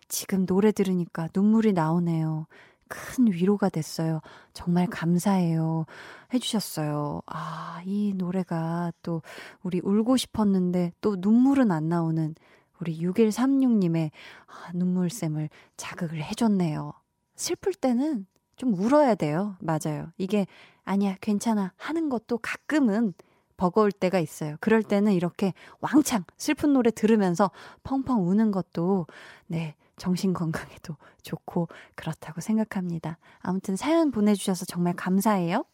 지금 0.08 0.46
노래 0.46 0.72
들으니까 0.72 1.30
눈물이 1.34 1.74
나오네요. 1.74 2.48
큰 2.88 3.32
위로가 3.32 3.70
됐어요. 3.70 4.22
정말 4.54 4.88
감사해요. 4.88 5.86
해주셨어요. 6.34 7.22
아, 7.26 7.82
이 7.86 8.14
노래가 8.16 8.92
또 9.02 9.22
우리 9.64 9.82
울고 9.84 10.18
싶었는데 10.18 10.94
또 11.02 11.16
눈물은 11.20 11.72
안 11.72 11.90
나오는 11.90 12.36
우리 12.80 13.00
6136님의 13.00 14.12
아, 14.48 14.72
눈물샘을 14.74 15.50
자극을 15.78 16.24
해줬네요. 16.24 16.94
슬플 17.36 17.74
때는 17.74 18.28
좀 18.56 18.74
울어야 18.74 19.16
돼요. 19.16 19.56
맞아요. 19.60 20.12
이게 20.18 20.46
아니야, 20.84 21.16
괜찮아 21.22 21.74
하는 21.78 22.10
것도 22.10 22.38
가끔은 22.38 23.14
버거울 23.58 23.92
때가 23.92 24.20
있어요. 24.20 24.58
그럴 24.60 24.84
때는 24.84 25.14
이렇게 25.14 25.54
왕창 25.80 26.24
슬픈 26.38 26.74
노래 26.74 26.92
들으면서 26.92 27.52
펑펑 27.84 28.28
우는 28.28 28.52
것도 28.52 29.08
네, 29.48 29.76
정신 29.98 30.34
건강에도 30.34 30.96
좋고 31.24 31.68
그렇다고 31.96 32.42
생각합니다. 32.42 33.18
아무튼 33.40 33.76
사연 33.76 34.12
보내주셔서 34.12 34.66
정말 34.66 34.94
감사해요. 34.94 35.66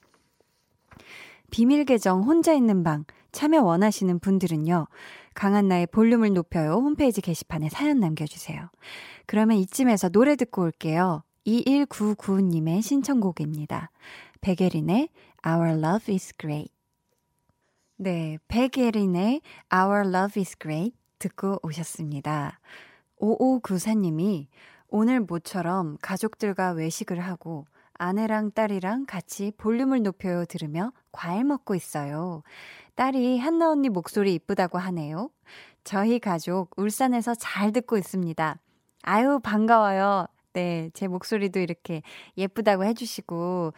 비밀 1.49 1.86
계정 1.86 2.24
혼자 2.24 2.53
있는 2.53 2.84
방 2.84 3.05
참여 3.32 3.61
원하시는 3.61 4.19
분들은요. 4.19 4.88
강한나의 5.34 5.88
볼륨을 5.88 6.34
높여요 6.34 6.74
홈페이지 6.74 7.22
게시판에 7.22 7.69
사연 7.69 7.99
남겨주세요. 7.99 8.69
그러면 9.26 9.57
이쯤에서 9.57 10.09
노래 10.09 10.36
듣고 10.36 10.63
올게요. 10.63 11.24
2199님의 11.45 12.82
신청곡입니다. 12.82 13.91
백예린의 14.41 15.09
Our 15.45 15.78
Love 15.78 16.13
is 16.13 16.34
Great. 16.38 16.72
네, 17.97 18.38
백예린의 18.47 19.41
Our 19.74 20.07
Love 20.07 20.41
is 20.41 20.55
Great 20.59 20.95
듣고 21.19 21.59
오셨습니다. 21.63 22.59
5594님이 23.22 24.47
오늘 24.89 25.22
모처럼 25.22 25.97
가족들과 26.01 26.72
외식을 26.72 27.19
하고 27.19 27.65
아내랑 27.93 28.51
딸이랑 28.51 29.05
같이 29.05 29.51
볼륨을 29.57 30.01
높여요 30.01 30.45
들으며 30.45 30.91
과일 31.11 31.43
먹고 31.43 31.76
있어요. 31.76 32.41
딸이 32.95 33.39
한나 33.39 33.69
언니 33.69 33.89
목소리 33.89 34.34
이쁘다고 34.34 34.80
하네요. 34.80 35.30
저희 35.84 36.19
가족 36.19 36.72
울산에서 36.78 37.36
잘 37.36 37.72
듣고 37.72 37.97
있습니다. 37.97 38.57
아유, 39.03 39.39
반가워요. 39.41 40.28
네, 40.53 40.89
제 40.93 41.07
목소리도 41.07 41.59
이렇게 41.59 42.01
예쁘다고 42.38 42.84
해주시고, 42.86 43.74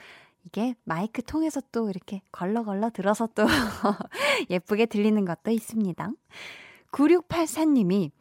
이게 0.46 0.76
마이크 0.84 1.22
통해서 1.22 1.62
또 1.72 1.90
이렇게 1.90 2.22
걸러걸러 2.32 2.90
들어서 2.90 3.28
또 3.28 3.46
예쁘게 4.50 4.88
들리는 4.88 5.24
것도 5.24 5.52
있습니다. 5.52 6.12
9684님이, 6.92 8.12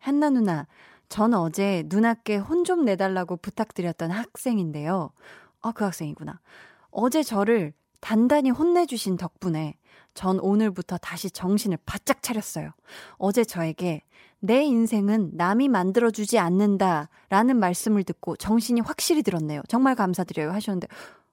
한나 0.00 0.30
누나, 0.30 0.66
전 1.08 1.34
어제 1.34 1.84
누나께 1.86 2.36
혼 2.36 2.64
좀 2.64 2.84
내달라고 2.84 3.36
부탁드렸던 3.36 4.10
학생인데요. 4.10 5.10
아, 5.62 5.72
그 5.72 5.84
학생이구나. 5.84 6.40
어제 6.90 7.22
저를 7.22 7.72
단단히 8.00 8.50
혼내주신 8.50 9.16
덕분에 9.16 9.74
전 10.14 10.40
오늘부터 10.40 10.98
다시 10.98 11.30
정신을 11.30 11.78
바짝 11.86 12.22
차렸어요. 12.22 12.72
어제 13.18 13.44
저에게 13.44 14.02
내 14.40 14.62
인생은 14.64 15.32
남이 15.34 15.68
만들어주지 15.68 16.38
않는다 16.38 17.08
라는 17.28 17.58
말씀을 17.58 18.04
듣고 18.04 18.36
정신이 18.36 18.80
확실히 18.80 19.22
들었네요. 19.22 19.62
정말 19.68 19.94
감사드려요. 19.94 20.50
하셨는데, 20.52 20.88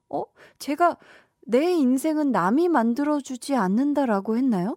어? 0.10 0.24
제가 0.60 0.98
내 1.46 1.72
인생은 1.72 2.32
남이 2.32 2.68
만들어주지 2.68 3.56
않는다라고 3.56 4.38
했나요? 4.38 4.76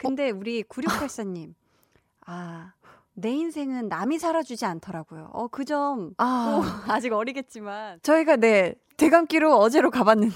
근데 0.00 0.30
우리 0.30 0.62
9684님, 0.62 1.52
아, 2.24 2.72
내 3.12 3.30
인생은 3.32 3.88
남이 3.88 4.18
살아주지 4.18 4.64
않더라고요. 4.64 5.28
어, 5.34 5.48
그 5.48 5.66
점, 5.66 6.14
아, 6.16 6.84
아직 6.88 7.12
어리겠지만. 7.12 7.98
저희가 8.02 8.36
네, 8.36 8.74
대감기로 8.96 9.54
어제로 9.58 9.90
가봤는데. 9.90 10.34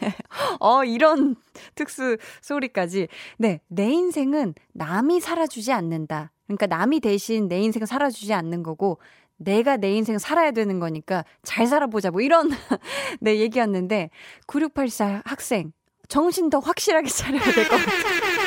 어, 0.60 0.84
이런 0.84 1.34
특수 1.74 2.18
소리까지. 2.42 3.08
네, 3.38 3.60
내 3.68 3.88
인생은 3.90 4.54
남이 4.74 5.20
살아주지 5.20 5.72
않는다. 5.72 6.30
그러니까 6.46 6.66
남이 6.66 7.00
대신 7.00 7.48
내 7.48 7.58
인생을 7.60 7.86
살아주지 7.86 8.34
않는 8.34 8.62
거고, 8.62 8.98
내가 9.38 9.78
내 9.78 9.92
인생 9.94 10.18
살아야 10.18 10.50
되는 10.50 10.78
거니까 10.78 11.24
잘 11.42 11.66
살아보자. 11.66 12.10
뭐 12.10 12.20
이런, 12.20 12.50
네, 13.20 13.38
얘기였는데, 13.38 14.10
9684 14.46 15.22
학생, 15.24 15.72
정신 16.08 16.50
더 16.50 16.58
확실하게 16.58 17.08
차려야 17.08 17.42
될 17.42 17.68
것 17.68 17.76
같아요. 17.78 18.45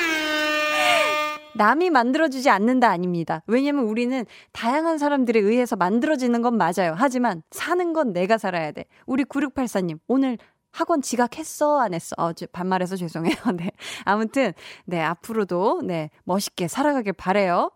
남이 1.60 1.90
만들어주지 1.90 2.50
않는다 2.50 2.90
아닙니다. 2.90 3.44
왜냐면 3.46 3.84
우리는 3.84 4.26
다양한 4.54 4.98
사람들에 4.98 5.42
의해서 5.42 5.76
만들어지는 5.76 6.42
건 6.42 6.56
맞아요. 6.56 6.94
하지만 6.96 7.44
사는 7.52 7.92
건 7.92 8.14
내가 8.14 8.38
살아야 8.38 8.72
돼. 8.72 8.86
우리 9.06 9.26
9684님, 9.26 10.00
오늘 10.08 10.38
학원 10.72 11.02
지각했어? 11.02 11.82
안 11.82 11.94
했어? 11.94 12.16
어, 12.18 12.32
반말해서 12.54 12.96
죄송해요. 12.96 13.36
네. 13.58 13.72
아무튼, 14.06 14.54
네, 14.86 15.02
앞으로도, 15.02 15.82
네, 15.84 16.12
멋있게 16.24 16.70
살아가길 16.70 17.12
바래요 17.12 17.72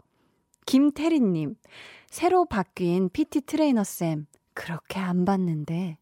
김태리님, 0.65 1.55
새로 2.09 2.45
바뀐 2.45 3.09
PT 3.09 3.41
트레이너 3.41 3.83
쌤, 3.83 4.27
그렇게 4.53 4.99
안 5.01 5.25
봤는데, 5.25 5.97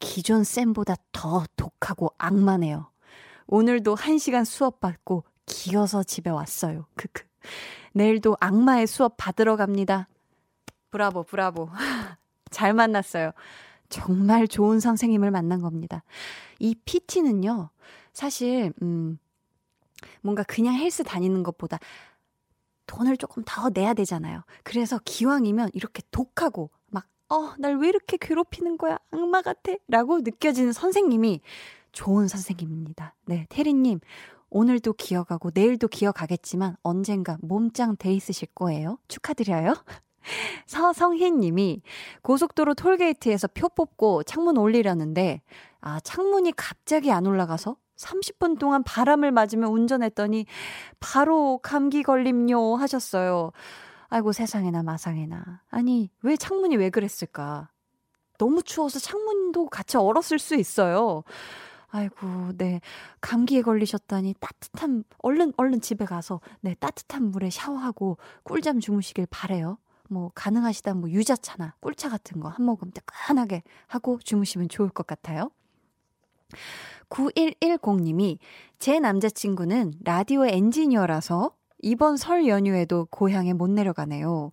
기존 0.00 0.44
쌤보다 0.44 0.94
더 1.12 1.44
독하고 1.56 2.14
악마네요. 2.16 2.90
오늘도 3.48 3.96
1시간 3.96 4.46
수업 4.46 4.80
받고 4.80 5.24
기어서 5.48 6.02
집에 6.02 6.30
왔어요. 6.30 6.86
크크. 6.96 7.24
내일도 7.92 8.36
악마의 8.40 8.86
수업 8.86 9.16
받으러 9.16 9.56
갑니다. 9.56 10.08
브라보, 10.90 11.24
브라보. 11.24 11.68
잘 12.50 12.72
만났어요. 12.74 13.32
정말 13.88 14.46
좋은 14.46 14.80
선생님을 14.80 15.30
만난 15.30 15.60
겁니다. 15.60 16.02
이 16.58 16.74
PT는요, 16.84 17.70
사실, 18.12 18.72
음, 18.82 19.18
뭔가 20.20 20.42
그냥 20.42 20.74
헬스 20.74 21.02
다니는 21.02 21.42
것보다 21.42 21.78
돈을 22.86 23.16
조금 23.16 23.42
더 23.46 23.70
내야 23.70 23.94
되잖아요. 23.94 24.42
그래서 24.62 24.98
기왕이면 25.04 25.70
이렇게 25.74 26.02
독하고, 26.10 26.70
막, 26.86 27.06
어, 27.28 27.54
날 27.58 27.76
왜 27.76 27.88
이렇게 27.88 28.16
괴롭히는 28.18 28.78
거야? 28.78 28.98
악마 29.10 29.42
같아? 29.42 29.72
라고 29.88 30.20
느껴지는 30.20 30.72
선생님이 30.72 31.40
좋은 31.92 32.28
선생님입니다. 32.28 33.14
네, 33.26 33.46
태리님, 33.50 34.00
오늘도 34.50 34.94
기억하고 34.94 35.50
내일도 35.52 35.88
기억하겠지만 35.88 36.76
언젠가 36.82 37.36
몸짱 37.42 37.96
돼 37.96 38.12
있으실 38.12 38.48
거예요. 38.54 38.98
축하드려요. 39.08 39.74
서성희 40.66 41.30
님이 41.32 41.82
고속도로 42.22 42.74
톨게이트에서 42.74 43.48
표 43.48 43.68
뽑고 43.68 44.24
창문 44.24 44.56
올리려는데, 44.58 45.42
아, 45.80 46.00
창문이 46.00 46.52
갑자기 46.56 47.10
안 47.12 47.26
올라가서 47.26 47.76
30분 47.96 48.58
동안 48.58 48.82
바람을 48.84 49.32
맞으며 49.32 49.68
운전했더니 49.68 50.46
바로 51.00 51.58
감기 51.58 52.02
걸림요 52.02 52.76
하셨어요. 52.76 53.52
아이고 54.08 54.32
세상에나 54.32 54.82
마상에나. 54.82 55.62
아니, 55.68 56.10
왜 56.22 56.36
창문이 56.36 56.76
왜 56.76 56.90
그랬을까? 56.90 57.68
너무 58.38 58.62
추워서 58.62 58.98
창문도 59.00 59.68
같이 59.68 59.96
얼었을 59.96 60.38
수 60.38 60.54
있어요. 60.54 61.24
아이고, 61.90 62.52
네. 62.56 62.80
감기에 63.20 63.62
걸리셨다니 63.62 64.34
따뜻한, 64.40 65.04
얼른, 65.18 65.54
얼른 65.56 65.80
집에 65.80 66.04
가서, 66.04 66.40
네, 66.60 66.74
따뜻한 66.78 67.30
물에 67.30 67.50
샤워하고 67.50 68.18
꿀잠 68.44 68.80
주무시길 68.80 69.26
바래요. 69.30 69.78
뭐, 70.10 70.30
가능하시다면 70.34 71.00
뭐, 71.00 71.10
유자차나 71.10 71.74
꿀차 71.80 72.08
같은 72.10 72.40
거 72.40 72.48
한 72.48 72.64
모금 72.64 72.90
뜨끈하게 72.90 73.62
하고 73.86 74.18
주무시면 74.22 74.68
좋을 74.68 74.90
것 74.90 75.06
같아요. 75.06 75.50
9110님이 77.10 78.38
제 78.78 79.00
남자친구는 79.00 79.94
라디오 80.04 80.46
엔지니어라서 80.46 81.52
이번 81.80 82.16
설 82.16 82.46
연휴에도 82.48 83.06
고향에 83.10 83.52
못 83.52 83.70
내려가네요. 83.70 84.50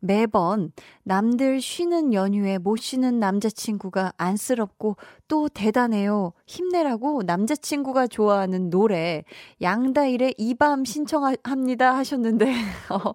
매번 0.00 0.72
남들 1.02 1.60
쉬는 1.60 2.14
연휴에 2.14 2.58
못 2.58 2.76
쉬는 2.76 3.18
남자친구가 3.18 4.12
안쓰럽고 4.16 4.96
또 5.26 5.48
대단해요. 5.48 6.32
힘내라고 6.46 7.22
남자친구가 7.24 8.06
좋아하는 8.06 8.70
노래 8.70 9.24
양다일의 9.60 10.34
이 10.38 10.54
밤 10.54 10.84
신청합니다 10.84 11.96
하셨는데 11.96 12.46
어, 12.90 13.14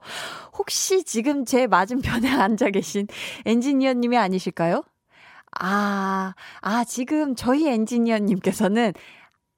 혹시 0.57 1.03
지금 1.03 1.45
제 1.45 1.67
맞은편에 1.67 2.29
앉아 2.31 2.69
계신 2.69 3.07
엔지니어님이 3.45 4.17
아니실까요? 4.17 4.83
아, 5.59 6.33
아, 6.61 6.83
지금 6.83 7.35
저희 7.35 7.67
엔지니어님께서는 7.67 8.93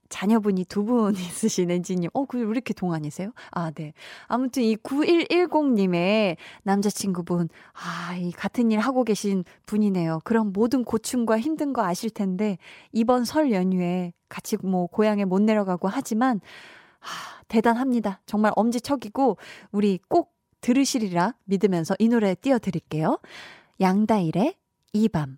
자녀분이 0.10 0.66
두 0.66 0.84
분 0.86 1.14
있으신 1.16 1.72
엔지님. 1.72 2.10
어, 2.14 2.26
그, 2.26 2.38
왜 2.40 2.48
이렇게 2.50 2.74
동안이세요? 2.74 3.32
아, 3.52 3.72
네. 3.72 3.94
아무튼 4.28 4.64
이 4.64 4.76
9110님의 4.78 6.38
남자친구분, 6.64 7.50
아, 7.74 8.16
이 8.16 8.32
같은 8.32 8.72
일 8.72 8.80
하고 8.80 9.04
계신 9.04 9.44
분이네요. 9.66 10.20
그럼 10.24 10.52
모든 10.54 10.84
고충과 10.84 11.40
힘든 11.40 11.74
거 11.74 11.84
아실 11.84 12.10
텐데, 12.10 12.58
이번 12.92 13.26
설 13.26 13.52
연휴에 13.52 14.14
같이 14.30 14.58
뭐 14.64 14.88
고향에 14.88 15.26
못 15.26 15.42
내려가고 15.42 15.88
하지만, 15.88 16.40
아, 17.00 17.42
대단합니다. 17.48 18.22
정말 18.26 18.52
엄지척이고, 18.56 19.38
우리 19.72 20.00
꼭 20.08 20.34
들으시리라 20.62 21.36
믿으면서 21.46 21.96
이 22.00 22.10
노래 22.10 22.34
띄워드릴게요. 22.36 23.20
양다일의 23.80 24.56
이 24.94 25.10
밤. 25.10 25.38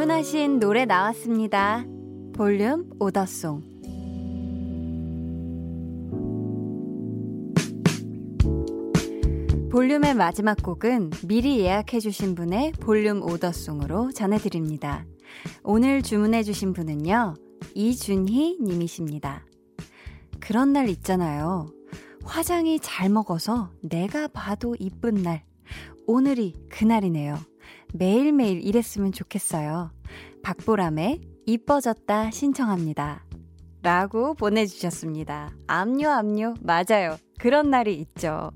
주문하신 0.00 0.60
노래 0.60 0.86
나왔습니다. 0.86 1.84
볼륨 2.32 2.88
오더송. 2.98 3.60
볼륨의 9.70 10.14
마지막 10.14 10.56
곡은 10.62 11.10
미리 11.28 11.60
예약해주신 11.60 12.34
분의 12.34 12.72
볼륨 12.80 13.22
오더송으로 13.22 14.12
전해드립니다. 14.12 15.04
오늘 15.64 16.00
주문해주신 16.00 16.72
분은요, 16.72 17.34
이준희 17.74 18.56
님이십니다. 18.62 19.44
그런 20.40 20.72
날 20.72 20.88
있잖아요. 20.88 21.70
화장이 22.24 22.80
잘 22.80 23.10
먹어서 23.10 23.70
내가 23.82 24.28
봐도 24.28 24.74
이쁜 24.78 25.16
날. 25.22 25.42
오늘이 26.06 26.54
그날이네요. 26.70 27.49
매일매일 27.94 28.64
이랬으면 28.64 29.12
좋겠어요. 29.12 29.92
박보람의 30.42 31.20
이뻐졌다 31.46 32.30
신청합니다. 32.30 33.24
라고 33.82 34.34
보내주셨습니다. 34.34 35.52
압류, 35.66 36.08
압류. 36.08 36.54
맞아요. 36.60 37.16
그런 37.38 37.70
날이 37.70 37.94
있죠. 37.94 38.50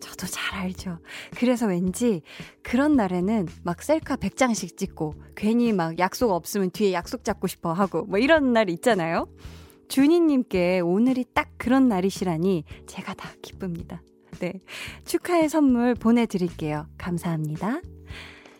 저도 0.00 0.26
잘 0.26 0.60
알죠. 0.60 0.98
그래서 1.36 1.66
왠지 1.66 2.22
그런 2.62 2.96
날에는 2.96 3.46
막 3.62 3.82
셀카 3.82 4.16
100장씩 4.16 4.78
찍고 4.78 5.14
괜히 5.36 5.74
막 5.74 5.98
약속 5.98 6.30
없으면 6.30 6.70
뒤에 6.70 6.94
약속 6.94 7.24
잡고 7.24 7.46
싶어 7.46 7.74
하고 7.74 8.04
뭐 8.04 8.18
이런 8.18 8.54
날이 8.54 8.72
있잖아요. 8.74 9.28
준이님께 9.88 10.80
오늘이 10.80 11.26
딱 11.34 11.50
그런 11.58 11.88
날이시라니 11.88 12.64
제가 12.86 13.12
다 13.14 13.30
기쁩니다. 13.42 14.02
네. 14.38 14.54
축하의 15.04 15.50
선물 15.50 15.94
보내드릴게요. 15.94 16.86
감사합니다. 16.96 17.82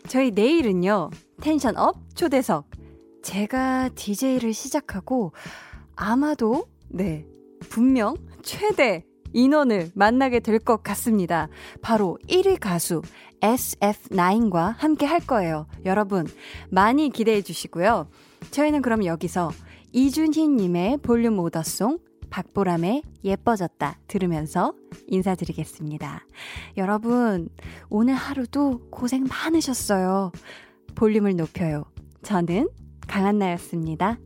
저희 0.07 0.31
내일은요, 0.31 1.09
tension 1.41 1.77
up 1.77 1.95
초대석. 2.15 2.65
제가 3.23 3.89
DJ를 3.95 4.53
시작하고 4.53 5.31
아마도, 5.95 6.65
네, 6.89 7.25
분명 7.69 8.15
최대 8.41 9.05
인원을 9.33 9.91
만나게 9.93 10.39
될 10.39 10.59
것 10.59 10.83
같습니다. 10.83 11.47
바로 11.81 12.17
1위 12.27 12.59
가수 12.59 13.01
SF9과 13.41 14.75
함께 14.77 15.05
할 15.05 15.19
거예요. 15.19 15.67
여러분, 15.85 16.27
많이 16.69 17.09
기대해 17.09 17.41
주시고요. 17.41 18.07
저희는 18.51 18.81
그럼 18.81 19.05
여기서 19.05 19.51
이준희님의 19.93 20.97
볼륨 20.97 21.39
오더송, 21.39 21.99
박보람의 22.31 23.03
예뻐졌다 23.23 23.99
들으면서 24.07 24.73
인사드리겠습니다. 25.07 26.25
여러분, 26.77 27.49
오늘 27.89 28.15
하루도 28.15 28.89
고생 28.89 29.25
많으셨어요. 29.25 30.31
볼륨을 30.95 31.35
높여요. 31.35 31.83
저는 32.23 32.69
강한나였습니다. 33.07 34.17